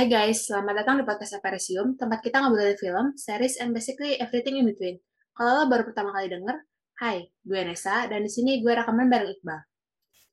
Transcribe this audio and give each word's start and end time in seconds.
Hai 0.00 0.08
guys, 0.08 0.48
selamat 0.48 0.80
datang 0.80 0.96
di 0.96 1.04
podcast 1.04 1.36
Aparisium, 1.36 1.92
tempat 1.92 2.24
kita 2.24 2.40
ngobrolin 2.40 2.72
film, 2.80 3.12
series, 3.20 3.60
and 3.60 3.76
basically 3.76 4.16
everything 4.16 4.56
in 4.56 4.64
between. 4.64 4.96
Kalau 5.36 5.60
lo 5.60 5.64
baru 5.68 5.84
pertama 5.92 6.08
kali 6.16 6.32
denger, 6.32 6.56
hai, 7.04 7.28
gue 7.44 7.60
Nesa, 7.68 8.08
dan 8.08 8.24
di 8.24 8.32
sini 8.32 8.64
gue 8.64 8.72
rekaman 8.72 9.12
bareng 9.12 9.28
Iqbal. 9.28 9.60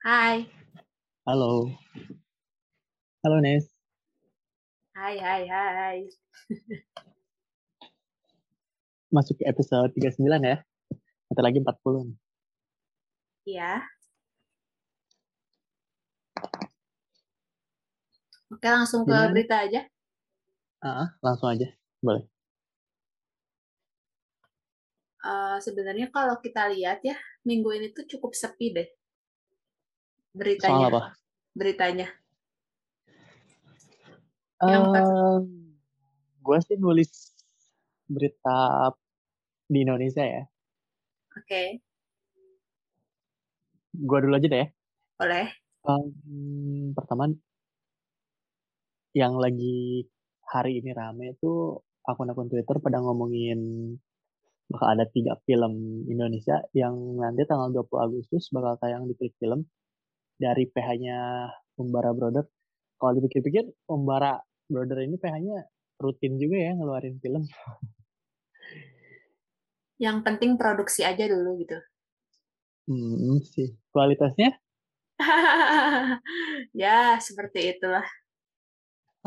Hai. 0.08 0.48
Halo. 1.28 1.68
Halo 3.28 3.44
Nes. 3.44 3.68
Hai, 4.96 5.20
hai, 5.20 5.44
hai. 5.52 5.98
Masuk 9.20 9.36
ke 9.36 9.52
episode 9.52 9.92
39 10.00 10.48
ya. 10.48 10.64
Nanti 11.28 11.42
lagi 11.44 11.60
40. 11.60 12.16
Iya. 13.44 13.84
Oke, 18.54 18.68
langsung 18.72 19.02
ke 19.04 19.12
Gimana? 19.12 19.34
berita 19.34 19.56
aja. 19.66 19.82
Ah, 20.82 21.06
langsung 21.26 21.50
aja. 21.54 21.68
Boleh. 22.02 22.24
Eh, 25.30 25.58
sebenarnya 25.66 26.08
kalau 26.16 26.36
kita 26.46 26.64
lihat 26.74 27.00
ya, 27.10 27.18
minggu 27.48 27.70
ini 27.78 27.88
tuh 27.96 28.06
cukup 28.12 28.32
sepi 28.42 28.68
deh. 28.78 28.88
Beritanya. 30.40 30.72
Soal 30.72 30.90
apa? 30.94 31.02
Beritanya. 31.60 32.08
Yang 34.62 34.84
Eh, 34.96 35.38
gue 36.46 36.58
sih 36.66 36.78
nulis 36.80 37.12
berita 38.08 38.58
di 39.68 39.78
Indonesia 39.84 40.24
ya. 40.24 40.44
Oke, 41.38 41.82
Gue 44.10 44.20
dulu 44.24 44.34
aja 44.38 44.48
deh. 44.54 44.60
ya. 44.64 44.68
boleh. 45.20 45.48
Em, 45.88 46.94
pertama, 46.98 47.24
yang 49.18 49.34
lagi 49.42 50.06
hari 50.46 50.78
ini 50.78 50.94
rame 50.94 51.34
itu 51.34 51.74
akun-akun 52.06 52.54
Twitter 52.54 52.78
pada 52.78 53.02
ngomongin 53.02 53.58
bakal 54.70 54.94
ada 54.94 55.10
tiga 55.10 55.42
film 55.50 56.06
Indonesia 56.06 56.62
yang 56.78 56.94
nanti 57.18 57.42
tanggal 57.50 57.74
20 57.74 58.06
Agustus 58.06 58.54
bakal 58.54 58.78
tayang 58.78 59.10
di 59.10 59.18
Klik 59.18 59.34
Film 59.42 59.66
dari 60.38 60.70
PH-nya 60.70 61.50
Umbara 61.82 62.14
Brother. 62.14 62.46
Kalau 63.02 63.18
dipikir-pikir, 63.18 63.66
Umbara 63.90 64.38
Brother 64.70 65.02
ini 65.02 65.18
PH-nya 65.18 65.66
rutin 65.98 66.38
juga 66.38 66.62
ya 66.62 66.78
ngeluarin 66.78 67.18
film. 67.18 67.42
Yang 70.04 70.18
penting 70.22 70.62
produksi 70.62 71.02
aja 71.02 71.26
dulu 71.26 71.58
gitu. 71.58 71.82
Hmm, 72.86 73.42
sih. 73.42 73.74
Kualitasnya? 73.90 74.54
ya, 76.78 77.18
seperti 77.18 77.74
itulah. 77.74 78.06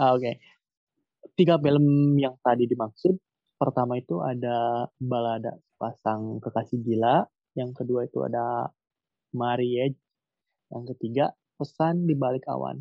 Ah, 0.00 0.16
Oke. 0.16 0.40
Tiga 1.36 1.60
film 1.60 2.16
yang 2.16 2.32
tadi 2.40 2.64
dimaksud. 2.64 3.14
Pertama 3.60 4.00
itu 4.00 4.16
ada 4.24 4.88
Balada 4.96 5.60
Pasang 5.76 6.40
Kekasih 6.40 6.80
Gila. 6.80 7.28
Yang 7.52 7.70
kedua 7.84 8.08
itu 8.08 8.24
ada 8.24 8.72
Marriage. 9.36 10.00
Yang 10.72 10.84
ketiga, 10.96 11.24
Pesan 11.60 12.08
di 12.08 12.16
Balik 12.16 12.48
Awan. 12.48 12.80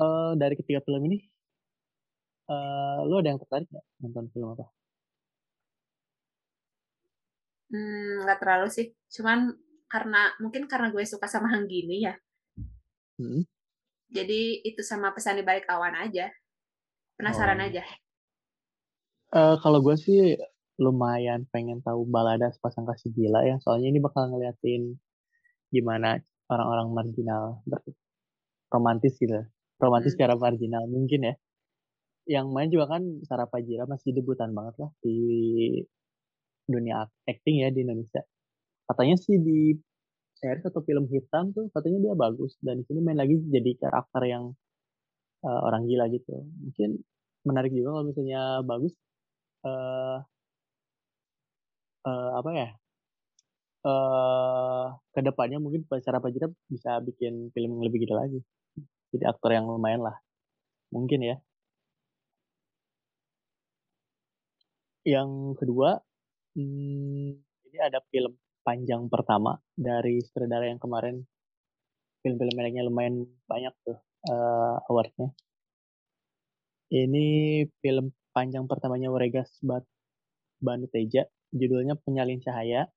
Eh, 0.00 0.32
dari 0.40 0.54
ketiga 0.56 0.80
film 0.80 1.02
ini, 1.12 1.18
eh, 2.52 2.98
lu 3.08 3.14
ada 3.20 3.28
yang 3.32 3.40
tertarik 3.42 3.68
nggak 3.68 3.86
nonton 4.00 4.26
film 4.32 4.48
apa? 4.56 4.66
Hmm, 7.68 8.24
nggak 8.24 8.38
terlalu 8.40 8.68
sih. 8.72 8.86
Cuman 9.12 9.52
karena 9.92 10.32
mungkin 10.40 10.64
karena 10.70 10.88
gue 10.94 11.04
suka 11.04 11.26
sama 11.28 11.52
Hanggini 11.52 11.96
ya. 12.08 12.14
Hmm? 13.20 13.44
Jadi 14.06 14.62
itu 14.62 14.80
sama 14.86 15.10
pesan 15.10 15.38
di 15.38 15.44
balik 15.44 15.66
awan 15.66 15.94
aja. 15.98 16.30
Penasaran 17.18 17.58
Oh. 17.58 17.66
aja. 17.66 17.82
Eh, 19.34 19.56
kalau 19.60 19.82
gue 19.82 19.96
sih 19.98 20.38
lumayan 20.78 21.48
pengen 21.50 21.80
tahu 21.82 22.04
balada 22.06 22.52
sepasang 22.52 22.86
kasih 22.86 23.10
gila 23.10 23.42
ya. 23.42 23.56
Soalnya 23.64 23.90
ini 23.90 23.98
bakal 23.98 24.30
ngeliatin 24.30 24.94
gimana 25.72 26.20
orang-orang 26.46 26.88
marginal 26.94 27.64
romantis 28.70 29.18
gitu. 29.18 29.34
Romantis 29.82 30.14
Hmm. 30.14 30.18
secara 30.20 30.34
marginal 30.38 30.86
mungkin 30.86 31.26
ya. 31.26 31.34
Yang 32.26 32.46
main 32.50 32.68
juga 32.70 32.86
kan 32.98 33.02
Sarah 33.26 33.46
Fajira 33.50 33.86
masih 33.86 34.14
debutan 34.14 34.50
banget 34.54 34.74
lah 34.82 34.90
di 35.02 35.16
dunia 36.66 37.06
acting 37.26 37.62
ya 37.62 37.70
di 37.70 37.82
Indonesia. 37.86 38.22
Katanya 38.86 39.16
sih 39.18 39.38
di 39.38 39.74
series 40.40 40.64
atau 40.70 40.82
film 40.88 41.04
hitam 41.12 41.44
tuh 41.56 41.64
katanya 41.74 41.98
dia 42.04 42.14
bagus 42.24 42.52
dan 42.64 42.74
di 42.80 42.84
sini 42.88 43.00
main 43.04 43.18
lagi 43.22 43.36
jadi 43.54 43.70
karakter 43.82 44.22
yang 44.32 44.44
eh, 45.46 45.60
orang 45.66 45.82
gila 45.88 46.04
gitu. 46.14 46.32
Mungkin 46.64 46.90
menarik 47.48 47.72
juga 47.76 47.88
kalau 47.96 48.06
misalnya 48.10 48.40
bagus 48.70 48.92
eh 49.66 50.18
eh, 52.06 52.30
apa 52.38 52.50
ya 52.60 52.68
eh 53.86 54.86
ke 55.14 55.20
depannya 55.28 55.58
mungkin 55.64 55.80
secara 55.88 56.18
Fajira 56.24 56.46
bisa 56.72 56.90
bikin 57.08 57.32
film 57.54 57.70
yang 57.78 57.84
lebih 57.88 57.98
gila 58.04 58.16
lagi. 58.26 58.40
Jadi 59.12 59.24
aktor 59.32 59.50
yang 59.56 59.66
lumayan 59.70 60.02
lah. 60.06 60.16
Mungkin 60.94 61.20
ya. 61.30 61.36
Yang 65.06 65.30
kedua, 65.62 66.02
hmm, 66.58 67.38
ini 67.70 67.78
ada 67.78 68.02
film 68.10 68.34
panjang 68.66 69.06
pertama 69.06 69.62
dari 69.78 70.18
sutradara 70.26 70.66
yang 70.66 70.82
kemarin 70.82 71.22
film-film 72.26 72.54
mereka 72.58 72.82
lumayan 72.82 73.22
banyak 73.46 73.70
tuh 73.86 74.02
eh, 74.26 74.76
awardnya. 74.90 75.30
Ini 76.90 77.26
film 77.78 78.10
panjang 78.34 78.66
pertamanya 78.66 79.14
Waregas 79.14 79.62
Bat 79.62 79.86
Banu 80.58 80.90
Teja, 80.90 81.30
judulnya 81.54 81.94
Penyalin 81.94 82.42
Cahaya. 82.42 82.90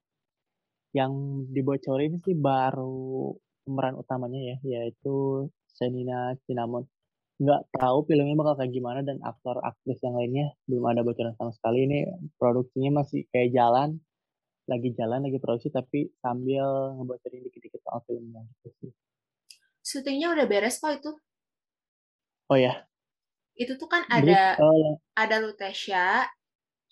Yang 0.89 1.13
dibocorin 1.53 2.17
sih 2.25 2.33
baru 2.33 3.37
pemeran 3.61 3.93
utamanya 4.01 4.41
ya, 4.41 4.57
yaitu 4.65 5.45
Senina 5.69 6.33
Cinnamon. 6.49 6.89
Nggak 7.37 7.69
tahu 7.77 8.09
filmnya 8.09 8.33
bakal 8.33 8.57
kayak 8.57 8.73
gimana 8.73 8.99
dan 9.05 9.21
aktor 9.21 9.61
aktris 9.61 10.01
yang 10.01 10.17
lainnya 10.17 10.57
belum 10.65 10.85
ada 10.89 11.05
bocoran 11.05 11.37
sama 11.37 11.53
sekali. 11.53 11.85
Ini 11.85 11.99
produksinya 12.41 13.05
masih 13.05 13.29
kayak 13.29 13.53
jalan, 13.53 14.01
lagi 14.71 14.89
jalan, 14.99 15.19
lagi 15.25 15.37
produksi 15.43 15.69
tapi 15.77 15.99
sambil 16.23 16.65
ngebocorin 16.97 17.41
dikit-dikit 17.47 17.81
soal 17.85 17.99
filmnya 18.07 18.41
gitu 18.51 18.69
sih. 18.79 18.91
Syutingnya 19.89 20.27
udah 20.35 20.45
beres 20.51 20.75
kok 20.81 20.93
itu. 20.97 21.11
Oh 22.49 22.55
ya, 22.57 22.87
Itu 23.63 23.73
tuh 23.81 23.89
kan 23.93 24.03
ada 24.17 24.41
eh, 24.57 24.99
ada 25.23 25.35
Lutesya, 25.43 26.05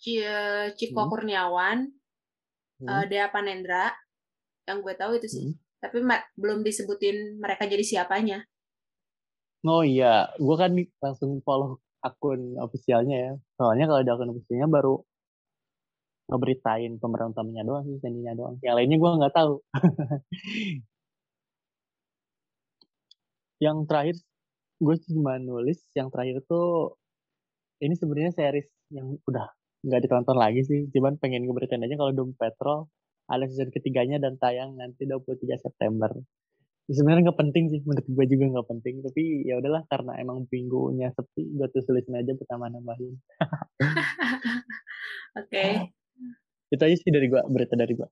Ci- 0.02 0.72
Ciko 0.78 1.02
Hmm. 1.04 1.10
Kurniawan, 1.10 1.78
hmm, 2.80 2.88
eh, 2.90 3.04
Dea 3.10 3.26
Panendra. 3.34 3.84
Yang 4.68 4.78
gue 4.84 4.94
tahu 5.00 5.12
itu 5.18 5.28
sih. 5.36 5.46
hmm. 5.46 5.58
Tapi 5.82 5.98
belum 6.42 6.60
disebutin 6.66 7.16
mereka 7.42 7.64
jadi 7.72 7.84
siapanya. 7.90 8.38
Oh 9.66 9.82
iya, 9.92 10.06
gue 10.44 10.54
kan 10.62 10.70
langsung 11.04 11.30
follow 11.46 11.68
akun 12.06 12.40
ofisialnya 12.64 13.14
ya. 13.24 13.30
Soalnya 13.58 13.84
kalau 13.90 14.00
di 14.06 14.10
akun 14.14 14.30
ofisialnya 14.34 14.68
baru 14.76 14.90
ngeberitain 16.28 17.00
pemeran 17.00 17.32
utamanya 17.32 17.64
doang 17.64 17.84
sih, 17.88 17.96
Senina 18.04 18.36
doang. 18.36 18.60
Yang 18.60 18.74
lainnya 18.76 18.98
gue 19.00 19.10
nggak 19.18 19.34
tahu. 19.34 19.54
yang 23.64 23.88
terakhir, 23.88 24.16
gue 24.78 24.96
cuma 25.08 25.40
nulis 25.40 25.80
yang 25.96 26.12
terakhir 26.12 26.44
tuh 26.46 26.94
ini 27.82 27.94
sebenarnya 27.96 28.32
series 28.36 28.68
yang 28.92 29.16
udah 29.26 29.48
nggak 29.86 30.00
ditonton 30.04 30.36
lagi 30.36 30.62
sih. 30.68 30.80
Cuman 30.92 31.16
pengen 31.16 31.48
ngeberitain 31.48 31.82
aja 31.82 31.96
kalau 31.96 32.12
Doom 32.12 32.36
Patrol 32.36 32.86
ada 33.28 33.44
season 33.48 33.72
ketiganya 33.72 34.20
dan 34.20 34.36
tayang 34.40 34.76
nanti 34.76 35.04
23 35.08 35.56
September. 35.60 36.12
Sebenarnya 36.88 37.28
nggak 37.28 37.40
penting 37.40 37.64
sih, 37.68 37.80
menurut 37.84 38.06
gue 38.08 38.26
juga 38.32 38.44
nggak 38.48 38.68
penting. 38.68 38.94
Tapi 39.04 39.44
ya 39.44 39.60
udahlah 39.60 39.84
karena 39.92 40.12
emang 40.16 40.48
minggunya 40.48 41.12
sepi, 41.12 41.44
gue 41.56 41.68
tuh 41.68 41.84
tulisin 41.84 42.16
aja 42.16 42.32
pertama 42.32 42.72
nambahin. 42.72 43.12
Oke. 45.40 45.97
Itu 46.68 46.82
aja 46.84 46.96
sih 46.96 47.12
dari 47.12 47.26
gue, 47.32 47.40
berita 47.48 47.74
dari 47.74 47.92
gue. 47.96 48.08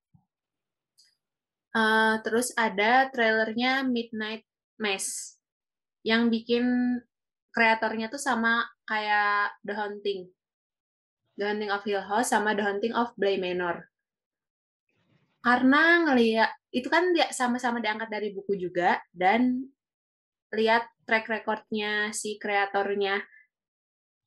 Eh, 1.76 2.14
terus 2.25 2.56
ada 2.56 3.12
trailernya 3.12 3.85
Midnight 3.85 4.49
Mass 4.81 5.37
yang 6.00 6.32
bikin 6.32 6.64
kreatornya 7.53 8.08
tuh 8.08 8.20
sama 8.20 8.64
kayak 8.88 9.61
The 9.61 9.75
Haunting. 9.76 10.20
The 11.37 11.44
Haunting 11.53 11.69
of 11.69 11.85
Hill 11.85 12.00
House 12.00 12.32
sama 12.32 12.56
The 12.56 12.64
Haunting 12.64 12.97
of 12.97 13.12
Bly 13.20 13.37
Manor. 13.37 13.93
Karena 15.44 16.00
ngeliat 16.09 16.50
itu 16.73 16.88
kan 16.88 17.12
sama-sama 17.29 17.85
diangkat 17.85 18.09
dari 18.09 18.32
buku 18.32 18.56
juga 18.56 18.97
dan 19.12 19.69
lihat 20.56 20.88
track 21.05 21.29
recordnya 21.29 22.09
si 22.17 22.41
kreatornya 22.41 23.20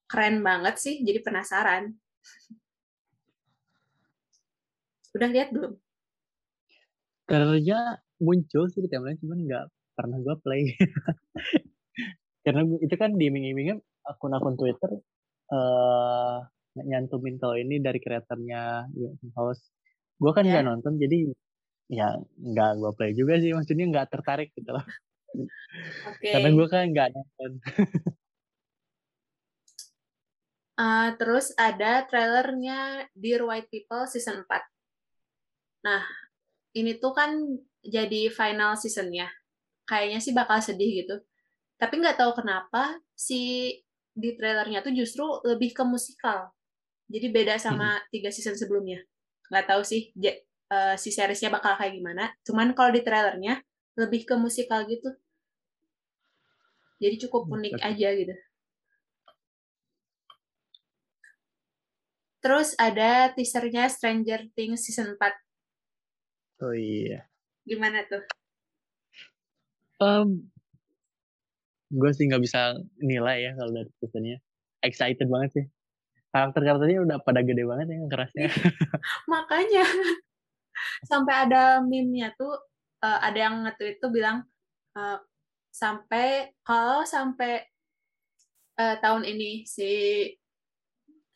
keren 0.05 0.45
banget 0.45 0.77
sih, 0.77 1.01
jadi 1.01 1.21
penasaran. 1.25 1.97
Udah 5.19 5.29
lihat 5.29 5.51
belum? 5.51 5.75
Trailernya 7.27 7.99
muncul 8.23 8.71
sih 8.71 8.79
di 8.79 8.87
timeline, 8.87 9.19
cuman 9.19 9.39
nggak 9.43 9.65
pernah 9.99 10.17
gue 10.23 10.35
play. 10.39 10.63
karena 12.43 12.63
itu 12.79 12.95
kan 12.95 13.13
di 13.13 13.27
iming-imingnya 13.27 13.77
akun-akun 14.07 14.55
Twitter 14.55 14.89
uh, 15.53 16.37
nyantumin 16.79 17.35
kalau 17.37 17.59
ini 17.59 17.77
dari 17.83 17.99
kreatornya 17.99 18.87
House 19.35 19.69
gue 20.19 20.31
kan 20.31 20.43
nggak 20.47 20.63
yeah. 20.63 20.71
nonton 20.73 20.97
jadi 20.97 21.17
ya 21.89 22.09
nggak 22.21 22.71
gue 22.79 22.91
play 22.95 23.11
juga 23.13 23.37
sih 23.37 23.51
maksudnya 23.51 23.85
nggak 23.89 24.09
tertarik 24.13 24.49
gitu 24.55 24.71
loh 24.71 24.85
okay. 26.09 26.33
karena 26.37 26.49
gue 26.53 26.67
kan 26.69 26.83
nggak 26.89 27.09
nonton 27.13 27.51
uh, 30.79 31.09
terus 31.17 31.51
ada 31.59 32.05
trailernya 32.07 33.09
Dear 33.13 33.45
White 33.45 33.69
People 33.69 34.05
season 34.07 34.45
4 34.47 34.78
nah 35.85 36.03
ini 36.75 36.99
tuh 36.99 37.13
kan 37.15 37.33
jadi 37.83 38.29
final 38.29 38.75
seasonnya. 38.75 39.31
Kayaknya 39.87 40.19
sih 40.21 40.33
bakal 40.35 40.61
sedih 40.61 41.05
gitu. 41.05 41.15
Tapi 41.79 41.97
nggak 41.97 42.19
tahu 42.19 42.31
kenapa 42.37 42.99
si 43.15 43.71
di 44.13 44.35
trailernya 44.35 44.83
tuh 44.83 44.93
justru 44.93 45.25
lebih 45.47 45.71
ke 45.71 45.83
musikal. 45.87 46.51
Jadi 47.09 47.27
beda 47.33 47.55
sama 47.57 47.97
hmm. 47.97 48.05
tiga 48.13 48.29
season 48.29 48.53
sebelumnya. 48.53 49.01
Nggak 49.49 49.65
tahu 49.65 49.81
sih 49.81 50.13
uh, 50.69 50.95
si 50.99 51.09
seriesnya 51.09 51.49
bakal 51.49 51.79
kayak 51.79 51.97
gimana. 51.97 52.29
Cuman 52.45 52.75
kalau 52.77 52.93
di 52.93 53.01
trailernya 53.01 53.63
lebih 53.97 54.27
ke 54.29 54.35
musikal 54.37 54.85
gitu. 54.85 55.09
Jadi 56.99 57.15
cukup 57.25 57.47
hmm, 57.47 57.55
unik 57.57 57.73
aja 57.79 58.09
gitu. 58.13 58.35
Terus 62.39 62.71
ada 62.79 63.31
teasernya 63.35 63.91
Stranger 63.91 64.47
Things 64.55 64.87
season 64.87 65.15
4 65.15 65.48
oh 66.63 66.75
iya. 66.75 67.27
Gimana 67.67 68.03
tuh? 68.07 68.23
Um, 69.99 70.47
gue 71.91 72.11
sih 72.15 72.29
nggak 72.29 72.43
bisa 72.43 72.77
nilai 73.01 73.49
ya 73.49 73.51
kalau 73.59 73.71
dari 73.75 73.91
teasernya 73.99 74.37
excited 74.85 75.27
banget 75.27 75.49
sih. 75.55 75.65
Karakter-karakternya 76.29 77.01
udah 77.03 77.17
pada 77.25 77.41
gede 77.41 77.65
banget 77.65 77.87
ya 77.89 77.97
kerasnya. 78.05 78.49
Makanya 79.33 79.85
sampai 81.03 81.49
ada 81.49 81.81
meme-nya 81.83 82.31
tuh 82.37 82.53
uh, 83.03 83.19
ada 83.19 83.39
yang 83.49 83.65
nge-tweet 83.65 83.97
tuh 83.99 84.11
bilang 84.13 84.45
uh, 84.95 85.17
sampai 85.73 86.53
kalau 86.63 87.03
sampai 87.03 87.65
uh, 88.79 88.95
tahun 89.01 89.25
ini 89.25 89.65
si 89.65 89.91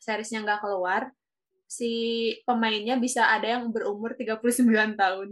seriesnya 0.00 0.44
nggak 0.44 0.60
keluar, 0.60 1.08
si 1.74 1.92
pemainnya 2.46 2.94
bisa 2.94 3.26
ada 3.34 3.58
yang 3.58 3.74
berumur 3.74 4.14
39 4.14 4.62
tahun. 4.94 5.28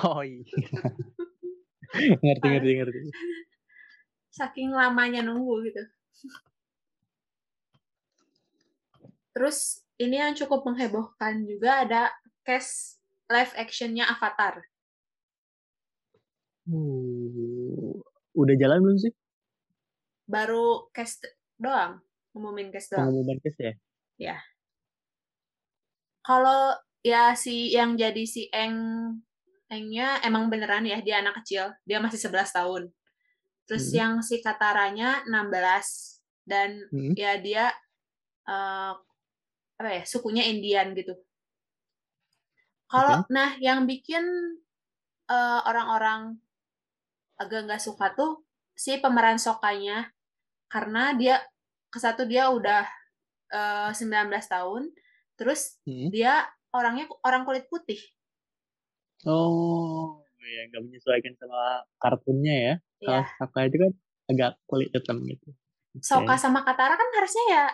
Oh 0.00 0.24
iya. 0.24 0.46
ngerti 2.24 2.46
ngerti 2.46 2.70
ngerti. 2.80 2.98
Saking 4.32 4.72
lamanya 4.72 5.20
nunggu 5.20 5.68
gitu. 5.68 5.82
Terus 9.36 9.84
ini 10.00 10.16
yang 10.16 10.32
cukup 10.32 10.64
menghebohkan 10.64 11.44
juga 11.44 11.84
ada 11.84 12.02
case 12.46 12.96
live 13.28 13.52
actionnya 13.58 14.08
Avatar. 14.08 14.64
Uh, 16.70 17.98
udah 18.34 18.54
jalan 18.56 18.80
belum 18.80 18.98
sih? 18.98 19.12
Baru 20.30 20.88
cast 20.94 21.26
doang, 21.58 21.98
ngumumin 22.32 22.70
cast 22.70 22.94
doang. 22.94 23.10
Ngumumin 23.10 23.38
cast 23.42 23.58
ya? 23.58 23.72
Ya. 24.18 24.36
Kalau 26.20 26.76
ya 27.00 27.32
si 27.32 27.72
yang 27.72 27.96
jadi 27.96 28.24
si 28.28 28.46
Eng 28.52 28.76
Engnya 29.70 30.18
emang 30.26 30.50
beneran 30.50 30.82
ya 30.82 30.98
dia 30.98 31.22
anak 31.22 31.42
kecil, 31.42 31.70
dia 31.86 32.02
masih 32.02 32.18
11 32.18 32.58
tahun. 32.58 32.82
Terus 33.70 33.86
hmm. 33.90 33.96
yang 33.96 34.12
si 34.18 34.42
Kataranya 34.42 35.22
16 35.30 35.30
dan 36.42 36.70
hmm. 36.90 37.14
ya 37.14 37.38
dia 37.38 37.70
uh, 38.50 38.98
apa 39.78 39.90
ya 39.94 40.02
sukunya 40.04 40.50
Indian 40.50 40.90
gitu. 40.98 41.14
Kalau 42.90 43.22
okay. 43.22 43.30
nah 43.30 43.54
yang 43.62 43.86
bikin 43.86 44.26
uh, 45.30 45.60
orang-orang 45.64 46.34
agak 47.38 47.70
nggak 47.70 47.80
suka 47.80 48.12
tuh 48.12 48.42
si 48.74 48.98
pemeran 48.98 49.38
Sokanya 49.38 50.10
karena 50.66 51.14
dia 51.14 51.38
ke 51.90 51.98
satu 51.98 52.26
dia 52.26 52.50
udah 52.50 52.86
uh, 53.50 53.90
eh, 53.90 54.30
19 54.30 54.30
tahun, 54.46 54.82
terus 55.40 55.80
hmm. 55.88 56.12
dia 56.12 56.44
orangnya 56.76 57.08
orang 57.24 57.48
kulit 57.48 57.64
putih. 57.72 57.96
Oh, 59.24 60.20
ya 60.36 60.68
nggak 60.68 60.84
menyesuaikan 60.84 61.32
sama 61.40 61.88
kartunnya 61.96 62.54
ya. 62.54 62.74
Kalau 63.00 63.24
yeah. 63.24 63.36
Soka 63.40 63.60
itu 63.64 63.76
kan 63.80 63.92
agak 64.28 64.52
kulit 64.68 64.92
hitam 64.92 65.24
gitu. 65.24 65.48
Okay. 65.96 66.04
Soka 66.04 66.36
sama 66.36 66.60
Katara 66.60 67.00
kan 67.00 67.08
harusnya 67.16 67.44
ya 67.48 67.64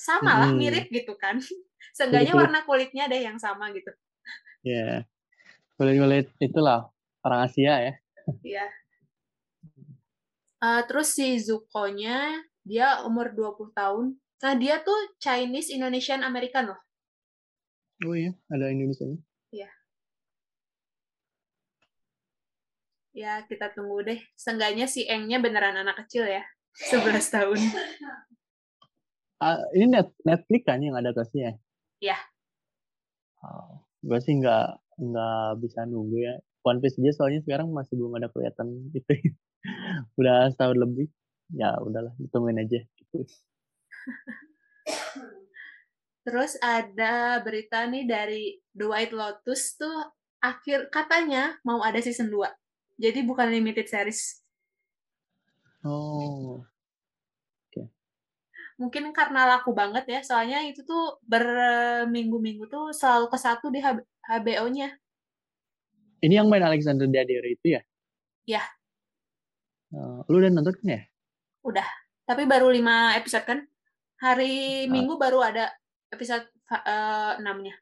sama 0.00 0.32
lah 0.40 0.48
hmm. 0.48 0.56
mirip 0.56 0.86
gitu 0.88 1.12
kan 1.20 1.36
seenggaknya 1.96 2.32
warna 2.32 2.64
kulitnya 2.64 3.04
ada 3.04 3.20
yang 3.20 3.36
sama 3.36 3.68
gitu 3.76 3.92
ya 4.64 4.72
yeah. 4.72 4.96
kulit 5.76 6.00
kulit 6.00 6.26
itulah 6.40 6.88
orang 7.20 7.44
Asia 7.44 7.60
ya 7.60 7.72
iya 7.76 7.94
yeah. 8.40 8.68
uh, 10.64 10.80
terus 10.88 11.12
si 11.12 11.36
Zuko-nya 11.36 12.40
dia 12.64 13.04
umur 13.04 13.36
20 13.36 13.76
tahun 13.76 14.16
nah 14.40 14.52
dia 14.56 14.80
tuh 14.80 15.16
Chinese 15.20 15.72
Indonesian 15.72 16.24
American 16.24 16.72
loh 16.74 16.80
oh 18.08 18.16
iya 18.16 18.32
ada 18.48 18.72
Indonesia 18.72 19.04
nya 19.04 19.18
iya 19.52 19.70
ya 23.10 23.32
kita 23.44 23.74
tunggu 23.74 24.06
deh 24.06 24.20
seenggaknya 24.38 24.86
si 24.86 25.04
Engnya 25.04 25.42
beneran 25.42 25.76
anak 25.76 26.06
kecil 26.06 26.24
ya 26.24 26.44
11 26.78 27.20
tahun 27.34 27.58
Uh, 29.40 29.64
ini 29.72 29.88
net 29.88 30.12
Netflix 30.20 30.68
kan 30.68 30.84
yang 30.84 30.92
ada 31.00 31.16
adaptasinya? 31.16 31.56
Iya. 32.04 32.20
Oh, 33.40 33.80
gue 34.04 34.20
sih 34.20 34.36
nggak 34.36 35.00
nggak 35.00 35.48
bisa 35.64 35.88
nunggu 35.88 36.20
ya. 36.20 36.36
One 36.60 36.84
Piece 36.84 37.00
aja 37.00 37.16
soalnya 37.16 37.40
sekarang 37.40 37.72
masih 37.72 37.96
belum 37.96 38.20
ada 38.20 38.28
kelihatan 38.28 38.92
itu. 38.92 39.08
Udah 40.20 40.52
setahun 40.52 40.76
lebih. 40.76 41.08
Ya 41.56 41.72
udahlah, 41.80 42.12
hitungin 42.20 42.60
aja. 42.60 42.84
Gitu. 42.84 43.24
Terus 46.26 46.60
ada 46.60 47.40
berita 47.40 47.88
nih 47.88 48.04
dari 48.04 48.44
The 48.76 48.86
White 48.86 49.14
Lotus 49.16 49.80
tuh 49.80 50.12
akhir 50.40 50.92
katanya 50.92 51.56
mau 51.64 51.80
ada 51.80 51.98
season 51.98 52.28
2. 52.28 52.44
Jadi 53.00 53.24
bukan 53.24 53.48
limited 53.48 53.88
series. 53.88 54.44
Oh. 55.84 56.60
Mungkin 58.80 59.12
karena 59.12 59.44
laku 59.44 59.76
banget 59.76 60.08
ya 60.08 60.20
soalnya 60.24 60.64
itu 60.64 60.80
tuh 60.88 61.20
berminggu-minggu 61.28 62.64
tuh 62.72 62.96
selalu 62.96 63.28
ke 63.28 63.36
satu 63.36 63.68
di 63.68 63.80
HBO-nya 63.84 64.96
ini 66.20 66.36
yang 66.36 66.52
main 66.52 66.60
Alexander 66.60 67.08
Daddario 67.08 67.48
itu 67.48 67.80
ya? 67.80 67.82
Ya. 68.44 68.62
Uh, 69.90 70.20
lu 70.28 70.44
udah 70.44 70.52
nonton 70.52 70.76
kan 70.76 70.86
ya? 70.86 71.02
Udah. 71.64 71.88
Tapi 72.28 72.44
baru 72.44 72.68
lima 72.68 73.16
episode 73.16 73.48
kan 73.48 73.64
hari 74.20 74.86
uh. 74.86 74.92
minggu 74.92 75.16
baru 75.16 75.40
ada 75.40 75.72
episode 76.12 76.44
uh, 76.70 77.40
enamnya 77.40 77.74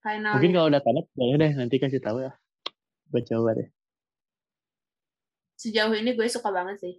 final 0.00 0.38
mungkin 0.38 0.54
kalau 0.54 0.66
udah 0.70 0.82
tamat 0.82 1.06
boleh 1.12 1.36
deh 1.36 1.52
nanti 1.58 1.76
kasih 1.82 2.00
tahu 2.00 2.22
ya 2.22 2.32
gue 3.10 3.22
coba 3.26 3.58
deh 3.58 3.68
sejauh 5.58 5.94
ini 5.98 6.14
gue 6.14 6.26
suka 6.30 6.54
banget 6.54 6.78
sih 6.78 6.94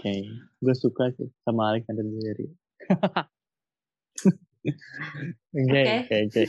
okay. 0.00 0.24
gue 0.64 0.74
suka 0.74 1.12
sih 1.12 1.28
sama 1.44 1.76
Alexander 1.76 2.00
Daddario. 2.08 2.56
Oke, 4.60 5.82
oke, 6.04 6.16
oke. 6.28 6.42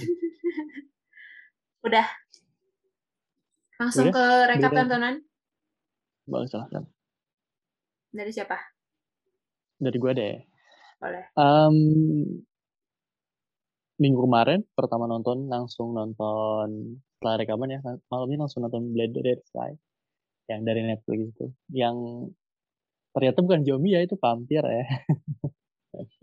Udah. 1.88 2.08
Langsung 3.80 4.12
Udah? 4.12 4.13
ke 4.13 4.25
rekap 4.51 4.72
tontonan. 4.75 5.16
Boleh 6.28 6.48
silahkan. 6.51 6.84
Dari 8.12 8.32
siapa? 8.36 8.60
Dari 9.80 9.98
gue 9.98 10.12
deh. 10.12 10.36
Boleh. 11.01 11.25
Um, 11.34 11.77
minggu 13.98 14.20
kemarin 14.22 14.62
pertama 14.77 15.10
nonton 15.10 15.50
langsung 15.50 15.98
nonton 15.98 16.98
setelah 17.17 17.38
rekaman 17.41 17.74
ya 17.74 17.79
malamnya 18.10 18.46
langsung 18.46 18.65
nonton 18.65 18.93
Blade 18.93 19.13
Runner 19.13 19.41
Sky 19.46 19.72
yang 20.50 20.62
dari 20.62 20.81
Netflix 20.86 21.20
itu. 21.34 21.46
Yang 21.74 21.98
ternyata 23.13 23.39
bukan 23.41 23.62
zombie 23.65 23.93
ya 23.98 24.01
itu 24.05 24.15
vampir 24.17 24.62
ya. 24.62 24.86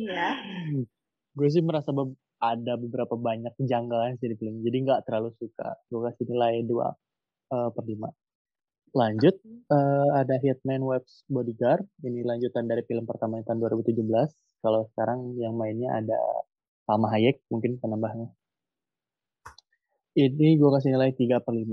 Iya. 0.01 0.33
Gue 1.37 1.49
sih 1.53 1.61
merasa 1.61 1.93
be 1.93 2.17
ada 2.41 2.81
beberapa 2.81 3.21
banyak 3.21 3.53
kejanggalan 3.61 4.17
sih 4.17 4.33
di 4.33 4.37
film 4.41 4.65
jadi 4.65 4.81
nggak 4.81 5.05
terlalu 5.05 5.37
suka. 5.37 5.77
Gue 5.93 6.09
kasih 6.09 6.25
nilai 6.25 6.65
dua 6.65 6.89
uh, 7.53 7.69
per 7.69 7.85
lima. 7.85 8.09
Lanjut 8.97 9.37
uh, 9.69 10.09
ada 10.17 10.41
Hitman 10.41 10.81
Web's 10.81 11.21
Bodyguard 11.29 11.85
ini 12.01 12.25
lanjutan 12.25 12.65
dari 12.65 12.81
film 12.89 13.05
pertama 13.05 13.45
tahun 13.45 13.61
2017 13.61 13.93
kalau 14.65 14.87
sekarang 14.95 15.35
yang 15.39 15.55
mainnya 15.55 15.99
ada 15.99 16.19
Salma 16.85 17.13
Hayek 17.13 17.45
mungkin 17.53 17.79
penambahnya 17.79 18.33
ini 20.19 20.59
gue 20.59 20.71
kasih 20.75 20.99
nilai 20.99 21.15
3 21.15 21.45
per 21.45 21.55
5 21.55 21.65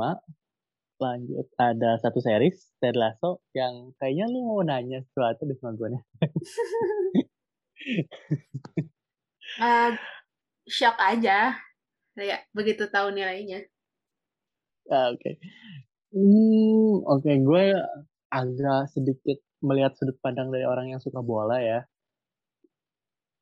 lanjut 0.95 1.47
ada 1.59 1.99
satu 1.99 2.23
series 2.23 2.71
Ted 2.79 2.95
Lasso 2.95 3.43
yang 3.51 3.91
kayaknya 3.99 4.31
lu 4.31 4.47
mau 4.47 4.61
nanya 4.63 5.03
sesuatu 5.11 5.43
di 5.43 5.55
sama 5.59 5.75
gue 5.75 5.91
nih. 5.91 6.03
uh, 9.59 9.91
shock 10.77 10.95
aja 11.03 11.59
kayak 12.15 12.47
begitu 12.55 12.87
tahu 12.87 13.11
nilainya. 13.11 13.67
Uh, 14.87 15.11
Oke. 15.11 15.19
Okay. 15.19 15.33
Hmm, 16.15 17.03
oke 17.03 17.27
okay. 17.27 17.43
gue 17.43 17.75
agak 18.31 18.87
sedikit 18.87 19.43
melihat 19.59 19.99
sudut 19.99 20.15
pandang 20.23 20.47
dari 20.47 20.63
orang 20.63 20.95
yang 20.95 21.03
suka 21.03 21.19
bola 21.19 21.59
ya. 21.59 21.83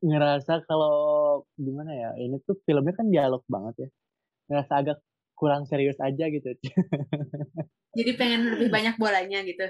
Ngerasa 0.04 0.68
kalau 0.68 0.96
gimana 1.56 1.96
ya, 1.96 2.10
ini 2.20 2.36
tuh 2.44 2.60
filmnya 2.68 2.92
kan 2.92 3.08
dialog 3.08 3.42
banget 3.48 3.88
ya. 3.88 3.90
Ngerasa 4.52 4.74
agak 4.84 4.98
kurang 5.40 5.64
serius 5.64 5.96
aja 6.04 6.28
gitu. 6.28 6.52
Jadi 7.98 8.12
pengen 8.20 8.58
lebih 8.58 8.68
banyak 8.68 8.96
bolanya 9.00 9.40
gitu. 9.48 9.64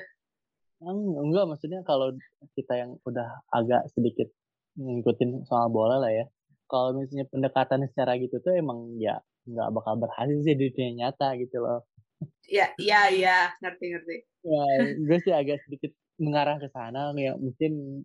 Enggak, 0.84 1.46
maksudnya 1.48 1.80
kalau 1.86 2.12
kita 2.58 2.74
yang 2.75 2.98
udah 3.08 3.46
agak 3.54 3.88
sedikit 3.96 4.28
ngikutin 4.75 5.46
soal 5.48 5.70
bola 5.70 6.02
lah 6.02 6.12
ya. 6.12 6.25
Kalau 6.68 6.98
misalnya 6.98 7.30
pendekatan 7.30 7.86
secara 7.94 8.18
gitu 8.18 8.42
tuh 8.42 8.58
emang 8.58 8.98
ya 8.98 9.22
nggak 9.44 9.70
bakal 9.75 10.00
berhasil 10.00 10.40
sih 10.42 10.56
di 10.56 10.72
dunia 10.72 11.08
nyata 11.08 11.36
gitu 11.38 11.62
loh. 11.62 11.86
Iya, 12.48 12.72
iya, 12.80 13.02
iya, 13.12 13.38
ngerti, 13.60 13.86
ngerti. 13.92 14.16
Ya, 14.44 14.63
gue 14.96 15.18
sih 15.24 15.34
agak 15.36 15.60
sedikit 15.68 15.92
mengarah 16.20 16.60
ke 16.60 16.68
sana 16.72 17.12
ya 17.16 17.36
mungkin 17.36 18.04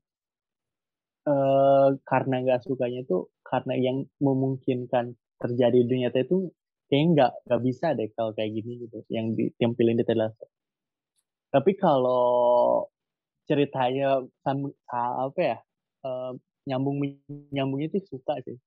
karena 2.05 2.45
nggak 2.45 2.61
sukanya 2.67 3.01
tuh 3.09 3.33
karena 3.47 3.75
yang 3.79 3.99
memungkinkan 4.21 5.17
terjadi 5.39 5.79
di 5.85 5.87
dunia 5.89 6.11
itu 6.13 6.51
kayaknya 6.89 7.09
nggak 7.15 7.33
nggak 7.47 7.63
bisa 7.65 7.87
deh 7.99 8.09
kalau 8.17 8.31
kayak 8.37 8.51
gini 8.57 8.73
gitu 8.85 8.99
yang 9.09 9.33
ditampilin 9.39 10.01
di 10.01 10.05
televisi 10.05 10.47
tapi 11.49 11.73
kalau 11.81 12.85
ceritanya 13.49 14.21
apa 14.93 15.41
ya 15.41 15.59
uh, 16.05 16.37
nyambung 16.69 17.01
nyambungnya 17.49 17.89
itu 17.89 18.01
suka 18.05 18.37
sih. 18.45 18.61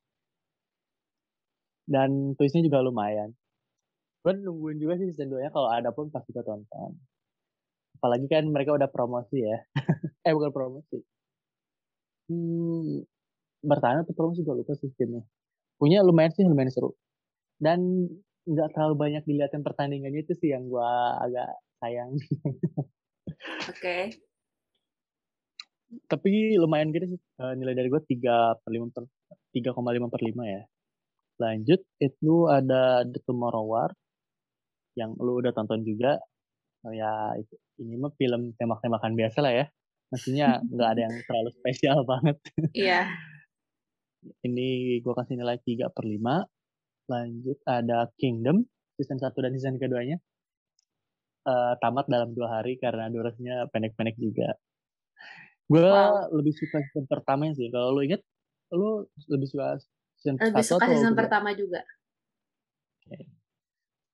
Dan 1.86 2.34
tulisnya 2.38 2.66
juga 2.66 2.82
lumayan. 2.82 3.30
Gue 4.26 4.34
nungguin 4.38 4.78
juga 4.82 4.98
sih 4.98 5.14
season 5.14 5.30
2 5.34 5.46
nya 5.46 5.52
kalau 5.54 5.70
ada 5.70 5.90
pun 5.94 6.10
pasti 6.10 6.34
gue 6.34 6.42
tonton. 6.46 6.98
Apalagi 8.02 8.26
kan 8.26 8.50
mereka 8.50 8.74
udah 8.74 8.90
promosi 8.90 9.46
ya. 9.46 9.62
Eh 10.26 10.34
bukan 10.38 10.54
promosi. 10.54 11.02
Hmm, 12.30 13.04
bertahan 13.62 14.04
atau 14.06 14.14
promosi 14.18 14.42
gue 14.42 14.56
lupa 14.58 14.74
sistemnya 14.78 15.22
punya 15.78 16.02
lumayan 16.06 16.34
sih 16.34 16.46
lumayan 16.46 16.70
seru 16.74 16.94
dan 17.62 18.10
nggak 18.50 18.74
terlalu 18.74 18.96
banyak 18.98 19.24
dilihatin 19.26 19.62
pertandingannya 19.62 20.26
itu 20.26 20.34
sih 20.34 20.50
yang 20.50 20.66
gue 20.66 20.92
agak 21.22 21.50
sayang. 21.78 22.12
Oke. 23.70 23.70
Okay. 23.70 24.04
Tapi 26.08 26.56
lumayan 26.56 26.90
gitu 26.96 27.18
sih 27.18 27.20
uh, 27.44 27.54
nilai 27.54 27.76
dari 27.76 27.92
gue 27.92 28.02
tiga 28.08 28.56
per 28.58 28.72
lima 28.72 28.88
per 28.90 29.06
tiga 29.52 29.76
koma 29.76 29.94
lima 29.94 30.08
per 30.08 30.24
lima 30.24 30.48
ya. 30.48 30.64
Lanjut 31.38 31.82
itu 32.02 32.34
ada 32.48 33.06
The 33.06 33.20
Tomorrow 33.26 33.66
War 33.66 33.92
yang 34.98 35.14
lu 35.22 35.38
udah 35.38 35.52
tonton 35.54 35.86
juga. 35.86 36.18
Oh 36.82 36.94
ya 36.94 37.38
itu 37.38 37.54
ini 37.78 37.98
mah 38.02 38.14
film 38.18 38.58
tembak-tembakan 38.58 39.14
biasa 39.14 39.38
lah 39.46 39.54
ya. 39.54 39.66
Maksudnya 40.10 40.48
nggak 40.74 40.90
ada 40.98 41.02
yang 41.06 41.16
terlalu 41.30 41.50
spesial 41.54 41.98
banget. 42.08 42.38
Iya. 42.74 43.02
Ini 44.46 45.00
gue 45.02 45.14
kasih 45.14 45.36
nilai 45.38 45.58
tiga 45.66 45.90
per 45.90 46.06
lima. 46.06 46.46
Lanjut 47.10 47.58
ada 47.68 48.08
Kingdom 48.16 48.64
season 48.96 49.18
1 49.18 49.34
dan 49.34 49.52
season 49.58 49.76
keduanya. 49.82 50.18
Uh, 51.42 51.74
tamat 51.82 52.06
dalam 52.06 52.38
dua 52.38 52.62
hari 52.62 52.78
karena 52.78 53.10
durasinya 53.10 53.66
pendek-pendek 53.74 54.14
juga. 54.22 54.54
Gue 55.66 55.82
wow. 55.82 56.30
lebih 56.30 56.54
suka 56.54 56.78
season 56.86 57.10
pertama 57.10 57.50
sih. 57.58 57.68
Kalau 57.74 57.98
lu 57.98 58.06
inget 58.06 58.22
lu 58.72 59.10
lebih 59.26 59.50
suka 59.50 59.82
season 60.22 60.38
lebih 60.38 60.66
suka 60.66 60.86
season 60.86 61.18
pertama 61.18 61.52
juga. 61.58 61.82
Okay. 63.10 63.26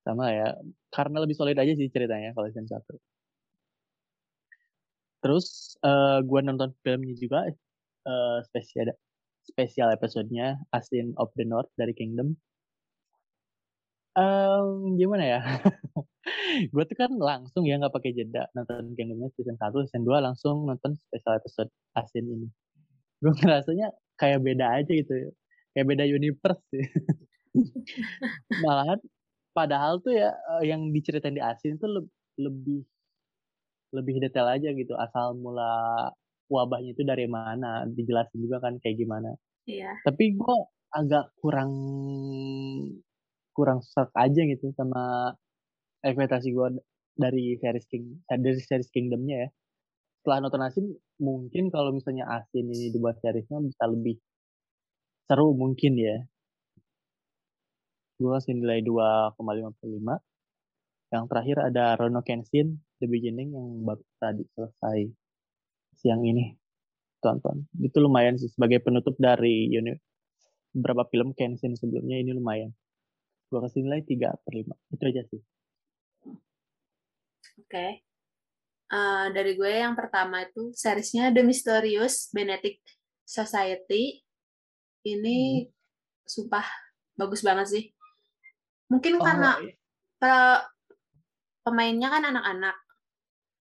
sama 0.08 0.32
ya. 0.32 0.56
Karena 0.88 1.20
lebih 1.20 1.36
solid 1.36 1.60
aja 1.60 1.76
sih 1.76 1.92
ceritanya 1.92 2.32
kalau 2.32 2.48
season 2.48 2.64
satu. 2.64 2.96
Terus 5.20 5.76
uh, 5.84 6.16
eh, 6.16 6.18
gue 6.24 6.40
nonton 6.40 6.72
filmnya 6.80 7.12
juga 7.18 7.44
uh, 8.08 8.38
spesial 8.48 8.96
spesial 9.48 9.88
episodenya 9.88 10.60
Asin 10.76 11.16
of 11.16 11.32
the 11.40 11.48
North 11.48 11.72
dari 11.80 11.96
Kingdom 11.96 12.36
Um, 14.18 14.98
gimana 14.98 15.22
ya? 15.22 15.40
gue 16.74 16.84
tuh 16.90 16.96
kan 16.98 17.10
langsung 17.14 17.62
ya 17.70 17.78
nggak 17.78 17.94
pakai 17.94 18.10
jeda 18.18 18.50
nonton 18.50 18.98
Kingdomnya 18.98 19.30
season 19.38 19.54
1, 19.54 19.86
season 19.86 20.02
2 20.02 20.26
langsung 20.26 20.66
nonton 20.66 20.98
special 20.98 21.38
episode 21.38 21.70
Asin 21.94 22.26
ini. 22.26 22.50
Gue 23.22 23.30
ngerasanya 23.30 23.94
kayak 24.18 24.42
beda 24.42 24.82
aja 24.82 24.90
gitu. 24.90 25.30
Kayak 25.70 25.86
beda 25.86 26.04
universe 26.10 26.62
sih. 26.74 26.82
Malahan 28.66 28.98
padahal 29.54 30.02
tuh 30.02 30.18
ya 30.18 30.34
eh, 30.34 30.70
yang 30.70 30.90
diceritain 30.90 31.38
di 31.38 31.42
Asin 31.42 31.78
tuh 31.78 32.10
lebih 32.38 32.82
lebih 33.94 34.18
detail 34.18 34.50
aja 34.50 34.68
gitu 34.74 34.98
asal 34.98 35.38
mula 35.38 36.10
wabahnya 36.48 36.96
itu 36.96 37.04
dari 37.04 37.28
mana 37.28 37.84
dijelasin 37.86 38.40
juga 38.40 38.58
kan 38.64 38.80
kayak 38.80 38.96
gimana. 38.96 39.36
Iya. 39.68 39.92
Tapi 40.02 40.34
gue 40.34 40.56
agak 40.96 41.36
kurang 41.44 41.72
kurang 43.52 43.84
serak 43.84 44.08
aja 44.16 44.40
gitu 44.48 44.72
sama 44.72 45.34
ekspektasi 46.00 46.54
gue 46.56 46.80
dari 47.18 47.58
series 47.60 47.86
King 47.90 48.24
dari 48.24 48.58
series 48.58 48.88
Kingdomnya 48.88 49.46
ya. 49.46 49.48
Setelah 50.22 50.38
nonton 50.48 50.64
Asin, 50.64 50.86
mungkin 51.20 51.70
kalau 51.70 51.92
misalnya 51.94 52.26
Asin 52.26 52.66
ini 52.66 52.90
dibuat 52.90 53.20
seriesnya 53.22 53.60
bisa 53.62 53.84
lebih 53.86 54.16
seru 55.28 55.52
mungkin 55.52 55.94
ya. 56.00 56.16
Gue 58.18 58.34
kasih 58.34 58.58
nilai 58.58 58.82
2,55. 58.82 59.38
Yang 61.08 61.24
terakhir 61.30 61.56
ada 61.70 61.84
Rono 61.96 62.20
Kenshin, 62.26 62.82
The 62.98 63.06
Beginning 63.06 63.54
yang 63.54 63.86
baru 63.86 64.02
tadi 64.18 64.42
selesai 64.52 65.27
siang 65.98 66.22
ini. 66.22 66.54
Tonton. 67.18 67.66
Itu 67.82 67.98
lumayan 67.98 68.38
sih 68.38 68.46
sebagai 68.46 68.78
penutup 68.78 69.18
dari 69.18 69.66
uni 69.74 69.90
beberapa 70.72 71.02
film 71.10 71.34
Kenshin 71.34 71.74
sebelumnya 71.74 72.20
ini 72.20 72.30
lumayan 72.36 72.70
gue 73.48 73.58
kasih 73.64 73.80
nilai 73.84 74.04
3 74.04 74.44
per 74.44 74.52
5 74.52 74.94
itu 74.94 75.02
aja 75.08 75.22
sih 75.24 75.40
oke 76.28 76.36
okay. 77.64 78.04
uh, 78.92 78.96
eh, 78.96 79.26
dari 79.32 79.56
gue 79.56 79.72
yang 79.72 79.96
pertama 79.96 80.44
itu 80.44 80.70
seriesnya 80.76 81.32
The 81.32 81.40
Mysterious 81.40 82.28
Benedict 82.28 82.84
Society 83.24 84.20
ini 85.08 85.64
hmm. 85.64 85.72
sumpah 86.28 86.66
bagus 87.16 87.40
banget 87.40 87.66
sih 87.72 87.84
mungkin 88.92 89.20
oh, 89.20 89.24
karena 89.24 89.56
iya. 89.64 90.64
pemainnya 91.64 92.08
kan 92.12 92.24
anak-anak 92.28 92.76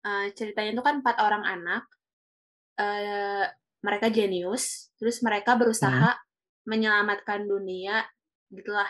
uh, 0.03 0.27
ceritanya 0.35 0.71
itu 0.75 0.83
kan 0.83 0.99
empat 1.03 1.17
orang 1.23 1.47
anak 1.47 1.87
uh, 2.81 3.45
mereka 3.85 4.09
jenius 4.09 4.89
terus 4.97 5.21
mereka 5.21 5.57
berusaha 5.61 6.17
hmm. 6.17 6.25
menyelamatkan 6.65 7.45
dunia 7.45 8.05
gitulah 8.49 8.89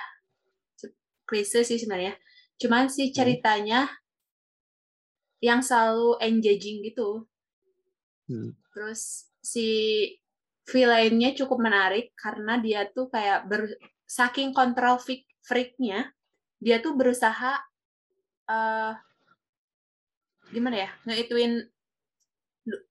krisis 1.31 1.71
sih 1.71 1.79
sebenarnya. 1.79 2.19
Cuman 2.59 2.91
si 2.91 3.07
hmm. 3.07 3.15
ceritanya 3.15 3.87
hmm. 3.87 3.99
yang 5.47 5.63
selalu 5.63 6.19
engaging 6.19 6.83
gitu. 6.83 7.31
Hmm. 8.27 8.59
Terus 8.75 9.31
si 9.39 9.69
villainnya 10.67 11.39
cukup 11.39 11.63
menarik 11.63 12.11
karena 12.19 12.59
dia 12.59 12.91
tuh 12.91 13.07
kayak 13.07 13.47
ber, 13.47 13.71
saking 14.11 14.51
kontrol 14.51 14.99
freak, 14.99 15.31
freaknya, 15.47 16.11
dia 16.59 16.83
tuh 16.83 16.99
berusaha 16.99 17.59
uh, 18.51 18.93
gimana 20.51 20.87
ya 20.87 20.91
ngeituin 21.07 21.63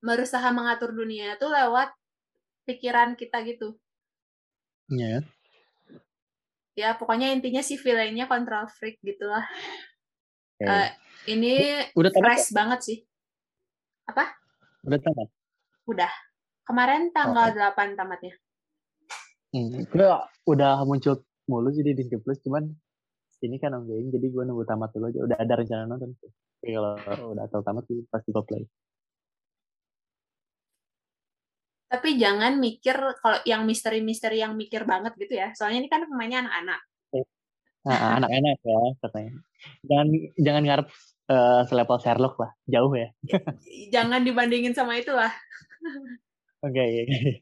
berusaha 0.03 0.47
mengatur 0.51 0.91
dunia 0.91 1.39
tuh 1.39 1.51
lewat 1.51 1.91
pikiran 2.67 3.15
kita 3.17 3.41
gitu. 3.47 3.75
Iya. 4.91 5.21
Yeah 5.21 5.21
ya 6.79 6.95
pokoknya 6.95 7.35
intinya 7.35 7.59
si 7.59 7.75
villainnya 7.75 8.31
control 8.31 8.71
freak 8.71 9.03
gitulah. 9.03 9.43
Okay. 10.55 10.63
uh, 10.67 10.71
eh, 10.71 10.89
ini 11.35 11.53
udah 11.91 12.11
fresh 12.15 12.55
banget 12.55 12.79
sih. 12.79 12.97
Apa? 14.07 14.31
Udah 14.87 14.99
tamat? 15.03 15.27
Udah. 15.91 16.11
Kemarin 16.63 17.11
tanggal 17.11 17.51
oh. 17.51 17.75
8 17.75 17.99
tamatnya. 17.99 18.33
Hmm, 19.51 19.83
gue 19.83 20.07
udah 20.47 20.85
muncul 20.87 21.25
mulu 21.49 21.73
sih 21.73 21.83
di 21.83 21.97
Disney 21.97 22.21
Plus 22.21 22.37
cuman 22.45 22.69
ini 23.41 23.57
kan 23.57 23.73
ongoing 23.73 24.13
jadi 24.13 24.29
gue 24.29 24.43
nunggu 24.47 24.63
tamat 24.63 24.95
dulu 24.95 25.11
aja. 25.11 25.19
Udah 25.25 25.37
ada 25.41 25.53
rencana 25.59 25.83
nonton 25.83 26.15
sih. 26.23 26.31
Kalau 26.63 26.95
udah 27.35 27.45
tahu 27.51 27.61
tamat 27.65 27.83
pasti 28.07 28.29
gue 28.31 28.43
play 28.47 28.63
tapi 31.89 32.21
jangan 32.21 32.61
mikir 32.61 32.93
kalau 33.17 33.41
yang 33.49 33.65
misteri-misteri 33.65 34.45
yang 34.45 34.53
mikir 34.53 34.85
banget 34.85 35.17
gitu 35.17 35.33
ya. 35.41 35.49
Soalnya 35.57 35.81
ini 35.81 35.89
kan 35.89 36.05
pemainnya 36.05 36.45
anak-anak. 36.45 36.81
Nah, 37.89 38.21
anak-anak 38.21 38.57
ya 38.61 38.79
katanya. 39.01 39.33
Jangan 39.89 40.07
jangan 40.37 40.63
ngarep 40.69 40.87
uh, 41.33 41.61
selevel 41.65 41.97
Sherlock 41.97 42.35
lah, 42.37 42.51
jauh 42.69 42.93
ya. 42.93 43.09
Jangan 43.93 44.21
dibandingin 44.21 44.77
sama 44.77 45.01
itu 45.01 45.09
lah. 45.09 45.33
Oke, 46.61 46.77
okay, 46.77 46.89
okay. 47.09 47.33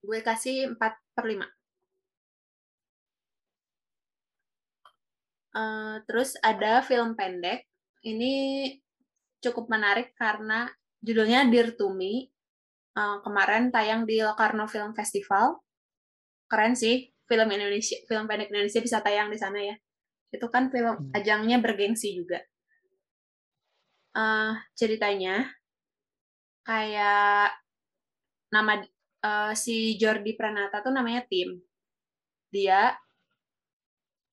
Gue 0.00 0.24
kasih 0.24 0.72
4 0.72 0.80
per 1.12 1.24
5. 1.28 1.44
Uh, 5.52 6.00
terus 6.08 6.38
ada 6.40 6.80
film 6.80 7.12
pendek. 7.12 7.68
Ini 8.00 8.32
cukup 9.42 9.66
menarik 9.68 10.14
karena 10.14 10.70
judulnya 11.02 11.46
Dear 11.48 11.74
to 11.78 11.92
Me. 11.94 12.30
Uh, 12.98 13.22
kemarin 13.22 13.70
tayang 13.70 14.02
di 14.08 14.18
Locarno 14.18 14.66
Film 14.66 14.90
Festival. 14.90 15.62
Keren 16.50 16.74
sih, 16.74 17.14
film 17.28 17.48
Indonesia, 17.52 17.94
film 18.08 18.26
pendek 18.26 18.50
Indonesia 18.50 18.80
bisa 18.82 18.98
tayang 19.04 19.30
di 19.30 19.38
sana 19.38 19.60
ya. 19.62 19.76
Itu 20.34 20.50
kan 20.50 20.72
film 20.72 20.96
hmm. 20.96 21.14
ajangnya 21.14 21.62
bergengsi 21.62 22.16
juga. 22.16 22.42
Uh, 24.16 24.58
ceritanya 24.74 25.46
kayak 26.66 27.54
nama 28.50 28.82
uh, 29.22 29.52
si 29.54 29.94
Jordi 30.00 30.34
Pranata 30.34 30.82
tuh 30.82 30.90
namanya 30.90 31.22
Tim. 31.28 31.60
Dia 32.50 32.96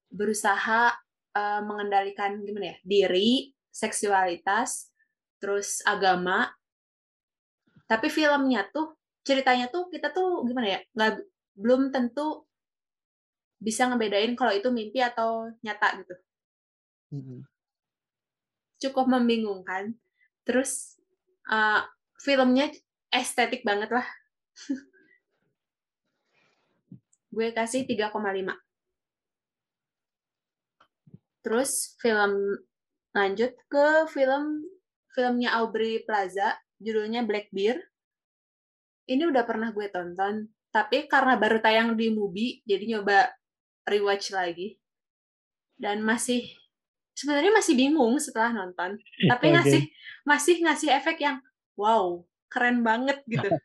berusaha 0.09 0.95
uh, 1.35 1.61
mengendalikan 1.61 2.39
gimana 2.41 2.73
ya 2.73 2.77
diri, 2.81 3.51
seksualitas, 3.69 4.94
terus 5.39 5.81
agama. 5.85 6.51
Tapi 7.85 8.09
filmnya 8.09 8.65
tuh 8.73 8.97
ceritanya 9.25 9.69
tuh 9.69 9.89
kita 9.89 10.13
tuh 10.13 10.45
gimana 10.45 10.77
ya 10.77 10.79
nggak 10.93 11.21
belum 11.57 11.89
tentu 11.89 12.45
bisa 13.57 13.89
ngebedain 13.89 14.37
kalau 14.37 14.53
itu 14.53 14.69
mimpi 14.69 15.01
atau 15.01 15.49
nyata 15.65 15.87
gitu. 16.03 16.15
Mm-hmm. 17.15 17.39
Cukup 18.81 19.05
membingungkan. 19.09 19.97
Terus 20.45 21.01
uh, 21.49 21.81
filmnya 22.21 22.69
estetik 23.09 23.65
banget 23.65 23.89
lah. 23.89 24.05
Gue 27.35 27.51
kasih 27.51 27.87
3,5. 27.89 28.13
Terus 31.41 31.93
film 32.01 32.61
lanjut 33.15 33.53
ke 33.71 33.87
film 34.11 34.65
filmnya 35.15 35.55
Aubrey 35.55 36.03
Plaza, 36.03 36.59
judulnya 36.83 37.23
Black 37.23 37.47
Bear. 37.55 37.79
Ini 39.07 39.23
udah 39.31 39.47
pernah 39.47 39.71
gue 39.71 39.87
tonton, 39.87 40.51
tapi 40.75 41.07
karena 41.07 41.39
baru 41.39 41.63
tayang 41.63 41.95
di 41.95 42.11
Mubi, 42.11 42.59
jadi 42.67 42.99
nyoba 42.99 43.31
rewatch 43.87 44.35
lagi. 44.35 44.75
Dan 45.79 46.03
masih 46.03 46.43
sebenarnya 47.15 47.55
masih 47.55 47.79
bingung 47.79 48.19
setelah 48.19 48.51
nonton, 48.51 48.99
tapi 49.31 49.47
okay. 49.47 49.55
ngasih 49.55 49.83
masih 50.27 50.55
ngasih 50.67 50.91
efek 50.91 51.23
yang 51.23 51.39
wow, 51.79 52.27
keren 52.51 52.83
banget 52.83 53.23
gitu. 53.23 53.47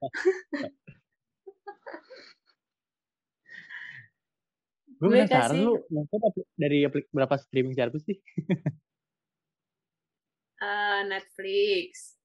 gue 5.01 5.09
penasaran 5.09 5.57
lu 5.57 5.81
nonton 5.89 6.21
dari 6.55 6.85
berapa 7.11 7.35
streaming 7.41 7.73
service 7.73 8.05
sih? 8.05 8.21
Uh, 10.61 11.01
Netflix. 11.09 12.17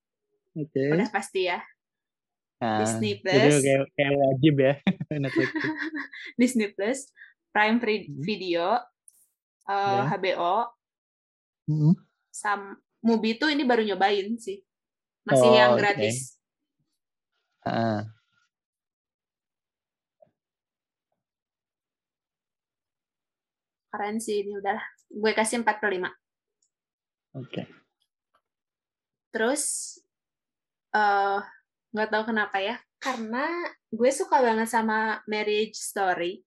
Oke. 0.56 0.72
Okay. 0.72 0.90
Udah 0.92 1.10
pasti 1.10 1.48
ya. 1.48 1.60
Nah, 2.62 2.80
Disney 2.84 3.20
Plus. 3.20 3.36
Jadi 3.36 3.64
kayak, 3.64 3.84
kayak 3.96 4.14
wajib 4.16 4.56
ya 4.60 4.74
Netflix. 5.24 5.50
Disney 6.40 6.68
Plus, 6.72 7.00
Prime 7.52 7.78
Free 7.80 8.08
hmm. 8.08 8.22
Video, 8.24 8.68
uh, 9.68 9.72
eh, 9.72 10.04
yeah. 10.04 10.16
HBO, 10.16 10.56
hmm. 11.68 11.94
sam 12.32 12.80
Mubi 13.06 13.38
tuh 13.38 13.54
ini 13.54 13.68
baru 13.68 13.86
nyobain 13.86 14.34
sih. 14.40 14.60
Masih 15.26 15.50
oh, 15.52 15.56
yang 15.56 15.74
gratis. 15.78 16.38
Okay. 17.66 17.74
Uh. 17.74 18.02
keren 23.96 24.20
sih 24.20 24.44
ini 24.44 24.60
udah 24.60 24.76
gue 25.08 25.32
kasih 25.32 25.64
4 25.64 25.80
per 25.80 25.88
5 25.96 26.04
oke 26.04 26.12
okay. 27.40 27.66
Terus 29.36 29.92
uh, 30.96 31.44
nggak 31.92 32.08
tahu 32.08 32.32
kenapa 32.32 32.64
ya 32.64 32.80
karena 33.04 33.68
gue 33.92 34.12
suka 34.16 34.40
banget 34.40 34.72
sama 34.72 35.20
marriage 35.28 35.76
story. 35.76 36.40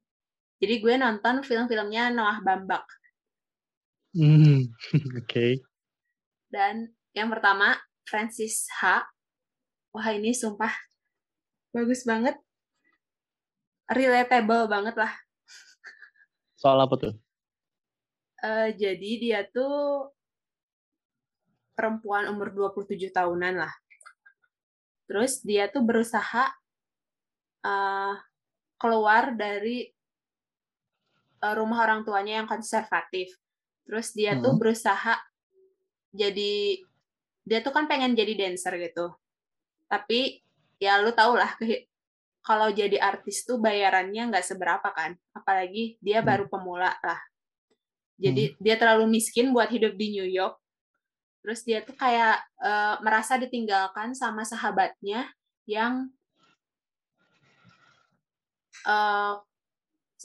Jadi 0.59 0.75
gue 0.81 0.95
nonton 0.97 1.45
film-filmnya 1.45 2.11
Noah 2.11 2.41
Bambak. 2.41 2.89
Mm, 4.17 4.73
oke. 5.21 5.29
Okay. 5.29 5.61
dan 6.49 6.89
yang 7.13 7.29
pertama 7.29 7.77
Francis 8.09 8.65
H. 8.81 9.05
Wah 9.93 10.09
ini 10.17 10.33
sumpah 10.33 10.73
bagus 11.77 12.09
banget. 12.09 12.41
Relatable 13.93 14.65
banget 14.73 14.97
lah. 14.97 15.13
Soal 16.57 16.81
apa 16.81 16.97
tuh? 16.97 17.15
Uh, 18.41 18.73
jadi 18.73 19.11
dia 19.21 19.41
tuh 19.53 20.09
perempuan 21.79 22.27
umur 22.27 22.51
27 22.51 23.15
tahunan 23.15 23.63
lah. 23.63 23.71
Terus 25.07 25.39
dia 25.47 25.71
tuh 25.71 25.87
berusaha 25.87 26.51
uh, 27.63 28.15
keluar 28.75 29.39
dari 29.39 29.87
uh, 31.39 31.55
rumah 31.55 31.87
orang 31.87 32.03
tuanya 32.03 32.43
yang 32.43 32.51
konservatif. 32.51 33.31
Terus 33.87 34.11
dia 34.11 34.35
hmm. 34.35 34.43
tuh 34.43 34.55
berusaha 34.59 35.15
jadi 36.11 36.83
dia 37.47 37.63
tuh 37.63 37.71
kan 37.71 37.87
pengen 37.87 38.19
jadi 38.19 38.35
dancer 38.35 38.75
gitu. 38.83 39.15
Tapi 39.87 40.43
ya 40.83 40.99
lu 40.99 41.15
tau 41.15 41.39
lah 41.39 41.55
kalau 42.49 42.75
jadi 42.75 42.99
artis 42.99 43.47
tuh 43.47 43.63
bayarannya 43.63 44.35
nggak 44.35 44.43
seberapa 44.43 44.91
kan. 44.91 45.15
Apalagi 45.31 45.95
dia 46.03 46.21
hmm. 46.21 46.27
baru 46.27 46.45
pemula 46.51 46.91
lah 47.07 47.23
jadi 48.19 48.53
hmm. 48.53 48.55
dia 48.59 48.75
terlalu 48.75 49.07
miskin 49.07 49.55
buat 49.55 49.71
hidup 49.71 49.95
di 49.95 50.19
New 50.19 50.27
York. 50.27 50.59
Terus 51.49 51.65
dia 51.65 51.81
tuh 51.81 51.97
kayak 51.97 52.45
uh, 52.61 53.01
merasa 53.01 53.41
ditinggalkan 53.41 54.13
sama 54.13 54.45
sahabatnya 54.45 55.33
yang 55.65 56.13
uh, 58.85 59.41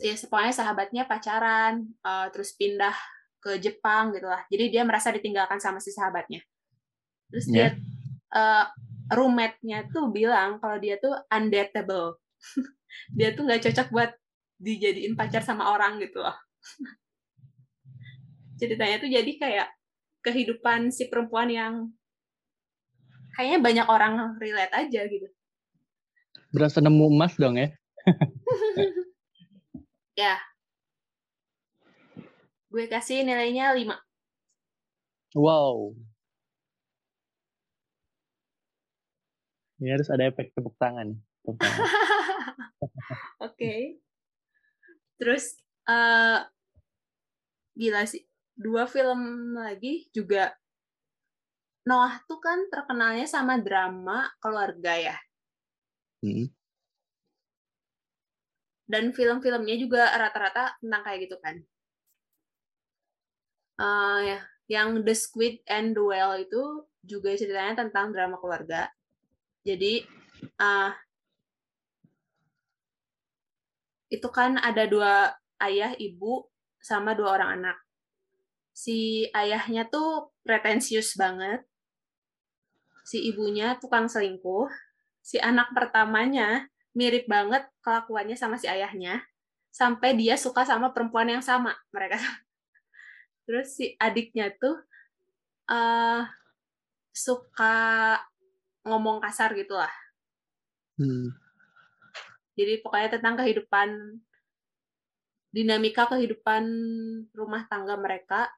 ya 0.03 0.19
pokoknya 0.27 0.51
sahabatnya 0.51 1.07
pacaran, 1.07 1.87
uh, 2.03 2.27
terus 2.35 2.51
pindah 2.59 2.91
ke 3.39 3.55
Jepang 3.63 4.11
gitu 4.11 4.27
lah. 4.27 4.43
Jadi 4.51 4.67
dia 4.67 4.83
merasa 4.83 5.15
ditinggalkan 5.15 5.63
sama 5.63 5.79
si 5.79 5.95
sahabatnya. 5.95 6.43
Terus 7.31 7.47
yeah. 7.47 7.71
dia 7.71 7.79
uh, 8.35 8.67
roommate-nya 9.15 9.87
tuh 9.95 10.11
bilang 10.11 10.59
kalau 10.59 10.75
dia 10.75 10.99
tuh 10.99 11.15
undateable. 11.31 12.19
dia 13.15 13.31
tuh 13.31 13.47
nggak 13.47 13.63
cocok 13.71 13.87
buat 13.95 14.11
dijadiin 14.63 15.19
pacar 15.19 15.43
sama 15.43 15.75
orang 15.75 15.99
gitu 15.99 16.23
loh 16.23 16.35
ceritanya 18.59 18.97
tuh 19.01 19.09
jadi 19.11 19.31
kayak 19.35 19.67
kehidupan 20.23 20.89
si 20.89 21.11
perempuan 21.11 21.51
yang 21.51 21.91
kayaknya 23.35 23.59
banyak 23.59 23.87
orang 23.91 24.39
relate 24.39 24.73
aja 24.73 25.01
gitu. 25.05 25.27
Berasa 26.55 26.79
nemu 26.79 27.11
emas 27.11 27.35
dong 27.35 27.59
ya? 27.59 27.69
ya. 30.23 30.35
Gue 32.71 32.89
kasih 32.89 33.27
nilainya 33.27 33.75
5. 33.75 35.37
Wow. 35.37 35.93
Ini 39.83 39.99
harus 39.99 40.07
ada 40.07 40.31
efek 40.31 40.55
tepuk 40.55 40.79
tangan. 40.79 41.19
Oke. 41.51 41.67
okay. 43.43 43.81
Terus 45.19 45.59
uh, 45.89 46.47
gila 47.75 48.07
sih 48.07 48.23
dua 48.53 48.85
film 48.85 49.53
lagi 49.57 50.07
juga 50.13 50.53
Noah 51.83 52.23
tuh 52.23 52.39
kan 52.39 52.71
terkenalnya 52.71 53.27
sama 53.27 53.59
drama 53.59 54.31
keluarga 54.39 54.95
ya. 54.95 55.17
Hmm. 56.23 56.47
Dan 58.87 59.11
film-filmnya 59.11 59.75
juga 59.75 60.07
rata-rata 60.15 60.79
tentang 60.79 61.03
kayak 61.03 61.19
gitu 61.27 61.35
kan. 61.43 61.55
Uh, 63.75 64.19
ya, 64.23 64.39
yang 64.71 65.03
The 65.03 65.11
Squid 65.11 65.59
and 65.67 65.91
the 65.91 66.03
Whale 66.07 66.47
itu 66.47 66.87
juga 67.03 67.35
ceritanya 67.35 67.83
tentang 67.83 68.15
drama 68.15 68.39
keluarga. 68.39 68.87
Jadi 69.67 70.07
uh, 70.63 70.91
itu 74.07 74.27
kan 74.31 74.55
ada 74.55 74.87
dua 74.87 75.35
ayah, 75.59 75.91
ibu, 75.99 76.47
sama 76.79 77.11
dua 77.11 77.35
orang 77.35 77.59
anak 77.59 77.82
si 78.73 79.29
ayahnya 79.31 79.87
tuh 79.87 80.33
pretensius 80.41 81.13
banget, 81.13 81.61
si 83.05 83.21
ibunya 83.29 83.77
tukang 83.77 84.09
selingkuh, 84.09 84.67
si 85.21 85.37
anak 85.37 85.71
pertamanya 85.71 86.67
mirip 86.97 87.29
banget 87.29 87.63
kelakuannya 87.85 88.33
sama 88.33 88.57
si 88.57 88.65
ayahnya, 88.65 89.21
sampai 89.69 90.17
dia 90.17 90.35
suka 90.35 90.65
sama 90.65 90.89
perempuan 90.91 91.29
yang 91.29 91.45
sama 91.45 91.77
mereka. 91.93 92.17
terus 93.45 93.75
si 93.77 93.93
adiknya 94.01 94.49
tuh 94.55 94.79
uh, 95.69 96.23
suka 97.13 98.17
ngomong 98.83 99.21
kasar 99.21 99.53
gitu 99.55 99.77
lah. 99.77 99.93
Hmm. 100.93 101.33
jadi 102.53 102.85
pokoknya 102.85 103.17
tentang 103.17 103.41
kehidupan 103.41 104.21
dinamika 105.49 106.05
kehidupan 106.05 106.63
rumah 107.33 107.65
tangga 107.65 107.97
mereka 107.97 108.53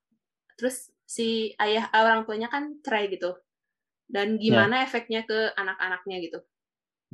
terus 0.58 0.89
si 1.06 1.54
ayah 1.62 1.88
orang 1.94 2.26
tuanya 2.26 2.50
kan 2.50 2.80
cerai 2.82 3.12
gitu 3.13 3.38
dan 4.10 4.38
gimana 4.41 4.86
efeknya 4.86 5.22
ke 5.30 5.54
anak-anaknya 5.56 6.18
gitu 6.26 6.39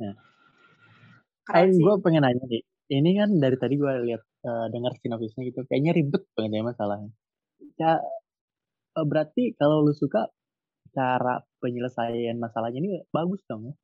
Ya. 0.00 0.12
keren 1.46 1.70
gue 1.78 1.94
pengen 2.02 2.22
nanya 2.26 2.44
nih. 2.48 2.62
Ini 2.90 3.10
kan 3.22 3.30
dari 3.38 3.56
tadi 3.60 3.74
gue 3.78 3.92
lihat 4.08 4.22
eh, 4.24 4.66
dengar 4.74 4.92
sinopsisnya 4.98 5.42
gitu, 5.46 5.62
kayaknya 5.68 5.92
ribet 5.94 6.22
banget 6.34 6.58
ya 6.58 6.62
masalahnya. 6.66 7.10
Ya, 7.78 7.92
berarti 8.96 9.56
kalau 9.56 9.84
lu 9.84 9.92
suka 9.96 10.28
cara 10.92 11.40
penyelesaian 11.62 12.36
masalahnya 12.36 12.78
ini 12.84 12.90
bagus 13.14 13.40
dong 13.48 13.72
ya? 13.72 13.74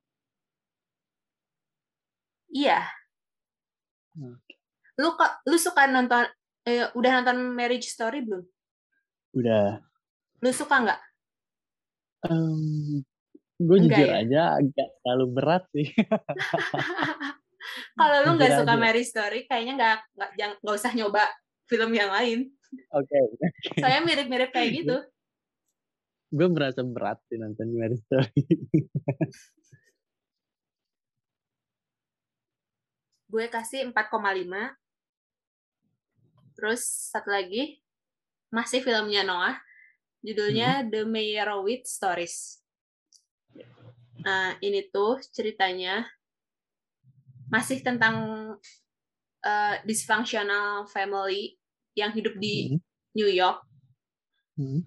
iya 2.53 2.79
Hmm. 4.19 4.35
lu 4.99 5.15
kok 5.15 5.47
lu 5.47 5.55
suka 5.55 5.87
nonton 5.87 6.27
eh, 6.67 6.91
udah 6.99 7.11
nonton 7.23 7.39
Marriage 7.55 7.87
Story 7.87 8.27
belum 8.27 8.43
Udah. 9.37 9.85
lu 10.39 10.55
suka 10.55 10.79
nggak 10.79 11.01
gue 13.59 13.77
Enggak 13.79 13.99
jujur 13.99 14.07
ya? 14.07 14.23
aja 14.23 14.43
agak 14.63 14.89
terlalu 15.03 15.27
berat 15.35 15.65
sih. 15.75 15.87
kalau 17.99 18.17
lu 18.23 18.31
nggak 18.39 18.55
suka 18.63 18.73
aja. 18.75 18.81
Marriage 18.81 19.11
Story 19.11 19.41
kayaknya 19.51 19.75
nggak 19.75 19.99
nggak 20.63 20.77
usah 20.79 20.93
nyoba 20.95 21.27
film 21.67 21.91
yang 21.93 22.11
lain 22.15 22.55
Oke. 22.95 23.19
soalnya 23.77 24.01
mirip-mirip 24.07 24.51
kayak 24.55 24.71
gitu 24.83 24.97
gue 26.37 26.47
merasa 26.53 26.85
berat 26.87 27.19
sih 27.27 27.41
nonton 27.41 27.73
Marriage 27.73 28.05
Story. 28.05 28.37
gue 33.29 33.45
kasih 33.53 33.93
4,5 33.93 34.09
terus 36.57 36.81
satu 37.13 37.29
lagi 37.29 37.77
masih 38.49 38.81
filmnya 38.81 39.23
Noah 39.25 39.57
judulnya 40.25 40.87
The 40.89 41.07
Meyerowitz 41.07 41.97
Stories 41.97 42.61
nah 44.19 44.59
ini 44.59 44.91
tuh 44.91 45.23
ceritanya 45.31 46.05
masih 47.49 47.81
tentang 47.81 48.17
uh, 49.47 49.75
dysfunctional 49.87 50.91
family 50.91 51.57
yang 51.97 52.13
hidup 52.13 52.37
di 52.37 52.75
Hmm. 52.75 52.81
New 53.17 53.31
York 53.31 53.69
Hmm. 54.59 54.83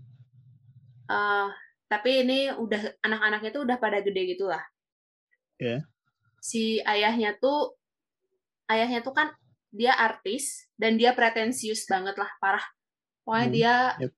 Uh, 1.08 1.48
tapi 1.88 2.28
ini 2.28 2.52
udah 2.52 3.00
anak-anaknya 3.00 3.52
tuh 3.56 3.64
udah 3.64 3.80
pada 3.80 4.04
gede 4.04 4.36
gitu 4.36 4.52
lah. 4.52 4.60
Iya. 5.56 5.88
Si 6.44 6.84
ayahnya 6.84 7.40
tuh 7.40 7.80
ayahnya 8.68 9.00
tuh 9.00 9.16
kan 9.16 9.32
dia 9.72 9.96
artis 9.96 10.68
dan 10.76 11.00
dia 11.00 11.16
pretensius 11.16 11.88
banget 11.88 12.20
lah 12.20 12.28
parah. 12.44 12.64
Pokoknya 13.32 13.48
Hmm, 13.48 13.56
dia 13.56 13.76
yep. 14.04 14.12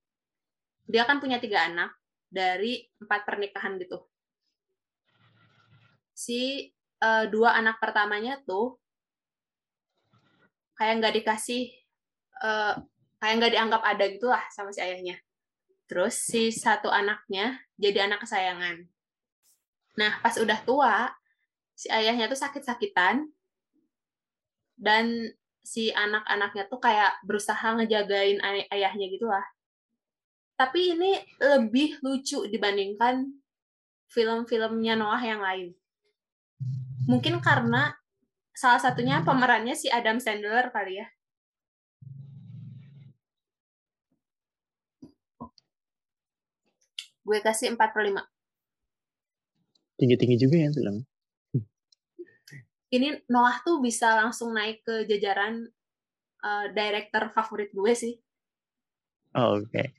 dia 0.90 1.04
kan 1.06 1.22
punya 1.22 1.38
tiga 1.38 1.70
anak 1.70 1.94
dari 2.34 2.82
empat 2.98 3.30
pernikahan 3.30 3.78
gitu. 3.78 4.02
Si 6.18 6.74
uh, 6.98 7.30
dua 7.30 7.54
anak 7.54 7.78
pertamanya 7.78 8.42
tuh 8.42 8.82
kayak 10.74 10.98
nggak 10.98 11.22
dikasih 11.22 11.70
uh, 12.42 12.74
kayak 13.22 13.36
nggak 13.38 13.54
dianggap 13.54 13.86
ada 13.86 14.02
gitu 14.10 14.34
lah 14.34 14.42
sama 14.50 14.74
si 14.74 14.82
ayahnya. 14.82 15.22
Terus 15.86 16.18
si 16.18 16.50
satu 16.50 16.90
anaknya 16.90 17.62
jadi 17.78 18.10
anak 18.10 18.26
kesayangan. 18.26 18.82
Nah, 19.94 20.18
pas 20.26 20.34
udah 20.42 20.58
tua, 20.66 21.14
si 21.78 21.86
ayahnya 21.86 22.26
tuh 22.26 22.40
sakit-sakitan 22.42 23.30
dan 24.74 25.30
si 25.64 25.90
anak-anaknya 25.96 26.68
tuh 26.68 26.78
kayak 26.84 27.24
berusaha 27.24 27.80
ngejagain 27.80 28.44
ay- 28.44 28.68
ayahnya 28.68 29.08
gitu 29.08 29.32
lah. 29.32 29.44
Tapi 30.60 30.94
ini 30.94 31.18
lebih 31.40 32.04
lucu 32.04 32.46
dibandingkan 32.52 33.32
film-filmnya 34.12 34.94
Noah 34.94 35.24
yang 35.24 35.42
lain. 35.42 35.74
Mungkin 37.10 37.42
karena 37.42 37.96
salah 38.54 38.78
satunya 38.78 39.26
pemerannya 39.26 39.74
si 39.74 39.90
Adam 39.90 40.22
Sandler 40.22 40.70
kali 40.70 41.02
ya. 41.02 41.08
Gue 47.24 47.40
kasih 47.40 47.72
4 47.74 47.96
per 47.96 48.04
5. 48.04 48.24
Tinggi-tinggi 49.96 50.36
juga 50.36 50.60
ya 50.60 50.70
film. 50.76 51.08
Ini 52.94 53.26
Noah 53.34 53.58
tuh 53.66 53.82
bisa 53.82 54.14
langsung 54.14 54.54
naik 54.54 54.86
ke 54.86 55.10
jajaran 55.10 55.66
uh, 56.46 56.66
director 56.70 57.34
favorit 57.34 57.74
gue 57.74 57.94
sih. 57.98 58.14
Oh, 59.34 59.58
Oke. 59.58 59.98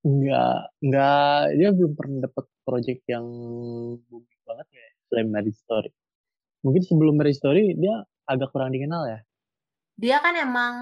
Enggak, 0.00 0.72
enggak, 0.80 1.60
dia 1.60 1.68
belum 1.76 1.92
pernah 1.92 2.24
dapat 2.24 2.48
project 2.64 3.04
yang 3.04 3.26
booming 4.08 4.42
banget 4.48 4.66
ya, 4.72 4.86
selain 5.12 5.28
Marriage 5.28 5.60
Story. 5.60 5.92
Mungkin 6.64 6.82
sebelum 6.88 7.20
Marriage 7.20 7.36
Story, 7.36 7.76
dia 7.76 8.00
agak 8.24 8.48
kurang 8.48 8.72
dikenal 8.72 9.04
ya. 9.12 9.20
Dia 10.00 10.16
kan 10.24 10.40
emang 10.40 10.74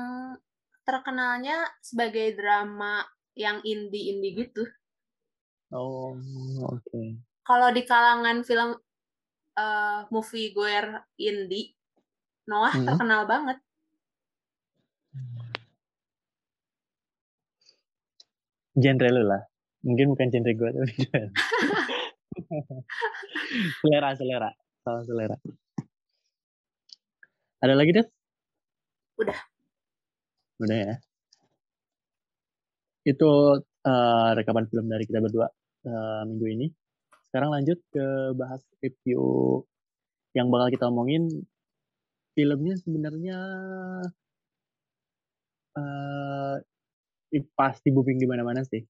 terkenalnya 0.87 1.67
sebagai 1.83 2.39
drama 2.39 3.03
yang 3.35 3.59
indie-indie 3.67 4.39
gitu. 4.39 4.63
Oh, 5.75 6.15
oke. 6.63 7.03
Kalau 7.43 7.69
di 7.75 7.83
kalangan 7.83 8.47
film 8.47 8.79
uh, 9.59 10.07
movie 10.15 10.55
goer 10.55 11.03
indie, 11.19 11.75
Noah 12.51 12.75
Hmm. 12.75 12.87
terkenal 12.87 13.23
banget. 13.27 13.59
Genre 18.83 19.09
lu 19.15 19.23
lah. 19.31 19.43
Mungkin 19.87 20.07
bukan 20.13 20.29
genre 20.33 20.53
gue, 20.59 20.71
tapi 20.75 20.93
selera, 23.83 24.09
selera. 24.19 24.51
Salah 24.85 25.03
selera. 25.07 25.37
Ada 27.63 27.75
lagi, 27.75 27.91
Des? 27.97 28.09
Udah. 29.19 29.39
Udah 30.63 30.77
ya. 30.79 30.95
Itu 33.11 33.27
eh, 33.89 34.29
rekaman 34.39 34.67
film 34.71 34.87
dari 34.93 35.05
kita 35.09 35.19
berdua 35.25 35.47
eh, 35.89 36.21
minggu 36.29 36.47
ini. 36.55 36.67
Sekarang 37.29 37.51
lanjut 37.55 37.79
ke 37.93 38.05
bahas 38.41 38.63
review 38.81 39.21
yang 40.37 40.49
bakal 40.53 40.69
kita 40.73 40.85
omongin. 40.89 41.29
Filmnya 42.35 42.75
sebenarnya 42.81 43.37
eh 45.77 47.45
pasti 47.59 47.89
booming 47.95 48.19
di 48.23 48.27
mana-mana 48.29 48.63
sih. 48.65 48.83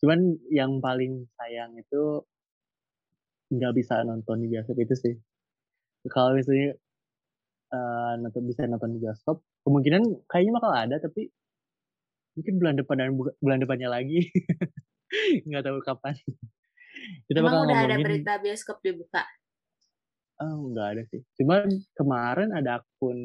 Cuman 0.00 0.18
yang 0.50 0.72
paling 0.84 1.26
sayang 1.38 1.72
itu 1.78 2.22
nggak 3.54 3.72
bisa 3.78 3.94
nonton 4.08 4.36
di 4.42 4.46
bioskop 4.52 4.76
itu 4.84 4.94
sih. 5.04 5.14
Kalau 6.14 6.32
misalnya 6.38 6.68
eh, 7.74 8.12
nonton 8.22 8.42
bisa 8.48 8.60
nonton 8.68 8.90
di 8.96 8.98
bioskop, 9.02 9.36
kemungkinan 9.64 10.02
kayaknya 10.30 10.52
bakal 10.56 10.72
ada 10.72 10.96
tapi 11.04 11.22
mungkin 12.36 12.54
bulan 12.60 12.76
depan 12.80 12.96
dan 13.00 13.10
bu- 13.18 13.36
bulan 13.42 13.58
depannya 13.62 13.88
lagi 13.90 14.30
nggak 15.46 15.62
tahu 15.66 15.78
kapan. 15.84 16.14
Kita 17.28 17.38
Emang 17.40 17.52
bakal 17.52 17.60
udah 17.68 17.78
ada 17.84 17.96
berita 18.00 18.32
bioskop 18.40 18.78
dibuka. 18.84 19.22
Oh, 20.38 20.70
nggak 20.70 20.88
ada 20.94 21.02
sih. 21.10 21.22
Cuman 21.40 21.66
kemarin 21.98 22.54
ada 22.54 22.78
akun 22.78 23.18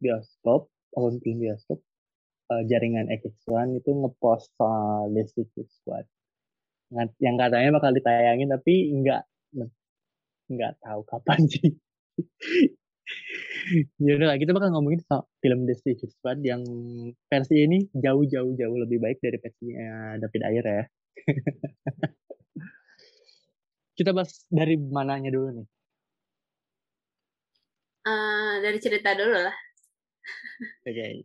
bioskop, 0.00 0.72
akun 0.96 1.20
film 1.20 1.38
bioskop, 1.42 1.78
eh, 2.48 2.62
jaringan 2.66 3.12
XX1 3.12 3.76
itu 3.76 3.90
ngepost 3.92 4.56
soal 4.56 5.12
Suicide 5.12 5.68
Squad. 5.68 6.06
Yang 7.20 7.36
katanya 7.40 7.70
bakal 7.76 7.90
ditayangin 7.96 8.48
tapi 8.52 8.92
nggak 9.00 9.22
nggak 10.52 10.72
tahu 10.80 11.00
kapan 11.08 11.40
sih. 11.48 11.76
ya 14.04 14.12
udah 14.16 14.36
kita 14.36 14.52
bakal 14.52 14.72
ngomongin 14.72 15.00
soal 15.04 15.28
film 15.40 15.64
The 15.68 15.76
Squad 16.08 16.40
yang 16.44 16.62
versi 17.28 17.56
ini 17.64 17.88
jauh-jauh 17.92 18.52
jauh 18.56 18.76
lebih 18.80 19.00
baik 19.00 19.20
dari 19.20 19.38
versinya 19.40 20.16
David 20.20 20.42
Ayer 20.44 20.66
ya. 20.66 20.84
kita 23.96 24.10
bahas 24.16 24.44
dari 24.48 24.74
mananya 24.80 25.30
dulu 25.32 25.48
nih. 25.60 25.66
Eh, 28.02 28.54
dari 28.58 28.78
cerita 28.82 29.14
dulu 29.14 29.38
lah. 29.38 29.56
Oke. 30.82 31.22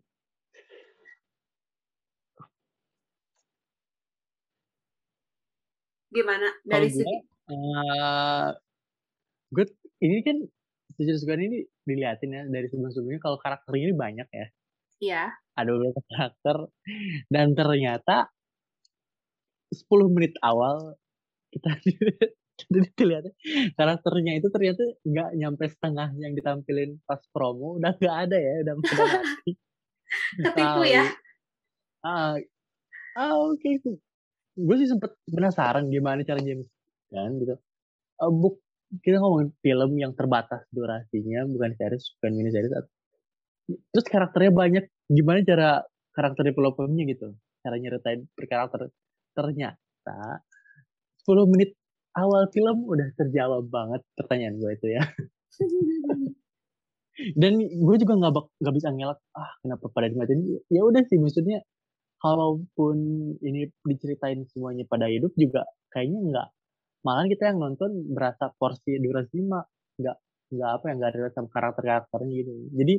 Gimana? 6.13 6.47
Kalau 6.49 6.69
Dari 6.69 6.88
gue, 6.93 6.97
segi 7.01 7.15
eh, 7.49 8.47
gue 9.53 9.65
ini 10.06 10.17
kan 10.21 10.38
Suicide 10.93 11.19
Squad 11.21 11.41
ini 11.41 11.65
diliatin 11.86 12.30
ya 12.34 12.41
dari 12.45 12.67
sebelum-sebelumnya 12.69 13.21
kalau 13.21 13.38
karakternya 13.41 13.84
ini 13.89 13.95
banyak 13.97 14.27
ya. 14.30 14.47
Iya. 14.97 15.23
Ada 15.58 15.69
beberapa 15.73 16.01
karakter 16.10 16.58
dan 17.34 17.53
ternyata 17.58 18.30
10 19.73 20.13
menit 20.13 20.34
awal 20.41 20.97
kita 21.53 21.73
jadi 22.74 22.89
kelihatan 22.98 23.34
karakternya 23.78 24.34
itu 24.41 24.48
ternyata 24.50 24.84
nggak 25.06 25.30
nyampe 25.38 25.63
setengah 25.70 26.10
yang 26.17 26.34
ditampilin 26.34 26.98
pas 27.06 27.22
promo 27.30 27.78
udah 27.78 27.93
nggak 27.93 28.17
ada 28.30 28.38
ya 28.38 28.54
udah 28.65 28.74
udah 28.82 29.08
mati 29.22 29.52
Ketipu 30.39 30.82
ya. 30.88 31.04
ah 32.08 32.39
ah 33.20 33.34
oke. 33.36 33.60
Okay. 33.60 33.76
gue 34.58 34.76
sih 34.82 34.89
sempet 34.89 35.13
penasaran 35.30 35.86
gimana 35.91 36.24
cara 36.26 36.41
James 36.41 36.65
kan 37.12 37.36
gitu. 37.38 37.56
Uh, 38.17 38.32
buk 38.34 38.58
kita 39.04 39.20
ngomongin 39.20 39.52
film 39.60 39.91
yang 40.00 40.15
terbatas 40.15 40.63
durasinya 40.72 41.43
bukan 41.46 41.76
series 41.76 42.15
bukan 42.17 42.32
mini 42.34 42.50
series 42.56 42.72
terus 43.91 44.08
karakternya 44.08 44.52
banyak. 44.56 44.86
Gimana 45.12 45.43
cara 45.43 45.84
karakter 46.15 46.52
developmentnya 46.52 47.04
gitu? 47.12 47.28
Cara 47.62 47.76
nyeritain 47.78 48.26
per 48.32 48.46
karakter 48.48 48.89
ternyata 49.36 50.41
10 51.28 51.52
menit 51.52 51.76
awal 52.17 52.49
film 52.49 52.89
udah 52.89 53.08
terjawab 53.15 53.69
banget 53.69 54.01
pertanyaan 54.17 54.58
gue 54.58 54.71
itu 54.73 54.88
ya. 54.97 55.03
Dan 57.41 57.58
gue 57.62 57.95
juga 57.97 58.13
nggak 58.13 58.34
nggak 58.62 58.75
bisa 58.77 58.89
ngelak 58.93 59.19
ah 59.34 59.51
kenapa 59.65 59.86
pada 59.89 60.08
dimatiin? 60.10 60.41
Ya 60.69 60.82
udah 60.86 61.01
sih 61.10 61.17
maksudnya 61.17 61.65
kalaupun 62.21 62.97
ini 63.41 63.69
diceritain 63.86 64.45
semuanya 64.49 64.86
pada 64.89 65.10
hidup 65.10 65.34
juga 65.38 65.65
kayaknya 65.93 66.19
nggak 66.34 66.47
malah 67.06 67.25
kita 67.30 67.53
yang 67.53 67.60
nonton 67.62 67.91
berasa 68.13 68.53
porsi 68.58 68.97
durasi 69.01 69.41
mah 69.45 69.65
nggak 70.01 70.17
nggak 70.53 70.71
apa 70.77 70.86
ya 70.89 70.93
nggak 70.97 71.10
ada 71.13 71.30
sama 71.34 71.49
karakter 71.49 71.84
karakternya 71.86 72.34
gitu. 72.41 72.51
Jadi 72.77 72.95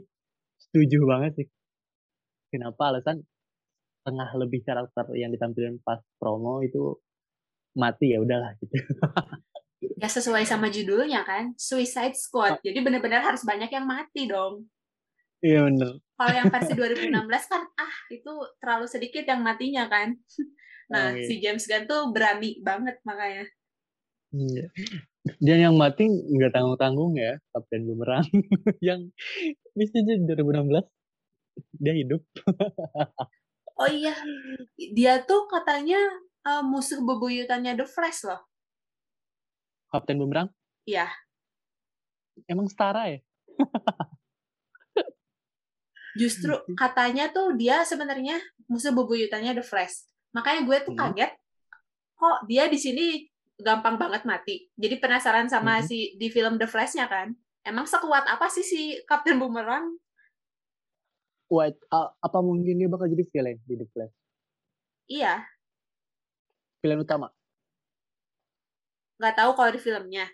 setuju 0.58 0.98
banget 1.06 1.32
sih. 1.42 1.48
Kenapa 2.50 2.82
alasan 2.90 3.22
tengah 4.02 4.30
lebih 4.40 4.64
karakter 4.64 5.04
yang 5.14 5.30
ditampilkan 5.30 5.84
pas 5.84 6.00
promo 6.16 6.64
itu 6.64 6.96
mati 7.74 8.14
ya 8.14 8.18
udahlah 8.22 8.54
gitu. 8.60 8.74
Ya 9.98 10.10
sesuai 10.10 10.42
sama 10.42 10.70
judulnya 10.74 11.22
kan? 11.22 11.54
Suicide 11.54 12.14
Squad. 12.18 12.58
Jadi 12.66 12.82
benar-benar 12.82 13.22
harus 13.22 13.46
banyak 13.46 13.70
yang 13.70 13.86
mati 13.86 14.26
dong. 14.26 14.66
Iya 15.38 15.70
benar 15.70 16.02
kalau 16.18 16.34
yang 16.34 16.50
versi 16.50 16.72
2016 17.14 17.14
kan 17.46 17.62
ah 17.78 17.94
itu 18.10 18.32
terlalu 18.58 18.86
sedikit 18.90 19.24
yang 19.24 19.40
matinya 19.40 19.86
kan? 19.86 20.18
Nah 20.88 21.12
oh, 21.12 21.20
iya. 21.20 21.28
si 21.28 21.36
James 21.36 21.68
Gunn 21.68 21.84
tuh 21.84 22.16
berani 22.16 22.64
banget 22.64 22.96
makanya. 23.04 23.44
Iya. 24.32 24.72
Dan 25.36 25.56
yang 25.60 25.76
mati 25.76 26.08
nggak 26.08 26.48
tanggung 26.48 26.80
tanggung 26.80 27.12
ya 27.12 27.36
Kapten 27.52 27.84
Bumerang. 27.84 28.24
Yang 28.80 29.12
bisa 29.76 30.00
jadi 30.00 30.16
2016 30.24 30.80
dia 31.76 31.92
hidup. 31.92 32.24
Oh 33.76 33.84
iya 33.92 34.16
dia 34.96 35.20
tuh 35.28 35.44
katanya 35.52 36.00
uh, 36.48 36.64
musuh 36.64 37.04
bebuyutannya 37.04 37.76
The 37.76 37.84
Flash 37.84 38.24
loh 38.24 38.48
Kapten 39.88 40.20
Bumerang? 40.20 40.52
Iya. 40.84 41.08
Emang 42.44 42.68
setara 42.68 43.08
ya? 43.08 43.18
Justru 46.20 46.52
katanya 46.76 47.32
tuh 47.32 47.56
dia 47.56 47.82
sebenarnya 47.84 48.36
musuh 48.68 48.92
bebuyutannya 48.92 49.56
The 49.56 49.64
Flash. 49.64 50.04
Makanya 50.36 50.60
gue 50.68 50.76
tuh 50.84 50.92
hmm. 50.92 51.00
kaget 51.00 51.32
kok 52.18 52.38
dia 52.50 52.66
di 52.68 52.78
sini 52.78 53.06
gampang 53.58 53.96
banget 53.96 54.22
mati. 54.28 54.68
Jadi 54.76 55.00
penasaran 55.00 55.48
sama 55.48 55.80
hmm. 55.80 55.86
si 55.86 55.98
di 56.20 56.28
film 56.28 56.60
The 56.60 56.68
Flash-nya 56.68 57.08
kan. 57.08 57.32
Emang 57.64 57.88
sekuat 57.88 58.28
apa 58.28 58.48
sih 58.48 58.64
si 58.64 58.80
Kapten 59.08 59.40
Boomerang? 59.40 59.98
Wait, 61.48 61.80
uh, 61.88 62.12
apa 62.20 62.38
mungkin 62.44 62.76
dia 62.76 62.88
bakal 62.92 63.08
jadi 63.08 63.24
villain 63.24 63.58
di 63.64 63.74
The 63.76 63.86
Flash? 63.88 64.14
Iya. 65.08 65.48
Villain 66.88 67.04
utama? 67.04 67.28
nggak 69.18 69.34
tahu 69.34 69.50
kalau 69.58 69.70
di 69.74 69.80
filmnya. 69.82 70.26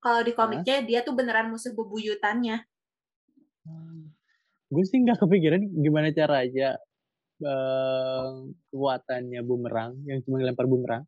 Kalau 0.00 0.24
di 0.24 0.32
komiknya 0.32 0.80
dia 0.86 1.04
tuh 1.04 1.12
beneran 1.12 1.52
musuh 1.52 1.74
bebuyutannya. 1.76 2.64
Hmm. 3.60 4.16
gue 4.70 4.86
sih 4.86 5.02
nggak 5.02 5.18
kepikiran 5.18 5.60
gimana 5.82 6.14
cara 6.14 6.46
aja 6.46 6.78
uh, 7.42 8.46
kekuatannya 8.70 9.42
bumerang 9.42 9.98
yang 10.06 10.22
cuma 10.24 10.40
lempar 10.40 10.70
bumerang. 10.70 11.04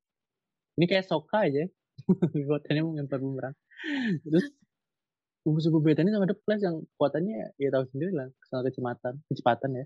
Ini 0.76 0.84
kayak 0.90 1.06
soka 1.06 1.46
aja. 1.46 1.64
Kekuatannya 2.34 2.82
lempar 3.00 3.22
bumerang. 3.22 3.54
Terus 4.26 4.50
musuh 5.46 5.70
bebuyutannya 5.70 6.10
sama 6.10 6.26
The 6.26 6.36
Flash 6.42 6.62
yang 6.66 6.82
kekuatannya 6.94 7.54
ya 7.58 7.68
tahu 7.70 7.84
sendiri 7.94 8.12
lah 8.14 8.28
kesalahan 8.42 8.66
kecepatan 8.68 9.14
kecepatan 9.30 9.70
ya. 9.78 9.84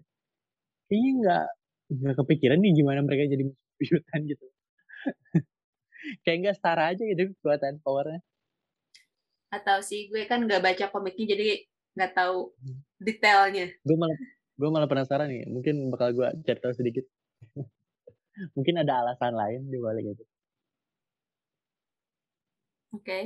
Kayaknya 0.89 1.11
nggak 1.21 1.47
nggak 2.01 2.15
kepikiran 2.25 2.59
nih 2.65 2.73
gimana 2.81 3.01
mereka 3.05 3.29
jadi 3.29 3.45
musuh 3.45 3.67
bebuyutan 3.77 4.21
gitu 4.25 4.47
kayak 6.25 6.37
nggak 6.43 6.57
setara 6.57 6.93
aja 6.93 7.03
gitu 7.03 7.33
kekuatan 7.39 7.83
powernya. 7.83 8.21
Atau 9.51 9.83
sih 9.83 10.11
gue 10.11 10.27
kan 10.27 10.43
nggak 10.45 10.63
baca 10.63 10.85
komiknya 10.91 11.37
jadi 11.37 11.47
nggak 11.97 12.13
tahu 12.13 12.53
hmm. 12.53 12.79
detailnya. 13.03 13.67
Gue 13.83 13.97
malah 13.97 14.19
gue 14.57 14.69
malah 14.73 14.89
penasaran 14.89 15.29
nih 15.29 15.45
mungkin 15.49 15.93
bakal 15.93 16.13
gue 16.13 16.29
cerita 16.47 16.73
sedikit. 16.75 17.05
Mungkin 18.53 18.77
ada 18.77 19.01
alasan 19.01 19.33
lain 19.33 19.65
di 19.73 19.81
balik 19.81 20.13
itu. 20.13 20.25
Oke. 22.93 23.01
Okay. 23.01 23.25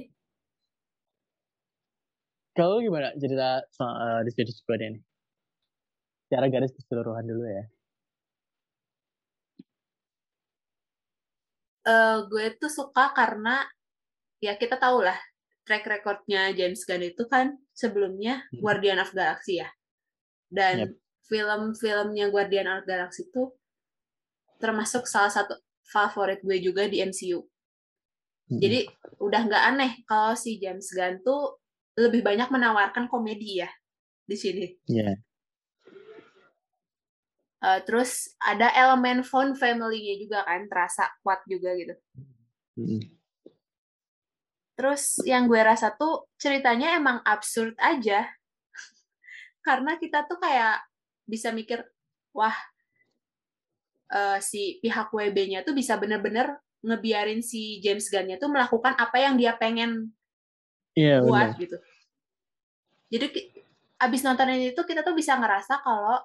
kalau 2.55 2.79
gimana 2.79 3.11
cerita 3.19 3.67
soal 3.75 4.23
uh, 4.23 4.23
di 4.23 4.31
Squad 4.31 4.79
ini? 4.79 5.03
Secara 6.31 6.47
garis 6.47 6.71
keseluruhan 6.71 7.27
dulu 7.27 7.43
ya 7.43 7.67
uh, 11.87 12.27
gue 12.27 12.57
tuh 12.59 12.73
suka 12.73 13.13
karena 13.13 13.65
ya 14.41 14.57
kita 14.57 14.81
tahu 14.81 15.05
lah 15.05 15.17
track 15.65 15.85
recordnya 15.87 16.51
James 16.57 16.83
Gunn 16.83 17.05
itu 17.05 17.25
kan 17.29 17.55
sebelumnya 17.77 18.45
hmm. 18.51 18.61
Guardian 18.65 18.99
of 18.99 19.13
Galaxy 19.13 19.61
ya 19.61 19.69
dan 20.51 20.89
yep. 20.89 20.91
film-filmnya 21.29 22.33
Guardian 22.33 22.69
of 22.69 22.89
Galaxy 22.89 23.29
itu 23.29 23.53
termasuk 24.61 25.07
salah 25.07 25.31
satu 25.31 25.57
favorit 25.87 26.41
gue 26.43 26.59
juga 26.61 26.89
di 26.89 27.05
MCU 27.05 27.41
hmm. 27.41 28.61
jadi 28.61 28.89
udah 29.21 29.41
nggak 29.47 29.65
aneh 29.77 29.93
kalau 30.09 30.33
si 30.35 30.57
James 30.57 30.89
Gunn 30.91 31.21
tuh 31.21 31.61
lebih 32.01 32.25
banyak 32.25 32.49
menawarkan 32.49 33.11
komedi 33.13 33.61
ya 33.61 33.71
di 34.25 34.37
sini. 34.39 34.67
Yeah. 34.87 35.19
Uh, 37.61 37.77
terus 37.85 38.33
ada 38.41 38.73
elemen 38.73 39.21
fun 39.21 39.53
family-nya 39.53 40.17
juga 40.17 40.39
kan, 40.49 40.65
terasa 40.65 41.13
kuat 41.21 41.45
juga 41.45 41.77
gitu. 41.77 41.95
Mm. 42.81 43.05
Terus 44.81 45.21
yang 45.29 45.45
gue 45.45 45.61
rasa 45.61 45.93
tuh 45.93 46.25
ceritanya 46.41 46.97
emang 46.97 47.21
absurd 47.21 47.77
aja. 47.77 48.25
Karena 49.67 50.01
kita 50.01 50.25
tuh 50.25 50.41
kayak 50.41 50.81
bisa 51.29 51.53
mikir, 51.53 51.85
wah 52.33 52.57
uh, 54.09 54.39
si 54.41 54.81
pihak 54.81 55.13
WB-nya 55.13 55.61
tuh 55.61 55.77
bisa 55.77 56.01
bener-bener 56.01 56.57
ngebiarin 56.81 57.45
si 57.45 57.79
James 57.85 58.09
Gunn-nya 58.09 58.41
tuh 58.41 58.49
melakukan 58.49 58.97
apa 58.97 59.21
yang 59.21 59.37
dia 59.37 59.53
pengen 59.61 60.17
yeah, 60.97 61.21
buat 61.21 61.55
bener. 61.55 61.61
gitu. 61.61 61.77
Jadi 63.11 63.27
abis 64.01 64.25
nonton 64.25 64.49
ini 64.49 64.73
tuh 64.73 64.89
kita 64.89 65.05
tuh 65.05 65.13
bisa 65.13 65.37
ngerasa 65.37 65.85
kalau 65.85 66.25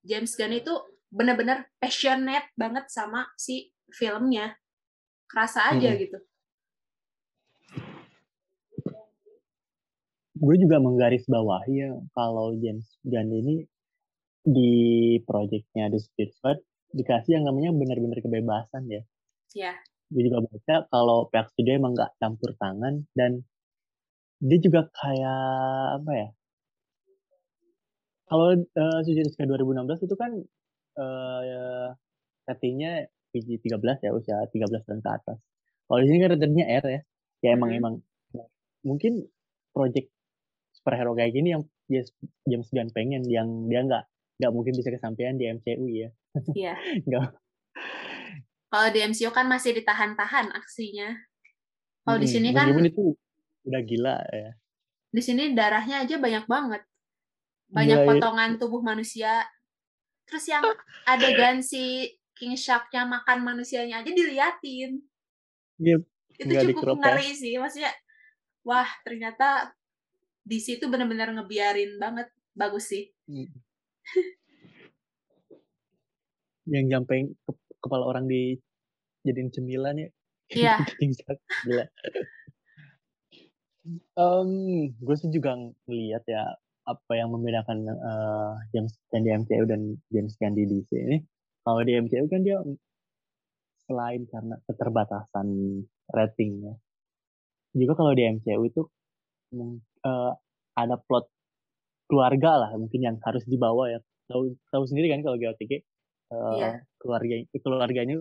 James 0.00 0.32
Gunn 0.36 0.56
itu 0.56 0.72
benar-benar 1.10 1.68
passionate 1.82 2.48
banget 2.56 2.88
sama 2.88 3.28
si 3.36 3.74
filmnya. 3.92 4.56
Kerasa 5.30 5.74
aja 5.74 5.94
hmm. 5.94 6.00
gitu. 6.00 6.18
Gue 10.40 10.56
juga 10.56 10.80
menggaris 10.80 11.28
bawah 11.28 11.60
ya 11.68 11.92
kalau 12.16 12.56
James 12.56 12.88
Gunn 13.04 13.28
ini 13.28 13.56
di 14.40 14.72
proyeknya 15.28 15.92
The 15.92 16.00
Street 16.00 16.32
Squad 16.32 16.58
dikasih 16.96 17.38
yang 17.38 17.44
namanya 17.44 17.76
benar-benar 17.76 18.18
kebebasan 18.24 18.88
ya. 18.88 19.02
Iya. 19.52 19.74
Yeah. 19.74 19.76
Gue 20.10 20.22
juga 20.26 20.42
baca 20.42 20.74
kalau 20.90 21.18
pihak 21.30 21.46
studio 21.54 21.78
emang 21.78 21.94
nggak 21.94 22.16
campur 22.18 22.56
tangan 22.58 23.06
dan 23.14 23.46
dia 24.40 24.58
juga 24.58 24.88
kayak 24.96 26.00
apa 26.00 26.12
ya 26.16 26.28
kalau 28.30 28.54
uh, 28.54 29.00
Suzuki 29.02 29.26
Sky 29.26 29.50
2016 29.50 30.06
itu 30.06 30.14
kan 30.14 30.30
uh, 31.02 31.90
ratingnya 32.46 33.10
PG-13 33.34 34.06
ya, 34.06 34.10
usia 34.14 34.38
13 34.46 34.86
dan 34.86 34.98
ke 35.02 35.10
atas. 35.10 35.38
Kalau 35.90 35.98
di 35.98 36.06
sini 36.06 36.18
kan 36.22 36.30
ratingnya 36.38 36.66
R 36.78 36.84
ya. 36.86 37.00
Ya 37.42 37.50
emang 37.58 37.74
hmm. 37.74 37.80
emang 37.82 37.94
mungkin 38.86 39.26
project 39.74 40.14
superhero 40.70 41.18
kayak 41.18 41.34
gini 41.34 41.58
yang 41.58 41.66
James 42.46 42.70
Gunn 42.70 42.94
pengen 42.94 43.26
yang 43.26 43.66
dia 43.66 43.82
nggak 43.82 44.04
nggak 44.38 44.52
mungkin 44.54 44.72
bisa 44.78 44.94
kesampaian 44.94 45.34
di 45.34 45.50
MCU 45.50 45.84
ya. 45.90 46.10
Iya. 46.54 46.74
nggak. 47.10 47.26
Kalau 48.70 48.88
di 48.94 49.00
MCU 49.02 49.34
kan 49.34 49.50
masih 49.50 49.74
ditahan-tahan 49.74 50.54
aksinya. 50.54 51.18
Kalau 52.06 52.22
hmm, 52.22 52.24
di 52.24 52.28
sini 52.30 52.48
kan 52.54 52.70
itu 52.78 53.18
udah 53.66 53.82
gila 53.82 54.16
ya. 54.30 54.54
Di 55.10 55.18
sini 55.18 55.50
darahnya 55.58 56.06
aja 56.06 56.22
banyak 56.22 56.46
banget 56.46 56.86
banyak 57.70 57.98
Gila, 58.02 58.06
iya. 58.06 58.08
potongan 58.10 58.50
tubuh 58.58 58.82
manusia. 58.82 59.46
Terus 60.26 60.44
yang 60.46 60.62
adegan 61.06 61.62
si 61.62 62.06
King 62.34 62.54
Shark-nya 62.54 63.06
makan 63.06 63.42
manusianya 63.46 64.02
aja 64.02 64.10
diliatin. 64.10 65.02
Yep. 65.78 66.02
Itu 66.38 66.50
Nggak 66.50 66.62
cukup 66.66 66.74
di-crop 66.74 66.96
ya. 66.98 67.02
ngeri 67.02 67.30
sih. 67.34 67.54
Maksudnya, 67.58 67.92
wah 68.66 68.90
ternyata 69.06 69.74
di 70.42 70.58
situ 70.58 70.86
benar-benar 70.90 71.30
ngebiarin 71.34 71.98
banget. 71.98 72.28
Bagus 72.54 72.90
sih. 72.90 73.06
Mm. 73.30 73.50
yang 76.70 76.86
nyampe 76.86 77.34
ke, 77.34 77.52
kepala 77.82 78.06
orang 78.06 78.30
di 78.30 78.54
jadiin 79.26 79.50
cemilan 79.50 79.96
ya. 79.98 80.08
Iya. 80.50 80.74
King 81.02 81.14
Shark, 81.14 81.40
Gila. 81.66 81.86
Em, 84.14 84.50
gue 84.92 85.16
sih 85.16 85.32
juga 85.32 85.56
ngeliat 85.88 86.22
ya 86.28 86.44
apa 86.90 87.12
yang 87.14 87.30
membedakan 87.34 87.86
eh, 87.86 88.52
James 88.74 88.92
di 89.12 89.30
MCU 89.30 89.64
dan 89.70 89.80
James 90.10 90.34
Gunn 90.38 90.54
di 90.58 90.64
DC 90.66 90.90
ini. 90.96 91.18
Kalau 91.62 91.80
di 91.86 91.92
MCU 91.94 92.24
kan 92.26 92.40
dia 92.42 92.58
selain 93.86 94.22
karena 94.30 94.54
keterbatasan 94.70 95.46
ratingnya, 96.10 96.74
juga 97.74 97.92
kalau 97.98 98.12
di 98.14 98.22
MCU 98.26 98.62
itu 98.66 98.82
eh, 100.06 100.32
ada 100.78 100.96
plot 100.98 101.26
keluarga 102.10 102.66
lah 102.66 102.70
mungkin 102.74 103.00
yang 103.06 103.16
harus 103.22 103.42
dibawa 103.46 103.90
ya. 103.94 103.98
Tahu 104.30 104.54
tahu 104.70 104.82
sendiri 104.86 105.10
kan 105.10 105.22
kalau 105.26 105.36
GOTG 105.38 105.72
eh, 105.74 105.82
Iya. 106.30 106.70
keluarga 107.02 107.34
keluarganya 107.62 108.16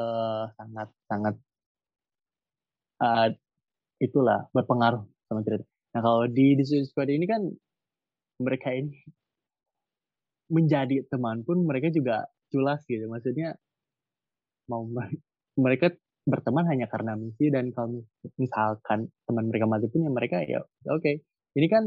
eh, 0.00 0.44
sangat 0.56 0.88
sangat 1.08 1.34
eh, 3.04 3.28
itulah 4.00 4.48
berpengaruh 4.52 5.02
sama 5.28 5.40
cerita. 5.46 5.64
Nah 5.94 6.00
kalau 6.02 6.26
di 6.28 6.58
Suicide 6.60 6.90
Squad 6.90 7.08
ini 7.12 7.24
kan 7.28 7.42
mereka 8.42 8.68
ini 8.74 8.94
menjadi 10.52 11.04
teman 11.12 11.44
pun 11.46 11.64
mereka 11.68 11.88
juga 11.92 12.28
culas 12.52 12.80
gitu. 12.88 13.04
Maksudnya 13.08 13.56
mau 14.70 14.82
mer- 14.88 15.20
mereka 15.60 15.92
berteman 16.24 16.64
hanya 16.72 16.86
karena 16.88 17.12
misi 17.20 17.52
dan 17.52 17.68
kalau 17.76 18.00
misalkan 18.40 19.12
teman 19.28 19.44
mereka 19.52 19.66
mati 19.68 19.86
pun 19.92 20.04
ya 20.08 20.10
mereka 20.12 20.40
ya 20.44 20.60
oke. 20.88 21.12
Ini 21.54 21.66
kan 21.70 21.84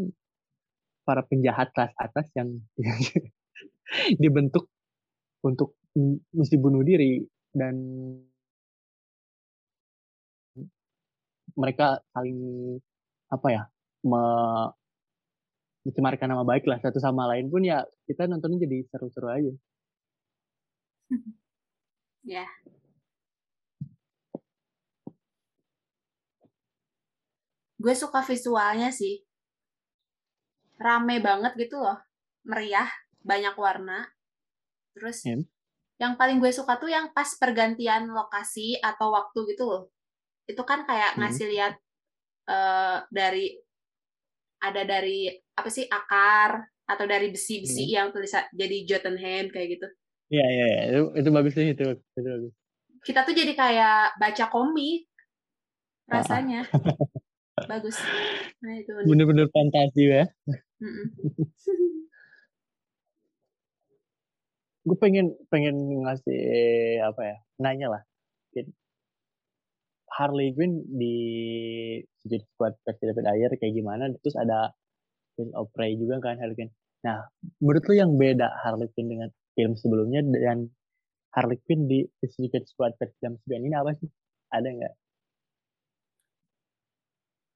para 1.07 1.23
penjahat 1.23 1.71
kelas 1.71 1.93
atas 1.97 2.27
yang, 2.35 2.49
dibentuk 4.21 4.67
untuk 5.45 5.77
misi 6.33 6.55
bunuh 6.59 6.83
diri 6.85 7.23
dan 7.55 7.75
mereka 11.57 11.97
saling 12.13 12.39
apa 13.33 13.47
ya 13.49 13.63
me- 14.05 14.76
mencemarkan 15.87 16.27
nama 16.27 16.43
baik 16.43 16.67
lah 16.67 16.77
satu 16.83 16.99
sama 16.99 17.23
lain 17.31 17.47
pun 17.47 17.63
ya 17.63 17.87
kita 18.03 18.27
nontonnya 18.27 18.67
jadi 18.67 18.77
seru-seru 18.91 19.27
aja. 19.31 19.53
Ya. 22.27 22.43
Gue 27.79 27.93
suka 27.95 28.19
visualnya 28.19 28.91
sih. 28.91 29.23
Rame 30.75 31.23
banget 31.23 31.55
gitu 31.55 31.79
loh. 31.79 31.95
Meriah, 32.43 32.91
banyak 33.23 33.55
warna. 33.55 34.11
Terus 34.91 35.23
Hmm. 35.23 35.47
yang 36.03 36.19
paling 36.19 36.43
gue 36.43 36.51
suka 36.51 36.75
tuh 36.75 36.91
yang 36.91 37.15
pas 37.15 37.31
pergantian 37.39 38.11
lokasi 38.11 38.75
atau 38.83 39.15
waktu 39.15 39.55
gitu 39.55 39.63
loh. 39.63 39.83
Itu 40.51 40.67
kan 40.67 40.83
kayak 40.83 41.15
Hmm. 41.15 41.31
ngasih 41.31 41.47
lihat 41.47 41.73
eh, 42.47 42.97
dari 43.11 43.55
ada 44.63 44.83
dari 44.83 45.46
apa 45.57 45.69
sih 45.73 45.89
akar 45.89 46.69
atau 46.87 47.03
dari 47.09 47.33
besi-besi 47.33 47.91
yang 47.91 48.13
tulisan 48.13 48.45
jadi 48.53 48.85
Jotunheim 48.85 49.49
kayak 49.49 49.81
gitu. 49.81 49.87
Iya 50.31 50.45
iya 50.45 50.65
iya 50.67 50.83
itu, 50.93 51.01
itu 51.17 51.29
bagus 51.33 51.53
sih 51.57 51.67
itu 51.73 51.85
itu 51.97 52.27
bagus. 52.29 52.53
Kita 53.03 53.25
tuh 53.25 53.33
jadi 53.33 53.53
kayak 53.57 54.19
baca 54.21 54.45
komik 54.53 55.07
Ah, 56.07 56.11
ah. 56.11 56.23
rasanya. 56.23 56.61
Bagus. 57.71 57.97
Nah, 58.63 58.73
itu. 58.79 58.91
Bener-bener 59.03 59.51
fantasi 59.51 60.03
ya. 60.07 60.23
Gue 64.87 64.97
pengen 65.03 65.35
pengen 65.51 65.75
ngasih 66.05 66.41
apa 67.03 67.21
ya 67.27 67.37
nanya 67.59 67.87
lah. 67.91 68.01
Harley 70.07 70.55
Quinn 70.55 70.81
di 70.87 71.15
Suicide 72.23 72.47
Squad 72.55 72.73
versi 72.81 73.03
David 73.05 73.27
Ayer 73.27 73.51
kayak 73.59 73.73
gimana? 73.75 74.09
Terus 74.23 74.39
ada 74.39 74.71
Queen 75.37 75.53
of 75.53 75.69
Prey 75.71 75.93
juga 76.01 76.17
kan 76.17 76.41
Harley 76.41 76.57
Quinn. 76.57 76.73
Nah, 77.05 77.21
menurut 77.61 77.83
lu 77.85 77.93
yang 77.93 78.11
beda 78.17 78.49
Harley 78.65 78.89
Quinn 78.97 79.07
dengan 79.13 79.29
film 79.53 79.77
sebelumnya 79.77 80.25
dan 80.25 80.67
Harley 81.37 81.61
Quinn 81.61 81.85
di 81.85 82.01
Suicide 82.25 82.65
Squad 82.65 82.97
versi 82.97 83.17
James 83.21 83.41
Gunn 83.45 83.69
ini 83.69 83.75
apa 83.77 83.93
sih? 83.93 84.09
Ada 84.49 84.67
nggak? 84.73 84.93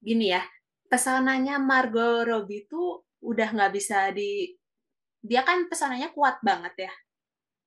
Gini 0.01 0.33
ya, 0.33 0.41
pesonanya 0.89 1.57
Margot 1.61 2.25
Robbie 2.25 2.65
tuh 2.69 3.05
udah 3.21 3.49
nggak 3.53 3.73
bisa 3.73 4.09
di 4.13 4.49
dia 5.21 5.45
kan 5.45 5.69
pesonanya 5.69 6.09
kuat 6.13 6.41
banget 6.41 6.89
ya. 6.89 6.93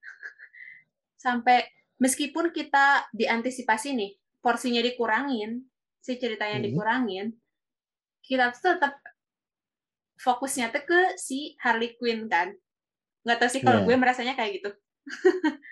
Sampai 1.24 1.66
meskipun 2.03 2.50
kita 2.50 3.07
diantisipasi 3.14 3.94
nih, 3.94 4.12
porsinya 4.42 4.83
dikurangin, 4.83 5.62
si 6.03 6.18
ceritanya 6.18 6.59
Hmm. 6.59 6.66
dikurangin, 6.66 7.27
kita 8.27 8.50
tuh 8.50 8.74
tetap 8.74 8.98
fokusnya 10.20 10.70
tuh 10.74 10.83
ke 10.87 11.00
si 11.18 11.55
Harley 11.61 11.94
Quinn 11.98 12.27
kan. 12.31 12.55
Nggak 13.24 13.38
tahu 13.40 13.50
sih 13.50 13.62
kalau 13.64 13.83
Iya. 13.83 13.87
gue 13.88 13.96
merasanya 13.98 14.35
kayak 14.38 14.53
gitu. 14.62 14.70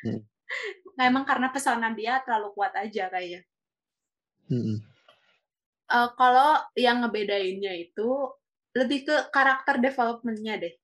Hmm. 0.06 0.20
Nah, 0.92 1.08
emang 1.08 1.24
karena 1.24 1.48
pesona 1.48 1.88
dia 1.96 2.20
terlalu 2.20 2.52
kuat 2.52 2.76
aja 2.76 3.08
kayaknya. 3.08 3.40
Mm-mm. 4.52 4.84
Eh, 5.88 6.08
kalau 6.20 6.60
yang 6.76 7.00
ngebedainnya 7.00 7.72
itu 7.72 8.28
lebih 8.76 9.08
ke 9.08 9.16
karakter 9.32 9.80
development-nya 9.80 10.60
deh. 10.60 10.74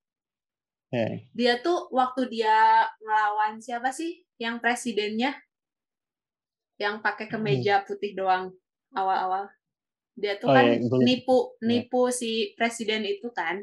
Eh, 0.97 1.29
Dia 1.37 1.61
tuh 1.61 1.93
waktu 1.93 2.33
dia 2.33 2.89
ngelawan 3.05 3.61
siapa 3.61 3.93
sih 3.93 4.25
yang 4.41 4.57
presidennya 4.65 5.37
yang 6.81 7.05
pakai 7.05 7.29
kemeja 7.29 7.85
putih 7.85 8.17
doang 8.17 8.49
awal-awal. 8.97 9.53
Dia 10.19 10.35
tuh 10.37 10.51
Oh, 10.51 10.55
kan 10.55 10.65
iya, 10.67 10.83
gua- 10.83 10.99
nipu 11.01 11.37
iya. 11.39 11.65
nipu 11.65 12.01
si 12.11 12.31
presiden 12.53 13.07
itu 13.07 13.31
kan. 13.31 13.63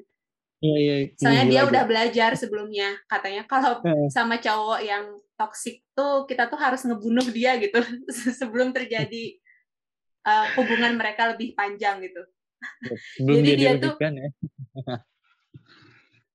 Iya 0.59 0.77
iya. 0.79 0.95
Soalnya 1.13 1.43
Gila 1.43 1.51
dia 1.51 1.61
udah 1.67 1.83
belajar 1.83 2.31
sebelumnya. 2.33 2.95
Katanya 3.05 3.43
kalau 3.43 3.83
Eh, 3.83 4.07
sama 4.07 4.39
cowok 4.39 4.79
yang 4.81 5.03
toksik 5.35 5.83
tuh 5.91 6.23
kita 6.23 6.47
tuh 6.47 6.55
harus 6.55 6.79
ngebunuh 6.81 7.27
dia 7.29 7.59
gitu 7.59 7.75
sebelum 8.39 8.71
terjadi 8.71 9.35
eh, 10.23 10.45
hubungan 10.55 10.95
mereka 10.95 11.27
lebih 11.29 11.51
panjang 11.53 11.99
gitu. 11.99 12.23
Belum 13.19 13.43
Jadi 13.43 13.51
dia 13.53 13.71
tuh- 13.75 13.99
ya. 13.99 14.29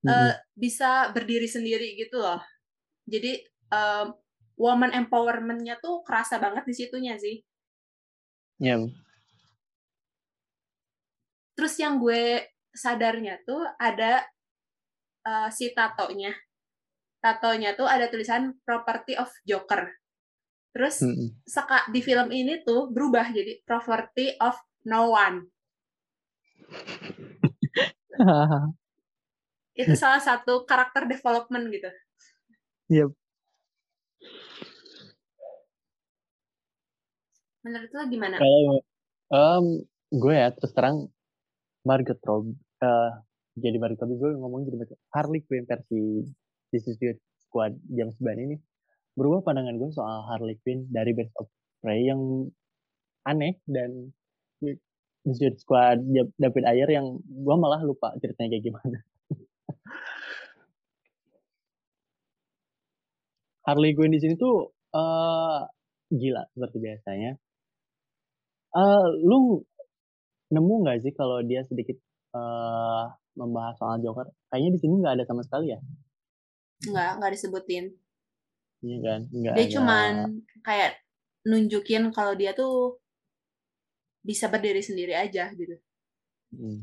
eh, 0.07 0.33
bisa 0.53 1.09
berdiri 1.11 1.49
sendiri 1.49 1.97
gitu 1.97 2.21
loh. 2.21 2.39
Jadi 3.05 3.41
em, 3.69 4.07
woman 4.55 4.93
empowerment-nya 4.95 5.81
tuh 5.81 6.05
kerasa 6.05 6.37
banget 6.37 6.63
di 6.65 6.75
situnya 6.77 7.17
sih. 7.17 7.41
Iya. 8.61 8.85
Terus 11.61 11.77
yang 11.77 12.01
gue 12.01 12.41
sadarnya 12.73 13.37
tuh 13.45 13.61
ada 13.77 14.25
eh, 15.29 15.49
si 15.53 15.77
tatonya. 15.77 16.33
Tatonya 17.21 17.77
tuh 17.77 17.85
ada 17.85 18.09
tulisan 18.09 18.57
property 18.65 19.13
of 19.21 19.29
Joker. 19.45 19.93
Terus 20.73 21.05
Mm-mm. 21.05 21.37
seka, 21.45 21.85
di 21.93 22.01
film 22.01 22.33
ini 22.33 22.65
tuh 22.65 22.89
berubah 22.89 23.29
jadi 23.29 23.61
property 23.69 24.41
of 24.41 24.57
no 24.89 25.13
one. 25.13 25.53
Itu 29.77 29.93
salah 30.01 30.25
satu 30.25 30.65
karakter 30.65 31.05
development 31.05 31.69
gitu. 31.69 31.93
Iya. 32.89 33.07
Menurut 37.69 37.91
lo 37.93 38.03
gimana? 38.09 38.41
Kalau 38.41 38.81
em, 39.29 39.65
gue 40.09 40.35
ya 40.41 40.49
terus 40.57 40.73
terang 40.73 41.13
Margot 41.85 42.21
Robbie 42.25 42.57
eh, 42.85 43.13
jadi 43.57 43.77
Margot 43.81 44.01
Robbie 44.01 44.19
gue 44.21 44.31
ngomong 44.37 44.69
jadi 44.69 44.77
Harley 45.17 45.41
Quinn 45.45 45.65
versi 45.65 46.25
The 46.71 46.79
Suicide 46.79 47.21
Squad 47.47 47.75
James 47.89 48.17
Bond 48.21 48.41
ini 48.41 48.57
berubah 49.19 49.43
pandangan 49.43 49.77
gue 49.77 49.91
soal 49.93 50.25
Harley 50.31 50.57
Quinn 50.63 50.87
dari 50.89 51.13
Birds 51.17 51.35
of 51.41 51.49
Prey 51.83 52.07
yang 52.07 52.49
aneh 53.27 53.59
dan 53.69 54.13
The 54.61 54.77
Suicide 55.25 55.59
Squad 55.61 56.01
David 56.41 56.65
Ayer 56.69 56.89
yang 56.89 57.21
gue 57.21 57.57
malah 57.57 57.83
lupa 57.85 58.13
ceritanya 58.21 58.57
kayak 58.57 58.65
gimana. 58.73 58.99
Harley 63.69 63.93
Quinn 63.97 64.13
di 64.15 64.21
sini 64.23 64.35
tuh 64.41 64.73
eh 64.97 65.61
gila 66.11 66.43
seperti 66.55 66.79
biasanya. 66.81 67.33
Eh 68.77 69.07
lu 69.27 69.63
nemu 70.51 70.75
nggak 70.83 70.99
sih 71.07 71.13
kalau 71.15 71.41
dia 71.47 71.63
sedikit 71.63 71.97
eh 72.35 73.05
membahas 73.39 73.79
soal 73.79 74.03
Joker? 74.03 74.27
Kayaknya 74.51 74.71
di 74.75 74.81
sini 74.83 74.95
nggak 75.01 75.15
ada 75.19 75.25
sama 75.27 75.43
sekali 75.47 75.71
ya? 75.73 75.79
Nggak 76.87 77.11
nggak 77.23 77.33
disebutin. 77.39 77.85
Iya 78.83 78.99
kan? 79.03 79.21
Nggak 79.31 79.55
dia 79.55 79.65
ada- 79.65 79.75
cuman 79.79 80.13
kayak 80.67 80.93
nunjukin 81.47 82.11
kalau 82.13 82.35
dia 82.37 82.53
tuh 82.53 83.01
bisa 84.21 84.51
berdiri 84.53 84.83
sendiri 84.85 85.15
aja 85.17 85.49
gitu. 85.55 85.79
Hmm. 86.51 86.83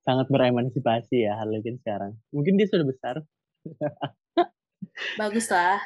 sangat 0.00 0.32
beremansipasi 0.32 1.28
ya 1.28 1.36
Harley 1.38 1.60
Quinn 1.60 1.76
sekarang. 1.76 2.16
Mungkin 2.32 2.56
dia 2.56 2.66
sudah 2.66 2.86
besar. 2.88 3.20
Bagus 5.20 5.46
lah. 5.52 5.78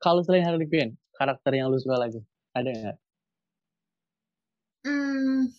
Kalau 0.00 0.24
selain 0.24 0.42
Harley 0.46 0.66
Quinn 0.66 0.96
karakter 1.14 1.52
yang 1.52 1.68
lu 1.68 1.78
suka 1.78 1.98
lagi 1.98 2.22
ada 2.54 2.70
nggak 2.70 2.96
Hmm, 4.86 5.50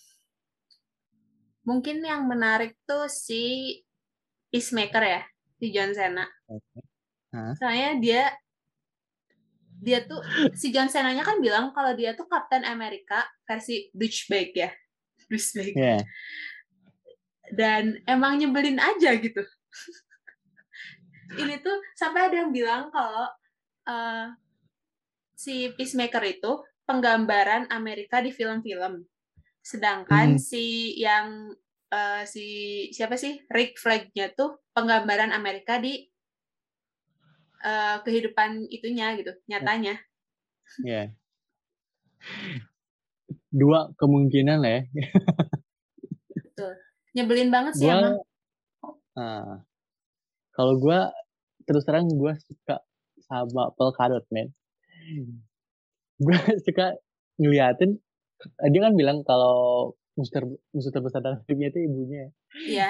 mungkin 1.68 2.02
yang 2.02 2.26
menarik 2.26 2.80
tuh 2.88 3.06
si 3.12 3.76
Peacemaker 4.50 5.04
ya, 5.06 5.22
si 5.60 5.66
John 5.70 5.92
Cena. 5.94 6.26
Hah? 7.30 7.54
Soalnya 7.60 7.90
dia 8.02 8.24
dia 9.80 10.04
tuh 10.04 10.20
si 10.60 10.76
John 10.76 10.92
Cena-nya 10.92 11.24
kan 11.24 11.40
bilang 11.40 11.72
kalau 11.72 11.96
dia 11.96 12.12
tuh 12.12 12.28
Captain 12.28 12.68
America 12.68 13.24
versi 13.48 13.88
douchebag 13.96 14.50
ya. 14.52 14.70
Douchebag. 15.32 15.74
ya 15.78 15.98
Dan 17.50 17.98
emang 18.06 18.38
nyebelin 18.38 18.78
aja 18.78 19.16
gitu. 19.16 19.42
Ini 21.40 21.62
tuh 21.62 21.78
sampai 21.96 22.30
ada 22.30 22.46
yang 22.46 22.52
bilang 22.52 22.90
kalau 22.90 23.26
eh, 23.88 24.26
si 25.38 25.72
Peacemaker 25.78 26.24
itu 26.28 26.52
penggambaran 26.90 27.70
Amerika 27.70 28.18
di 28.26 28.34
film-film. 28.34 29.06
Sedangkan 29.62 30.36
Hmm. 30.36 30.42
si 30.42 30.98
yang 30.98 31.54
eh, 31.94 32.24
si 32.26 32.46
siapa 32.96 33.14
sih 33.14 33.46
Rick 33.54 33.78
Flag-nya 33.78 34.34
tuh 34.34 34.58
penggambaran 34.74 35.30
Amerika 35.30 35.78
di 35.78 36.10
eh, 37.62 37.98
kehidupan 38.06 38.66
itunya 38.72 39.14
gitu, 39.20 39.32
nyatanya. 39.52 39.96
ya 40.86 41.10
dua 43.50 43.90
kemungkinan 43.98 44.58
lah 44.62 44.72
ya 44.78 44.82
Nyebelin 47.16 47.50
banget 47.50 47.74
sih 47.78 47.90
gua 47.90 47.98
emang. 47.98 48.16
ah, 49.18 49.66
kalau 50.56 50.74
gua 50.82 51.00
terus 51.68 51.84
terang 51.88 52.08
gua 52.14 52.34
suka 52.48 52.82
sama 53.26 53.70
Polka 53.78 54.10
Dot 54.10 54.26
Gua 56.20 56.36
suka 56.68 57.00
ngeliatin 57.40 57.98
dia 58.72 58.82
kan 58.84 58.94
bilang 58.96 59.24
kalau 59.28 59.92
musuh, 60.16 60.32
ter- 60.32 60.60
musuh 60.72 60.92
terbesar 60.92 61.20
dalam 61.24 61.40
hidupnya 61.44 61.68
itu 61.72 61.80
ibunya. 61.88 62.24
Iya. 62.56 62.90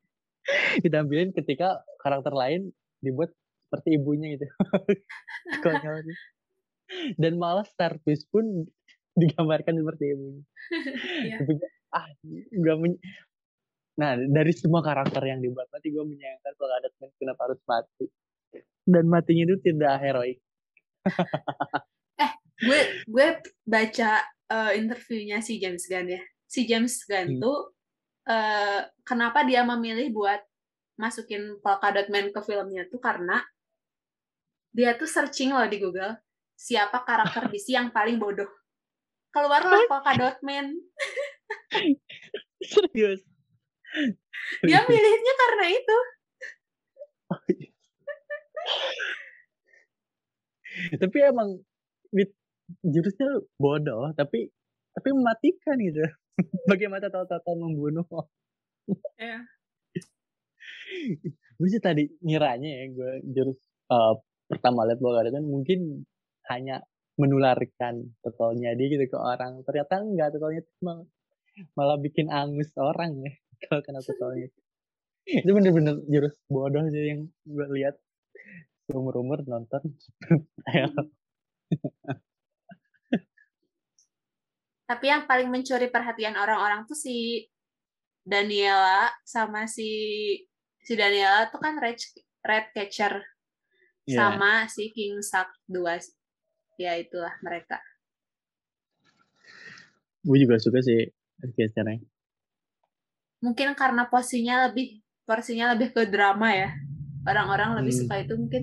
ditampilin 0.84 1.30
ketika 1.36 1.84
karakter 2.00 2.32
lain 2.34 2.72
dibuat 3.00 3.32
seperti 3.68 3.96
ibunya 3.96 4.36
gitu. 4.36 4.46
Konyol 5.64 6.04
dan 7.16 7.38
malah 7.38 7.62
Star 7.62 8.02
Beast 8.02 8.26
pun 8.34 8.66
digambarkan 9.14 9.78
seperti 9.78 10.04
ibunya. 10.16 10.44
Iya. 11.24 11.36
Ah 11.94 12.06
gak 12.50 12.76
men- 12.80 13.02
nah 14.00 14.16
dari 14.16 14.52
semua 14.56 14.80
karakter 14.80 15.20
yang 15.28 15.44
dibuat 15.44 15.68
mati 15.68 15.92
gue 15.92 16.00
menyayangkan 16.00 16.52
kalau 16.56 16.72
ada 16.72 16.88
teman 16.88 17.10
kenapa 17.20 17.40
harus 17.52 17.60
mati? 17.68 18.06
Dan 18.88 19.06
matinya 19.12 19.44
itu 19.44 19.56
tidak 19.60 20.00
heroik 20.00 20.40
gue 22.60 22.80
gue 23.08 23.26
baca 23.64 24.10
eh, 24.50 24.72
interviewnya 24.76 25.40
si 25.40 25.56
James 25.60 25.84
Gunn 25.88 26.08
ya. 26.12 26.22
Si 26.44 26.68
James 26.68 26.92
Gunn 27.08 27.36
Hmm. 27.36 27.40
tuh 27.40 27.58
eh, 28.28 28.80
kenapa 29.02 29.42
dia 29.48 29.64
memilih 29.64 30.12
buat 30.12 30.40
masukin 31.00 31.56
Polka 31.64 31.88
Dot 31.96 32.12
Man 32.12 32.28
ke 32.28 32.40
filmnya 32.44 32.84
tuh 32.92 33.00
karena 33.00 33.40
dia 34.70 34.94
tuh 34.94 35.08
searching 35.08 35.50
loh 35.50 35.66
di 35.66 35.80
Google 35.80 36.14
siapa 36.54 37.02
karakter 37.02 37.48
DC 37.52 37.72
yang 37.72 37.88
paling 37.90 38.20
bodoh. 38.20 38.48
Keluarlah 39.32 39.88
Polka 39.88 40.12
Dot 40.18 40.38
Man 40.44 40.76
serius? 42.72 43.24
Dia 44.62 44.86
milihnya 44.86 45.34
karena 45.34 45.66
itu. 45.72 45.98
Tapi 51.02 51.18
emang 51.26 51.58
with 52.14 52.30
jurusnya 52.84 53.28
bodoh 53.58 54.12
tapi 54.14 54.50
tapi 54.94 55.08
mematikan 55.14 55.76
gitu. 55.78 56.02
Bagaimana 56.70 57.06
tahu-tahu 57.10 57.54
membunuh. 57.56 58.06
Ya 59.20 59.46
gue 61.60 61.68
sih 61.68 61.82
tadi 61.82 62.08
ngiranya 62.24 62.70
ya 62.70 62.84
gue 62.90 63.12
jurus 63.36 63.60
eh, 63.92 64.14
pertama 64.50 64.88
lihat 64.88 64.98
bahwa 65.04 65.28
kan 65.28 65.44
mungkin 65.44 66.08
hanya 66.50 66.82
menularkan 67.20 68.16
totalnya 68.24 68.72
dia 68.74 68.86
gitu 68.96 69.04
ke 69.12 69.18
orang. 69.20 69.60
Ternyata 69.68 69.94
enggak 70.00 70.28
totalnya 70.34 70.60
itu 70.64 70.72
malah, 70.80 71.06
malah 71.76 71.98
bikin 72.00 72.26
angus 72.32 72.72
orang 72.80 73.20
ya 73.20 73.32
kalau 73.68 73.80
kena 73.84 74.00
totalnya. 74.00 74.48
Itu 75.28 75.50
bener-bener 75.52 76.00
jurus 76.08 76.34
bodoh 76.48 76.82
sih 76.88 77.02
yang 77.12 77.28
gue 77.44 77.66
lihat. 77.76 78.00
Umur-umur 78.90 79.46
nonton. 79.46 79.94
Ayo. 80.66 80.90
Tapi 84.90 85.06
yang 85.06 85.22
paling 85.30 85.46
mencuri 85.54 85.86
perhatian 85.86 86.34
orang-orang 86.34 86.82
tuh 86.82 86.98
si 86.98 87.46
Daniela 88.26 89.06
sama 89.22 89.70
si 89.70 89.86
si 90.82 90.98
Daniela 90.98 91.46
tuh 91.46 91.62
kan 91.62 91.78
red 91.78 91.94
red 92.42 92.74
catcher 92.74 93.22
Iya. 94.10 94.18
sama 94.18 94.66
si 94.66 94.90
King 94.90 95.22
Shark 95.22 95.54
dua 95.70 95.94
ya 96.74 96.98
itulah 96.98 97.30
mereka 97.46 97.78
gue 100.26 100.36
juga 100.42 100.58
suka 100.58 100.82
sih 100.82 101.06
gesternya 101.54 102.02
mungkin 103.38 103.78
karena 103.78 104.10
porsinya 104.10 104.66
lebih 104.66 104.98
porsinya 105.22 105.78
lebih 105.78 105.94
ke 105.94 106.10
drama 106.10 106.50
ya 106.50 106.74
orang-orang 107.22 107.78
lebih 107.78 107.94
Hmm. 107.94 108.00
suka 108.02 108.14
itu 108.26 108.34
mungkin 108.34 108.62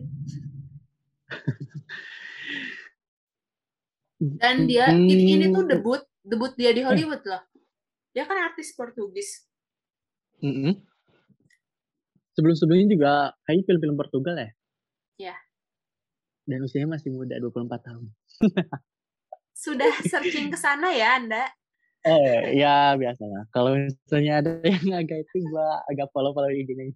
dan 4.42 4.66
dia 4.66 4.90
Hmm. 4.92 5.06
ini, 5.08 5.24
ini 5.38 5.46
tuh 5.54 5.64
debut 5.70 6.02
debut 6.28 6.52
dia 6.60 6.76
di 6.76 6.84
Hollywood 6.84 7.24
loh 7.24 7.44
dia 8.12 8.28
kan 8.28 8.36
artis 8.44 8.76
Portugis 8.76 9.48
Mm-mm. 10.44 10.78
Sebelum-sebelumnya 12.38 12.88
juga 12.94 13.34
kayak 13.50 13.66
film-film 13.66 13.98
Portugal 13.98 14.38
ya? 14.38 14.50
Iya. 15.18 15.34
Dan 16.46 16.62
usianya 16.62 16.94
masih 16.94 17.10
muda, 17.10 17.42
24 17.42 17.66
tahun. 17.82 18.06
sudah 19.58 19.90
searching 20.06 20.54
ke 20.54 20.58
sana 20.62 20.94
ya 20.94 21.18
anda 21.18 21.50
Eh, 22.06 22.62
ya 22.62 22.96
biasa 22.96 23.26
lah. 23.26 23.44
Kalau 23.52 23.76
misalnya 23.76 24.40
ada 24.40 24.52
yang 24.64 24.96
agak 24.96 25.28
itu, 25.28 25.44
gua 25.50 25.84
agak 25.92 26.08
follow-follow 26.16 26.54
IG-nya. 26.56 26.94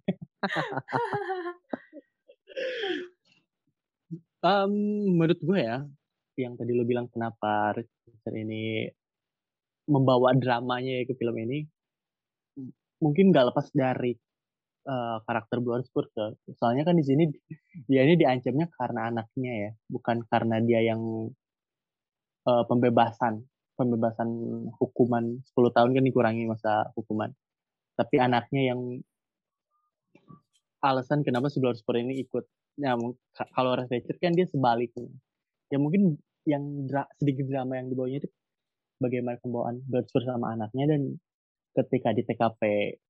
Em, 4.42 4.72
menurut 5.12 5.38
gue 5.38 5.58
ya, 5.60 5.84
yang 6.40 6.56
tadi 6.56 6.72
lo 6.72 6.82
bilang 6.88 7.12
kenapa 7.12 7.76
Richard 7.76 8.34
ini 8.34 8.88
membawa 9.88 10.34
dramanya 10.36 11.02
ke 11.08 11.14
film 11.18 11.36
ini, 11.42 11.66
mungkin 13.02 13.34
nggak 13.34 13.52
lepas 13.52 13.66
dari 13.74 14.14
eh, 14.86 15.16
karakter 15.26 15.58
Bloodsport 15.58 16.08
tuh. 16.14 16.32
Soalnya 16.58 16.86
kan 16.86 16.94
di 16.98 17.04
sini 17.06 17.24
dia 17.90 18.02
ini 18.06 18.14
diancamnya 18.18 18.66
karena 18.78 19.00
anaknya 19.10 19.52
ya, 19.68 19.70
bukan 19.90 20.22
karena 20.30 20.56
dia 20.62 20.80
yang 20.94 21.02
eh, 22.48 22.64
pembebasan, 22.70 23.42
pembebasan 23.78 24.28
hukuman 24.78 25.42
10 25.50 25.70
tahun 25.74 25.90
kan 25.96 26.04
dikurangi 26.06 26.44
masa 26.46 26.90
hukuman. 26.94 27.30
Tapi 27.98 28.16
anaknya 28.22 28.72
yang 28.74 28.80
alasan 30.82 31.22
kenapa 31.22 31.46
si 31.48 31.62
Bloodsport 31.62 32.02
ini 32.02 32.18
ikut. 32.26 32.44
Ya, 32.80 32.96
kalau 33.52 33.76
Red 33.76 33.92
kan 34.18 34.32
dia 34.34 34.48
sebaliknya. 34.48 35.06
Ya 35.68 35.76
mungkin 35.78 36.16
yang 36.48 36.88
dra- 36.90 37.08
sedikit 37.22 37.46
drama 37.46 37.78
yang 37.78 37.92
dibawanya 37.92 38.26
itu 38.26 38.28
bagaimana 39.02 39.42
pembawaan 39.42 39.82
Bloodsport 39.82 40.24
sama 40.24 40.54
anaknya 40.54 40.94
dan 40.94 41.02
ketika 41.74 42.14
di 42.14 42.22
TKP 42.22 42.62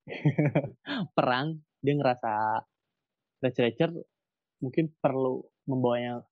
perang 1.17 1.61
dia 1.83 1.93
ngerasa 1.93 2.63
Richard 3.43 3.93
mungkin 4.63 4.89
perlu 4.97 5.43
membawanya 5.67 6.23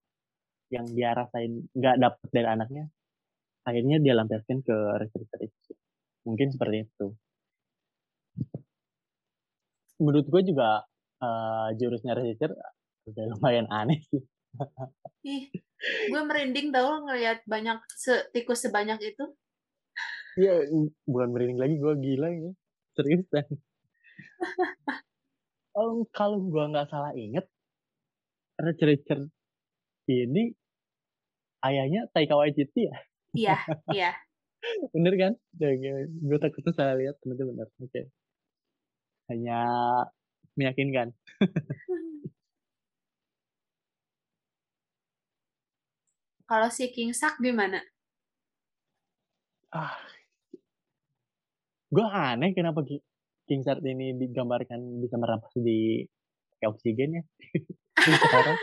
yang 0.72 0.88
dia 0.96 1.12
rasain 1.12 1.68
nggak 1.76 2.00
dapet 2.00 2.28
dari 2.32 2.48
anaknya 2.48 2.86
akhirnya 3.68 4.02
dia 4.02 4.18
lampiaskan 4.18 4.66
ke 4.66 4.78
itu 5.46 5.74
mungkin 6.26 6.54
seperti 6.54 6.86
itu. 6.86 7.08
Menurut 10.02 10.26
gue 10.30 10.42
juga 10.50 10.82
eh, 11.22 11.68
jurusnya 11.78 12.18
Richard 12.18 12.58
udah 13.10 13.26
lumayan 13.38 13.68
aneh 13.70 14.02
sih. 14.10 14.22
Ih 15.26 15.54
gue 15.82 16.22
merinding 16.22 16.70
tau 16.70 17.02
ngelihat 17.10 17.42
banyak 17.50 17.78
tikus 18.34 18.62
sebanyak 18.62 19.02
itu 19.02 19.26
Iya, 20.40 20.72
bukan 21.04 21.30
merinding 21.36 21.60
lagi 21.60 21.76
gue 21.76 21.94
gila 22.00 22.28
ini. 22.32 22.52
Serius 22.96 23.28
dan. 23.32 23.48
oh, 25.76 26.04
kalau 26.18 26.40
gue 26.40 26.64
nggak 26.72 26.88
salah 26.88 27.12
inget, 27.16 27.48
Richard 28.60 28.90
Richard 28.96 29.24
ini 30.08 30.54
ayahnya 31.66 32.08
Taika 32.16 32.36
Waititi 32.40 32.88
ya? 32.88 32.96
Iya, 33.36 33.56
iya. 33.96 34.12
bener 34.94 35.14
kan? 35.18 35.34
Ya, 35.58 35.74
gue 36.06 36.38
takut 36.40 36.62
tuh 36.64 36.76
salah 36.76 36.96
lihat, 36.96 37.18
ternyata 37.20 37.44
bener. 37.48 37.68
Oke. 37.82 37.90
Okay. 37.92 38.06
Hanya 39.32 39.60
meyakinkan. 40.56 41.16
Kalau 46.52 46.68
si 46.68 46.92
King 46.92 47.16
Sak 47.16 47.40
gimana? 47.40 47.80
Ah, 49.72 49.96
gue 51.92 52.08
aneh 52.08 52.56
kenapa 52.56 52.88
King 53.46 53.62
Sak 53.68 53.84
ini 53.84 54.16
digambarkan 54.16 54.80
bisa 55.04 55.20
merampas 55.20 55.52
di 55.60 56.08
kayak 56.58 56.72
oksigen 56.72 57.20
ya. 57.20 57.24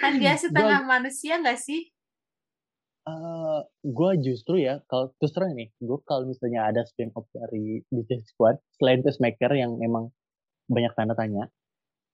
kan 0.00 0.12
dia 0.22 0.38
setengah 0.38 0.86
gua, 0.86 0.90
manusia 1.02 1.34
nggak 1.42 1.58
sih? 1.58 1.90
Uh, 3.02 3.66
gue 3.82 4.10
justru 4.22 4.62
ya 4.62 4.78
kalau 4.86 5.10
terus 5.18 5.34
terang 5.34 5.58
nih, 5.58 5.74
gue 5.82 5.98
kalau 6.06 6.30
misalnya 6.30 6.70
ada 6.70 6.86
spin 6.86 7.10
off 7.18 7.26
dari 7.34 7.82
DC 7.90 8.22
Squad 8.30 8.62
selain 8.78 9.02
Peacemaker 9.02 9.50
yang 9.58 9.82
emang 9.82 10.14
banyak 10.70 10.94
tanda 10.94 11.18
tanya, 11.18 11.50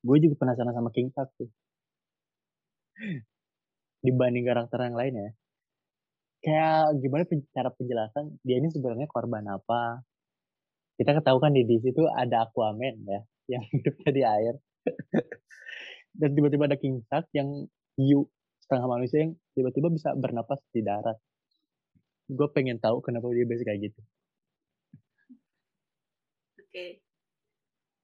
gue 0.00 0.16
juga 0.24 0.40
penasaran 0.40 0.72
sama 0.72 0.88
King 0.88 1.12
Sak 1.12 1.28
tuh 1.36 1.52
dibanding 4.00 4.46
karakter 4.46 4.78
yang 4.88 4.96
lain 4.96 5.14
ya 5.14 5.30
kayak 6.46 7.02
gimana 7.02 7.26
cara 7.50 7.74
penjelasan 7.74 8.38
dia 8.46 8.62
ini 8.62 8.70
sebenarnya 8.70 9.10
korban 9.10 9.42
apa? 9.50 10.06
Kita 10.94 11.10
ketahui 11.18 11.42
kan 11.42 11.50
di 11.50 11.66
DC 11.66 11.90
itu 11.90 12.06
ada 12.06 12.46
Aquaman 12.46 13.02
ya 13.02 13.20
yang 13.58 13.62
hidupnya 13.74 14.10
di 14.14 14.22
air. 14.22 14.54
Dan 16.20 16.30
tiba-tiba 16.38 16.70
ada 16.70 16.78
King 16.78 17.02
Shark 17.10 17.26
yang 17.34 17.66
hiu 17.98 18.30
setengah 18.62 18.86
manusia 18.86 19.26
yang 19.26 19.34
tiba-tiba 19.58 19.90
bisa 19.90 20.14
bernapas 20.14 20.62
di 20.70 20.86
darat. 20.86 21.18
Gue 22.30 22.48
pengen 22.54 22.78
tahu 22.78 23.02
kenapa 23.02 23.26
dia 23.34 23.44
bisa 23.44 23.66
kayak 23.66 23.90
gitu. 23.90 24.00
Oke. 26.62 27.02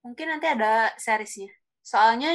Mungkin 0.03 0.26
nanti 0.28 0.47
ada 0.51 0.90
seriesnya. 0.99 1.49
Soalnya 1.80 2.34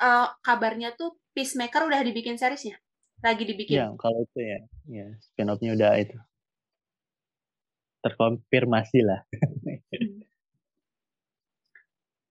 uh, 0.00 0.32
kabarnya 0.40 0.96
tuh 0.96 1.20
Peacemaker 1.34 1.90
udah 1.90 2.00
dibikin 2.06 2.40
seriesnya? 2.40 2.78
Lagi 3.24 3.42
dibikin? 3.48 3.80
Ya, 3.80 3.88
kalau 3.96 4.20
itu 4.20 4.38
ya. 4.44 4.60
Ya, 4.84 5.06
spin-off-nya 5.24 5.72
udah 5.72 5.96
itu. 5.96 6.20
Terkonfirmasi 8.04 9.00
lah. 9.00 9.24
Hmm. 9.64 10.20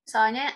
Soalnya 0.05 0.53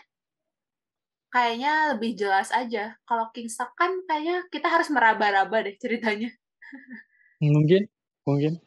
kayaknya 1.33 1.97
lebih 1.97 2.13
jelas 2.13 2.53
aja. 2.53 3.01
Kalau 3.01 3.33
Kingstar 3.33 3.73
kan 3.73 4.05
kayaknya 4.05 4.45
kita 4.53 4.69
harus 4.69 4.93
meraba-raba 4.93 5.65
deh 5.65 5.73
ceritanya. 5.81 6.29
mungkin, 7.41 7.89
mungkin. 8.21 8.61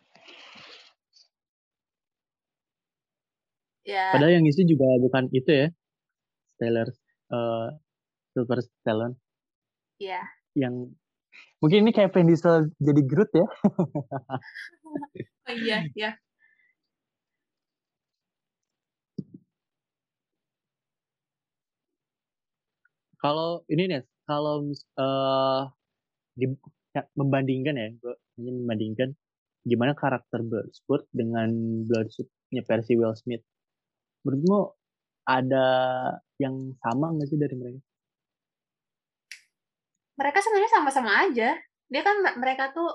Ya. 3.86 4.10
Padahal 4.10 4.42
yang 4.42 4.46
isi 4.50 4.66
juga 4.66 4.90
bukan 4.98 5.30
itu 5.30 5.50
ya. 5.54 5.68
Stellar 6.58 6.90
uh, 7.30 7.78
Silver 8.34 8.58
Stallone. 8.58 9.14
Iya. 10.02 10.26
Yang 10.58 10.98
mungkin 11.60 11.78
ini 11.84 11.90
kayak 11.96 12.12
Vin 12.14 12.28
Diesel 12.28 12.72
jadi 12.80 13.02
Groot 13.04 13.30
ya. 13.36 13.46
oh, 15.48 15.54
iya, 15.54 15.78
iya. 15.96 16.10
Kalau 23.20 23.60
ini 23.68 23.84
nih, 23.84 24.00
kalau 24.24 24.64
uh, 24.96 25.62
di, 26.32 26.48
ya, 26.96 27.04
membandingkan 27.12 27.76
ya, 27.76 27.92
gue 28.00 28.14
hanya 28.40 28.52
membandingkan 28.56 29.08
gimana 29.68 29.92
karakter 29.92 30.40
Bloodsport 30.40 31.04
dengan 31.12 31.52
Bloodsport-nya 31.84 32.64
versi 32.64 32.96
Will 32.96 33.12
Smith. 33.12 33.44
Menurutmu 34.24 34.72
ada 35.28 35.66
yang 36.40 36.72
sama 36.80 37.12
nggak 37.12 37.28
sih 37.28 37.36
dari 37.36 37.54
mereka? 37.60 37.89
Mereka 40.20 40.44
sebenarnya 40.44 40.72
sama-sama 40.76 41.10
aja 41.24 41.56
dia 41.88 42.02
kan 42.04 42.16
mereka 42.36 42.76
tuh 42.76 42.92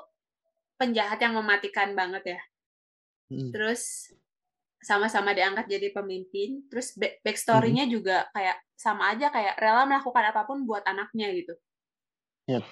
penjahat 0.77 1.17
yang 1.17 1.33
mematikan 1.33 1.97
banget 1.97 2.37
ya 2.37 2.41
hmm. 3.33 3.49
terus 3.49 4.13
sama-sama 4.85 5.33
diangkat 5.33 5.65
jadi 5.65 5.89
pemimpin 5.89 6.69
terus 6.69 6.93
backstory-nya 7.25 7.89
hmm. 7.89 7.93
juga 7.97 8.29
kayak 8.37 8.61
sama 8.77 9.17
aja 9.17 9.33
kayak 9.33 9.57
rela 9.57 9.89
melakukan 9.89 10.29
apa 10.29 10.45
pun 10.45 10.69
buat 10.69 10.85
anaknya 10.85 11.33
gitu 11.33 11.53
yep. 12.45 12.63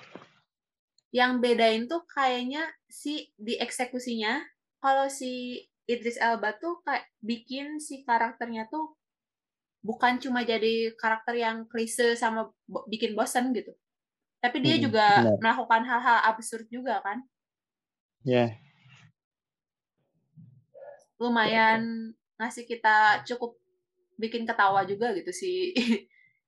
yang 1.10 1.42
bedain 1.42 1.90
tuh 1.90 2.06
kayaknya 2.06 2.70
si 2.86 3.34
di 3.34 3.58
eksekusinya 3.58 4.46
kalau 4.78 5.10
si 5.10 5.66
Idris 5.90 6.22
Elba 6.22 6.54
tuh 6.62 6.80
kayak 6.86 7.10
bikin 7.20 7.82
si 7.82 8.06
karakternya 8.06 8.70
tuh 8.70 8.94
bukan 9.84 10.22
cuma 10.22 10.48
jadi 10.48 10.96
karakter 10.96 11.36
yang 11.36 11.68
klise 11.68 12.16
sama 12.16 12.54
bikin 12.88 13.18
bosen 13.18 13.52
gitu 13.52 13.76
tapi 14.44 14.60
dia 14.60 14.76
hmm, 14.76 14.84
juga 14.84 15.08
benar. 15.24 15.40
melakukan 15.40 15.84
hal-hal 15.88 16.20
absurd 16.28 16.68
juga 16.68 17.00
kan 17.00 17.24
ya 18.28 18.36
yeah. 18.36 18.50
lumayan 21.16 22.12
ngasih 22.36 22.68
kita 22.68 23.24
cukup 23.24 23.56
bikin 24.20 24.44
ketawa 24.44 24.84
juga 24.84 25.16
gitu 25.16 25.32
si 25.32 25.72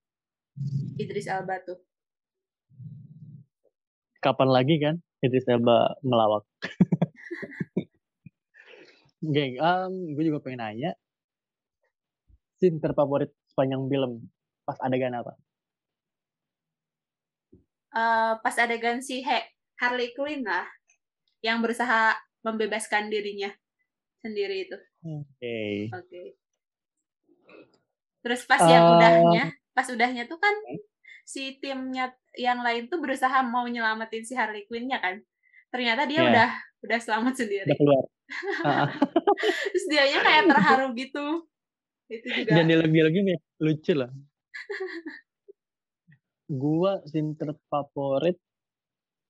Idris 1.01 1.31
Elba 1.31 1.63
tuh 1.63 1.79
kapan 4.19 4.49
lagi 4.51 4.75
kan 4.83 4.99
Idris 5.23 5.47
Elba 5.47 5.95
melawak 6.03 6.43
Geng, 9.25 9.57
um, 9.57 10.13
gue 10.13 10.23
juga 10.29 10.37
pengen 10.43 10.61
nanya 10.61 10.91
scene 12.59 12.79
terfavorit 12.79 13.31
sepanjang 13.51 13.85
film 13.91 14.11
pas 14.65 14.79
adegan 14.81 15.13
apa? 15.13 15.37
Uh, 17.95 18.37
pas 18.43 18.55
adegan 18.59 18.99
si 18.99 19.23
He 19.23 19.39
Harley 19.79 20.11
Quinn 20.13 20.43
lah 20.43 20.67
yang 21.39 21.63
berusaha 21.63 22.15
membebaskan 22.43 23.09
dirinya 23.09 23.49
sendiri 24.21 24.69
itu. 24.69 24.77
Oke. 25.05 25.25
Okay. 25.39 25.75
Oke. 25.89 26.05
Okay. 26.05 26.27
Terus 28.25 28.41
pas 28.49 28.61
uh, 28.61 28.69
yang 28.69 28.85
udahnya, 28.97 29.45
pas 29.73 29.87
udahnya 29.89 30.25
tuh 30.25 30.41
kan 30.41 30.55
si 31.25 31.57
timnya 31.61 32.13
yang 32.37 32.61
lain 32.61 32.89
tuh 32.89 33.01
berusaha 33.01 33.41
mau 33.45 33.65
nyelamatin 33.65 34.25
si 34.25 34.33
Harley 34.33 34.65
Quinn-nya 34.65 35.01
kan. 35.01 35.21
Ternyata 35.69 36.09
dia 36.09 36.21
yeah. 36.21 36.29
udah 36.29 36.49
udah 36.85 36.99
selamat 37.01 37.33
sendiri. 37.37 37.69
Udah 37.69 37.77
keluar. 37.77 38.05
Terus 39.73 39.85
dianya 39.89 40.19
kayak 40.25 40.43
terharu 40.49 40.87
gitu. 40.97 41.27
Itu 42.09 42.27
juga. 42.29 42.51
Dan 42.57 42.65
dialog-dialognya 42.69 43.21
nih 43.33 43.37
lucu 43.61 43.93
lah. 43.93 44.09
gua 46.49 47.01
scene 47.09 47.33
terfavorit 47.37 48.37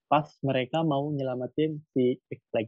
pas 0.05 0.27
mereka 0.45 0.85
mau 0.85 1.09
nyelamatin 1.09 1.81
si 1.93 2.21
X 2.29 2.39
Flag. 2.53 2.67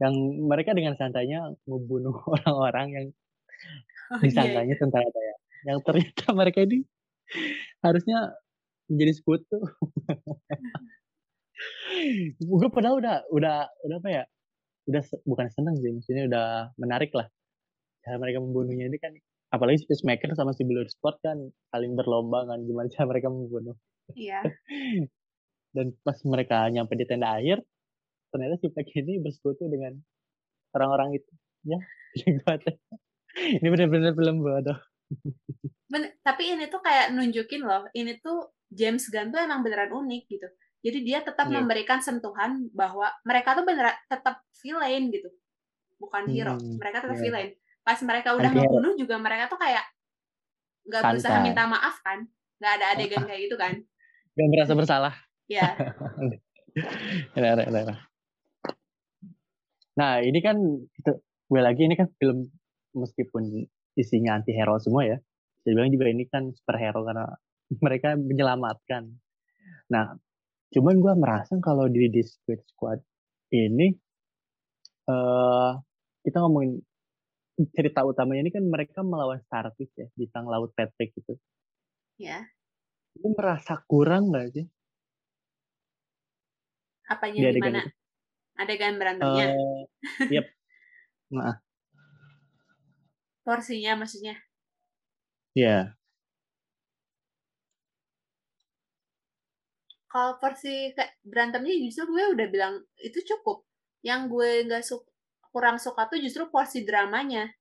Yang 0.00 0.14
mereka 0.42 0.74
dengan 0.74 0.98
santainya 0.98 1.54
membunuh 1.68 2.16
orang-orang 2.34 2.88
yang 2.92 3.06
oh, 4.12 4.20
disangkanya 4.20 4.74
iya. 4.74 4.80
tentara 4.80 5.06
ya. 5.06 5.36
Yang 5.72 5.78
ternyata 5.86 6.24
mereka 6.40 6.58
ini 6.66 6.82
harusnya 7.84 8.34
menjadi 8.90 9.12
sekutu. 9.16 9.58
gue 12.42 12.68
padahal 12.74 12.98
udah 12.98 13.16
udah 13.30 13.56
udah 13.86 13.96
apa 14.02 14.08
ya? 14.10 14.24
Udah 14.90 15.02
bukan 15.22 15.46
seneng 15.54 15.78
sih, 15.78 15.94
maksudnya 15.94 16.26
udah 16.26 16.46
menarik 16.74 17.14
lah. 17.14 17.30
Cara 18.02 18.18
mereka 18.18 18.42
membunuhnya 18.42 18.90
ini 18.90 18.98
kan 18.98 19.14
apalagi 19.52 19.84
si 19.84 19.86
Peacemaker 19.86 20.32
sama 20.32 20.56
si 20.56 20.64
Bloodsport 20.64 21.20
kan 21.20 21.36
saling 21.68 21.92
berlomba 21.92 22.48
kan 22.48 22.64
gimana 22.64 22.88
cara 22.88 23.12
mereka 23.12 23.28
membunuh. 23.28 23.76
Iya. 24.16 24.40
Dan 25.76 25.92
pas 26.00 26.16
mereka 26.24 26.68
nyampe 26.72 26.96
di 26.96 27.04
tenda 27.04 27.36
air, 27.36 27.60
ternyata 28.32 28.60
si 28.60 28.72
Pack 28.72 28.92
ini 28.96 29.20
bersekutu 29.20 29.68
dengan 29.68 29.96
orang-orang 30.76 31.16
itu. 31.16 31.32
Ya, 31.64 31.78
ini 33.60 33.68
benar-benar 33.68 34.12
film 34.12 34.44
bodoh. 34.44 34.76
Men 35.88 36.12
tapi 36.24 36.56
ini 36.56 36.68
tuh 36.68 36.80
kayak 36.84 37.16
nunjukin 37.16 37.64
loh, 37.64 37.88
ini 37.96 38.20
tuh 38.20 38.52
James 38.68 39.04
Gunn 39.08 39.32
tuh 39.32 39.40
emang 39.40 39.64
beneran 39.64 39.92
unik 39.92 40.22
gitu. 40.28 40.48
Jadi 40.82 40.98
dia 41.08 41.24
tetap 41.24 41.48
yeah. 41.48 41.60
memberikan 41.60 42.04
sentuhan 42.04 42.68
bahwa 42.74 43.08
mereka 43.24 43.56
tuh 43.56 43.64
beneran 43.64 43.96
tetap 44.12 44.44
villain 44.60 45.08
gitu. 45.08 45.32
Bukan 45.96 46.28
hero. 46.34 46.58
Hmm, 46.58 46.76
mereka 46.76 47.06
tetap 47.06 47.16
yeah. 47.16 47.24
villain 47.24 47.50
pas 47.82 47.98
mereka 48.02 48.38
udah 48.38 48.50
ngebunuh 48.50 48.94
juga 48.94 49.18
mereka 49.18 49.50
tuh 49.50 49.58
kayak 49.58 49.84
nggak 50.86 51.02
berusaha 51.02 51.38
minta 51.42 51.66
maaf 51.66 51.98
kan? 52.02 52.26
Nggak 52.62 52.72
ada 52.78 52.86
adegan 52.94 53.22
kayak 53.26 53.40
gitu 53.50 53.56
kan? 53.58 53.74
Nggak 54.34 54.48
merasa 54.50 54.72
bersalah. 54.74 55.14
Ya 55.50 55.74
Nah, 59.92 60.24
ini 60.24 60.40
kan 60.40 60.56
kita 60.96 61.20
gue 61.52 61.60
lagi 61.60 61.84
ini 61.84 62.00
kan 62.00 62.08
film 62.16 62.48
meskipun 62.96 63.68
isinya 63.92 64.40
anti 64.40 64.56
hero 64.56 64.80
semua 64.80 65.04
ya. 65.04 65.20
Saya 65.62 65.76
bilang 65.76 65.92
juga 65.92 66.08
ini 66.08 66.24
kan 66.32 66.48
superhero 66.48 67.04
karena 67.04 67.28
mereka 67.84 68.16
menyelamatkan. 68.16 69.12
Nah, 69.92 70.16
cuman 70.72 70.96
gue 70.96 71.12
merasa 71.20 71.52
kalau 71.60 71.92
di 71.92 72.08
Squid 72.24 72.64
Squad 72.72 73.04
ini 73.52 73.92
uh, 75.12 75.76
kita 76.24 76.40
ngomongin 76.40 76.80
cerita 77.76 78.00
utamanya 78.02 78.48
ini 78.48 78.52
kan 78.54 78.64
mereka 78.64 79.04
melawan 79.04 79.40
Starfish 79.44 79.92
ya 79.96 80.08
di 80.16 80.26
tang 80.32 80.48
laut 80.48 80.72
Patrick 80.72 81.12
gitu. 81.12 81.36
Ya. 82.16 82.48
Gue 83.12 83.30
merasa 83.36 83.76
kurang 83.84 84.32
gak 84.32 84.56
sih? 84.56 84.66
Apanya 87.12 87.52
di 87.52 87.60
mana? 87.60 87.84
Adegan 88.56 88.96
berantemnya. 88.96 89.46
Uh, 89.52 89.84
yep. 90.32 90.46
Nah. 91.32 91.56
Porsinya 93.40 93.96
maksudnya. 93.96 94.36
Iya. 95.56 95.64
Yeah. 95.64 95.84
Kalau 100.12 100.36
porsi 100.36 100.92
berantemnya 101.24 101.72
justru 101.80 102.12
gue 102.12 102.36
udah 102.36 102.46
bilang 102.52 102.84
itu 103.00 103.24
cukup. 103.24 103.64
Yang 104.04 104.20
gue 104.28 104.50
nggak 104.68 104.84
suka 104.84 105.11
kurang 105.52 105.76
suka 105.76 106.08
tuh 106.08 106.18
justru 106.18 106.48
porsi 106.48 106.82
dramanya. 106.82 107.52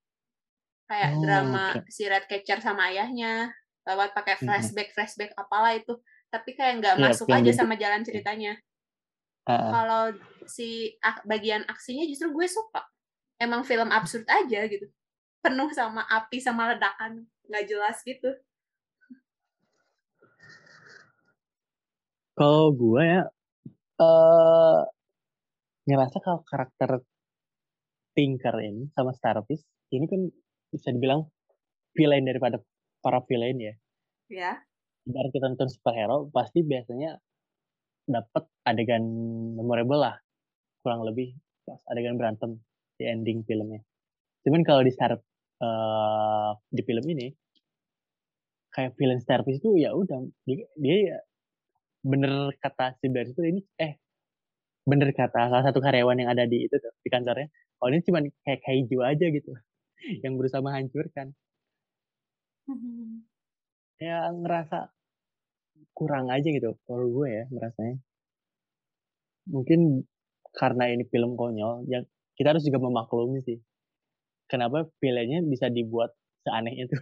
Kayak 0.88 1.12
oh, 1.16 1.20
drama 1.24 1.66
okay. 1.76 1.92
si 1.92 2.04
Red 2.08 2.26
Catcher 2.28 2.60
sama 2.64 2.92
ayahnya 2.92 3.52
lewat 3.88 4.16
pakai 4.16 4.40
flashback 4.40 4.96
flashback 4.96 5.32
apalah 5.36 5.76
itu. 5.76 6.00
Tapi 6.32 6.56
kayak 6.56 6.80
nggak 6.80 6.96
yeah, 6.98 7.04
masuk 7.12 7.28
aja 7.28 7.52
sama 7.52 7.76
jalan 7.76 8.02
ceritanya. 8.08 8.56
Uh. 9.46 9.72
Kalau 9.72 10.04
si 10.48 10.96
bagian 11.28 11.68
aksinya 11.68 12.08
justru 12.08 12.32
gue 12.32 12.48
suka. 12.48 12.88
Emang 13.36 13.68
film 13.68 13.92
absurd 13.92 14.24
aja 14.32 14.64
gitu. 14.72 14.88
Penuh 15.42 15.68
sama 15.74 16.06
api 16.08 16.38
sama 16.38 16.72
ledakan, 16.72 17.26
nggak 17.50 17.66
jelas 17.68 17.98
gitu. 18.06 18.32
Kalau 22.38 22.72
gue 22.72 23.02
ya 23.02 23.22
uh, 24.00 24.82
ngerasa 25.86 26.18
kalau 26.22 26.42
karakter 26.46 27.02
Tinker 28.12 28.56
ini 28.60 28.92
sama 28.96 29.16
Starfish 29.16 29.64
ini 29.92 30.06
kan 30.08 30.28
bisa 30.72 30.92
dibilang 30.92 31.28
villain 31.96 32.24
daripada 32.24 32.60
para 33.04 33.20
villain 33.28 33.58
ya. 33.60 33.74
Ya. 34.32 34.52
Biar 35.04 35.28
kita 35.34 35.52
nonton 35.52 35.68
superhero 35.68 36.32
pasti 36.32 36.64
biasanya 36.64 37.20
dapat 38.08 38.44
adegan 38.66 39.04
memorable 39.56 40.02
lah 40.02 40.16
kurang 40.82 41.06
lebih 41.06 41.38
pas 41.66 41.80
adegan 41.94 42.18
berantem 42.18 42.58
di 42.98 43.06
ending 43.06 43.46
filmnya 43.46 43.82
cuman 44.42 44.66
kalau 44.66 44.82
di 44.82 44.92
start 44.92 45.22
uh, 45.62 46.58
di 46.74 46.82
film 46.82 47.06
ini 47.06 47.30
kayak 48.74 48.98
film 48.98 49.18
Starfish 49.22 49.62
itu 49.62 49.78
ya 49.78 49.94
udah 49.94 50.26
dia, 50.48 50.66
dia 50.80 50.98
ya 51.14 51.18
bener 52.02 52.50
kata 52.58 52.98
si 52.98 53.08
Barry 53.14 53.30
itu 53.30 53.42
ini 53.46 53.62
eh 53.78 54.02
bener 54.82 55.14
kata 55.14 55.54
salah 55.54 55.62
satu 55.62 55.78
karyawan 55.78 56.18
yang 56.18 56.30
ada 56.34 56.50
di 56.50 56.66
itu 56.66 56.74
tuh, 56.82 56.94
di 57.06 57.10
kantornya 57.14 57.46
oh 57.82 57.88
ini 57.90 58.06
cuma 58.06 58.22
kayak 58.46 58.62
kaiju 58.64 58.98
aja 59.02 59.26
gitu 59.34 59.52
yang 60.24 60.38
berusaha 60.38 60.62
menghancurkan. 60.62 61.34
Ya 64.02 64.32
ngerasa 64.32 64.94
kurang 65.98 66.32
aja 66.32 66.48
gitu 66.48 66.78
kalau 66.88 67.10
gue 67.10 67.28
ya 67.28 67.44
merasanya 67.52 68.00
mungkin 69.50 70.08
karena 70.56 70.94
ini 70.94 71.04
film 71.10 71.36
konyol 71.36 71.84
ya 71.90 72.06
kita 72.38 72.56
harus 72.56 72.64
juga 72.64 72.80
memaklumi 72.80 73.44
sih 73.44 73.60
kenapa 74.52 74.84
filmnya 75.00 75.40
bisa 75.48 75.72
dibuat 75.72 76.12
seaneh 76.44 76.76
itu. 76.76 76.92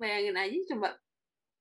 Bayangin 0.00 0.32
aja 0.32 0.56
coba 0.72 0.96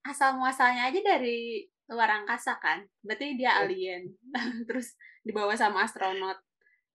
asal 0.08 0.40
muasalnya 0.40 0.88
aja 0.88 1.04
dari 1.04 1.68
luar 1.90 2.22
angkasa 2.22 2.58
kan 2.62 2.86
berarti 3.02 3.36
dia 3.36 3.50
iya. 3.50 3.66
alien 3.66 4.04
terus 4.70 4.94
dibawa 5.26 5.58
sama 5.58 5.84
astronot 5.86 6.38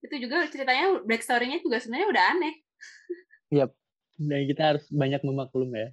itu 0.01 0.15
juga 0.27 0.45
ceritanya 0.47 1.01
backstory-nya 1.03 1.59
juga 1.59 1.81
sebenarnya 1.81 2.07
udah 2.09 2.23
aneh 2.35 2.55
yep. 3.51 3.71
dan 4.17 4.41
kita 4.47 4.63
harus 4.73 4.85
banyak 4.89 5.21
memaklum 5.21 5.71
ya 5.75 5.91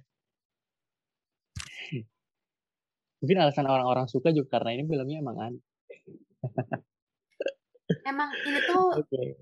Mungkin 3.23 3.39
alasan 3.39 3.63
orang-orang 3.71 4.03
suka 4.11 4.35
juga 4.35 4.59
karena 4.59 4.75
ini 4.75 4.83
filmnya 4.83 5.23
emang 5.23 5.37
aneh. 5.39 5.63
emang 8.11 8.35
ini 8.43 8.59
tuh 8.67 8.99
okay. 8.99 9.39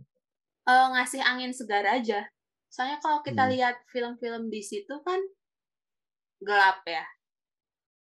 uh, 0.69 0.69
eh, 0.69 0.87
ngasih 0.93 1.21
angin 1.25 1.49
segar 1.49 1.81
aja. 1.89 2.29
Soalnya 2.69 3.01
kalau 3.01 3.25
kita 3.25 3.49
hmm. 3.49 3.51
lihat 3.57 3.81
film-film 3.89 4.53
di 4.53 4.61
situ 4.61 5.01
kan 5.01 5.17
gelap 6.45 6.85
ya. 6.85 7.01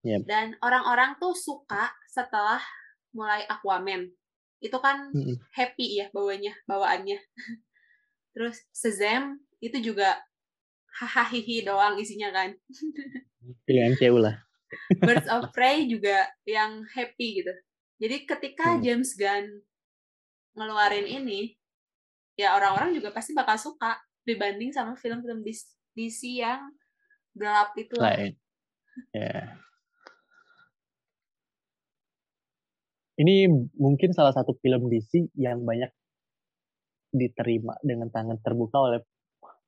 Yep. 0.03 0.27
Dan 0.27 0.59
orang-orang 0.59 1.15
tuh 1.15 1.31
suka 1.31 1.95
setelah 2.11 2.59
mulai 3.15 3.47
Aquaman. 3.47 4.11
Itu 4.59 4.79
kan 4.83 5.11
hmm. 5.15 5.39
happy 5.55 6.03
ya 6.03 6.11
bawanya, 6.11 6.51
bawaannya. 6.67 7.17
Terus 8.35 8.59
Shazam 8.75 9.39
itu 9.63 9.79
juga 9.79 10.19
hahaha 10.99 11.39
doang 11.63 11.95
isinya 11.95 12.35
kan. 12.35 12.51
Pilihan 13.67 13.95
cewek 13.95 14.21
lah. 14.21 14.35
Birds 14.99 15.29
of 15.31 15.49
Prey 15.55 15.87
juga 15.87 16.27
yang 16.43 16.83
happy 16.91 17.39
gitu. 17.39 17.53
Jadi 18.03 18.27
ketika 18.27 18.75
hmm. 18.75 18.81
James 18.83 19.15
Gunn 19.15 19.47
ngeluarin 20.59 21.07
ini, 21.07 21.55
ya 22.35 22.59
orang-orang 22.59 22.91
juga 22.91 23.15
pasti 23.15 23.31
bakal 23.31 23.55
suka 23.55 23.95
dibanding 24.27 24.75
sama 24.75 24.99
film-film 24.99 25.45
DC 25.95 26.43
yang 26.43 26.67
gelap 27.37 27.71
itu. 27.79 27.95
Lain. 27.95 28.35
Ya. 29.15 29.23
Yeah. 29.23 29.62
Ini 33.13 33.45
mungkin 33.77 34.09
salah 34.09 34.33
satu 34.33 34.57
film 34.57 34.89
DC 34.89 35.37
yang 35.37 35.61
banyak 35.61 35.93
diterima 37.13 37.77
dengan 37.85 38.09
tangan 38.09 38.41
terbuka 38.41 38.89
oleh 38.89 39.05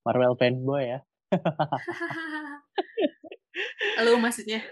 Marvel 0.01 0.33
fanboy 0.33 0.97
ya. 0.97 0.99
Lu 4.05 4.17
maksudnya? 4.17 4.65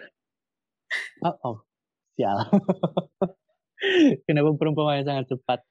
Oh, 1.22 1.38
oh. 1.46 1.58
sial. 2.18 2.50
Kenapa 4.26 4.50
perumpamaan 4.58 5.06
sangat 5.06 5.30
cepat? 5.30 5.62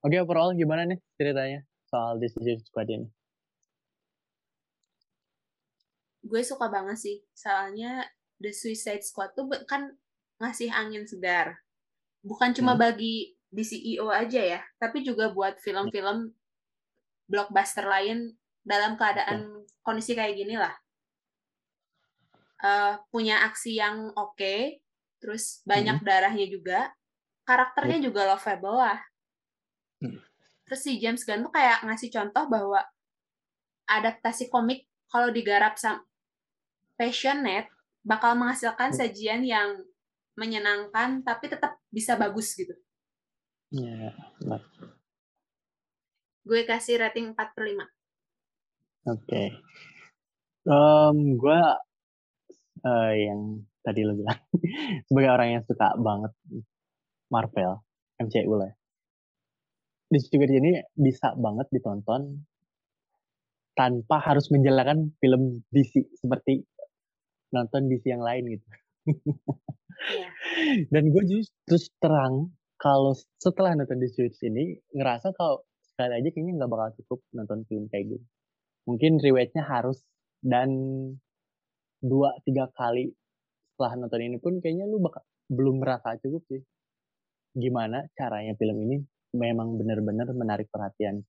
Oke, 0.00 0.16
okay, 0.16 0.24
overall 0.24 0.56
gimana 0.56 0.88
nih 0.88 0.96
ceritanya 1.20 1.60
soal 1.90 2.16
Decision 2.16 2.56
Squad 2.64 2.88
ini? 2.88 3.04
Gue 6.24 6.40
suka 6.40 6.72
banget 6.72 6.96
sih, 6.96 7.20
soalnya 7.36 8.08
The 8.40 8.50
Suicide 8.56 9.04
Squad 9.04 9.36
tuh 9.36 9.46
kan 9.68 9.92
ngasih 10.40 10.72
angin 10.72 11.04
segar. 11.04 11.60
Bukan 12.24 12.56
cuma 12.56 12.74
hmm. 12.74 12.80
bagi 12.80 13.36
di 13.50 13.64
CEO 13.66 14.08
aja 14.08 14.40
ya, 14.40 14.60
tapi 14.80 15.04
juga 15.04 15.28
buat 15.30 15.60
film-film 15.60 16.32
blockbuster 17.28 17.84
lain 17.84 18.32
dalam 18.64 18.96
keadaan 18.98 19.64
kondisi 19.84 20.12
kayak 20.12 20.36
gini 20.36 20.58
lah 20.58 20.74
uh, 22.64 23.00
punya 23.08 23.44
aksi 23.48 23.76
yang 23.76 24.12
oke 24.14 24.36
okay, 24.36 24.80
terus 25.20 25.64
banyak 25.64 26.00
hmm. 26.00 26.06
darahnya 26.06 26.46
juga 26.48 26.92
karakternya 27.44 27.98
hmm. 28.00 28.06
juga 28.06 28.20
lovable 28.30 28.76
lah 28.76 28.98
hmm. 30.04 30.20
terus 30.68 30.80
si 30.84 31.00
James 31.00 31.24
Gunn 31.24 31.48
tuh 31.48 31.52
kayak 31.52 31.84
ngasih 31.84 32.10
contoh 32.12 32.44
bahwa 32.46 32.80
adaptasi 33.88 34.52
komik 34.52 34.86
kalau 35.10 35.34
digarap 35.34 35.74
sama 35.74 36.04
passionate 36.94 37.66
bakal 38.00 38.36
menghasilkan 38.36 38.92
hmm. 38.92 38.98
sajian 38.98 39.42
yang 39.44 39.76
menyenangkan 40.38 41.20
tapi 41.20 41.52
tetap 41.52 41.76
bisa 41.92 42.16
bagus 42.16 42.56
gitu. 42.56 42.72
Iya, 43.70 44.10
yeah, 44.16 44.60
Gue 46.42 46.66
kasih 46.66 46.98
rating 46.98 47.36
4 47.36 47.54
per 47.54 47.62
5. 47.62 47.76
Oke. 47.76 47.86
Okay. 49.06 49.46
Um, 50.66 51.40
gue 51.40 51.60
uh, 52.84 53.12
yang 53.16 53.64
tadi 53.80 54.04
lo 54.04 54.16
bilang 54.16 54.40
sebagai 55.08 55.30
orang 55.32 55.48
yang 55.56 55.62
suka 55.64 55.96
banget 55.96 56.32
Marvel, 57.30 57.80
MCU 58.20 58.54
lah. 58.56 58.72
Di 60.10 60.18
juga 60.26 60.50
ini 60.50 60.74
bisa 60.98 61.32
banget 61.38 61.70
ditonton 61.70 62.42
tanpa 63.78 64.18
harus 64.20 64.50
menjalankan 64.50 65.14
film 65.22 65.62
DC 65.70 66.18
seperti 66.18 66.66
nonton 67.50 67.90
DC 67.90 68.04
yang 68.10 68.22
lain 68.22 68.58
gitu. 68.58 68.66
yeah. 70.16 70.32
Dan 70.92 71.10
gue 71.10 71.22
justru 71.26 71.54
terus 71.66 71.86
terang 71.98 72.54
kalau 72.80 73.12
setelah 73.38 73.76
nonton 73.76 74.00
DC 74.00 74.30
ini 74.46 74.78
ngerasa 74.96 75.34
kalau 75.36 75.62
sekali 75.84 76.16
aja 76.16 76.28
kayaknya 76.32 76.56
nggak 76.56 76.70
bakal 76.70 76.88
cukup 77.02 77.18
nonton 77.36 77.66
film 77.68 77.84
kayak 77.92 78.16
gitu 78.16 78.26
mungkin 78.88 79.20
rewatch-nya 79.20 79.62
harus 79.68 80.00
dan 80.40 80.72
dua 82.00 82.32
tiga 82.48 82.72
kali 82.72 83.12
setelah 83.76 83.92
nonton 84.00 84.20
ini 84.24 84.36
pun 84.40 84.56
kayaknya 84.60 84.88
lu 84.88 85.00
bakal 85.00 85.24
belum 85.50 85.82
merasa 85.82 86.16
cukup 86.20 86.42
sih. 86.48 86.62
Gimana 87.56 88.06
caranya 88.14 88.54
film 88.56 88.76
ini 88.86 89.02
memang 89.34 89.76
benar-benar 89.76 90.30
menarik 90.32 90.70
perhatian. 90.70 91.20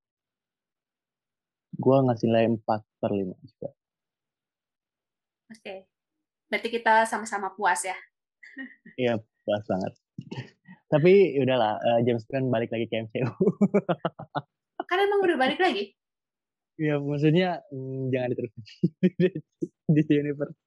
Gua 1.76 2.03
ngasih 2.05 2.28
nilai 2.30 2.51
4 2.51 3.01
per 3.01 3.11
5 3.11 3.49
juga. 3.49 3.69
Oke. 5.51 5.90
Berarti 6.52 6.68
kita 6.68 7.08
sama-sama 7.08 7.56
puas 7.56 7.80
ya? 7.88 7.95
Iya, 8.99 9.24
puas 9.47 9.64
banget. 9.64 9.93
Tapi 10.91 11.39
udahlah, 11.39 11.80
uh, 11.80 11.99
James 12.04 12.28
Gunn 12.28 12.52
balik 12.52 12.76
lagi 12.76 12.91
ke 12.91 13.08
MCU. 13.08 13.32
kan 14.91 14.99
emang 14.99 15.24
udah 15.24 15.39
balik 15.39 15.64
lagi? 15.64 15.95
Iya, 16.76 16.99
maksudnya 16.99 17.64
mm, 17.72 18.12
jangan 18.12 18.30
diterusin 18.36 18.64
di 19.95 20.02
universe. 20.12 20.60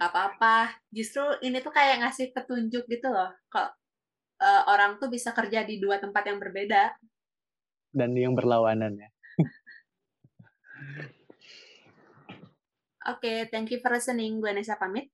Gak 0.00 0.10
apa-apa. 0.10 0.74
Justru 0.90 1.22
ini 1.46 1.62
tuh 1.62 1.70
kayak 1.70 2.02
ngasih 2.02 2.34
petunjuk 2.34 2.90
gitu 2.90 3.06
loh. 3.06 3.30
Kok 3.46 3.68
uh, 4.42 4.62
orang 4.66 4.98
tuh 4.98 5.06
bisa 5.06 5.30
kerja 5.30 5.62
di 5.62 5.78
dua 5.78 6.02
tempat 6.02 6.26
yang 6.26 6.42
berbeda. 6.42 6.98
Dan 7.94 8.18
yang 8.18 8.34
berlawanan 8.34 8.98
ya. 8.98 9.08
Oke, 13.08 13.24
okay, 13.24 13.38
thank 13.48 13.72
you 13.72 13.80
for 13.80 13.88
listening. 13.88 14.44
Gue 14.44 14.52
Nesa 14.52 14.76
pamit. 14.76 15.08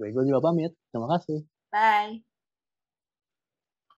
Gue 0.00 0.12
juga 0.12 0.40
pamit. 0.40 0.72
Terima 0.88 1.08
kasih. 1.12 1.44
Bye. 1.68 2.35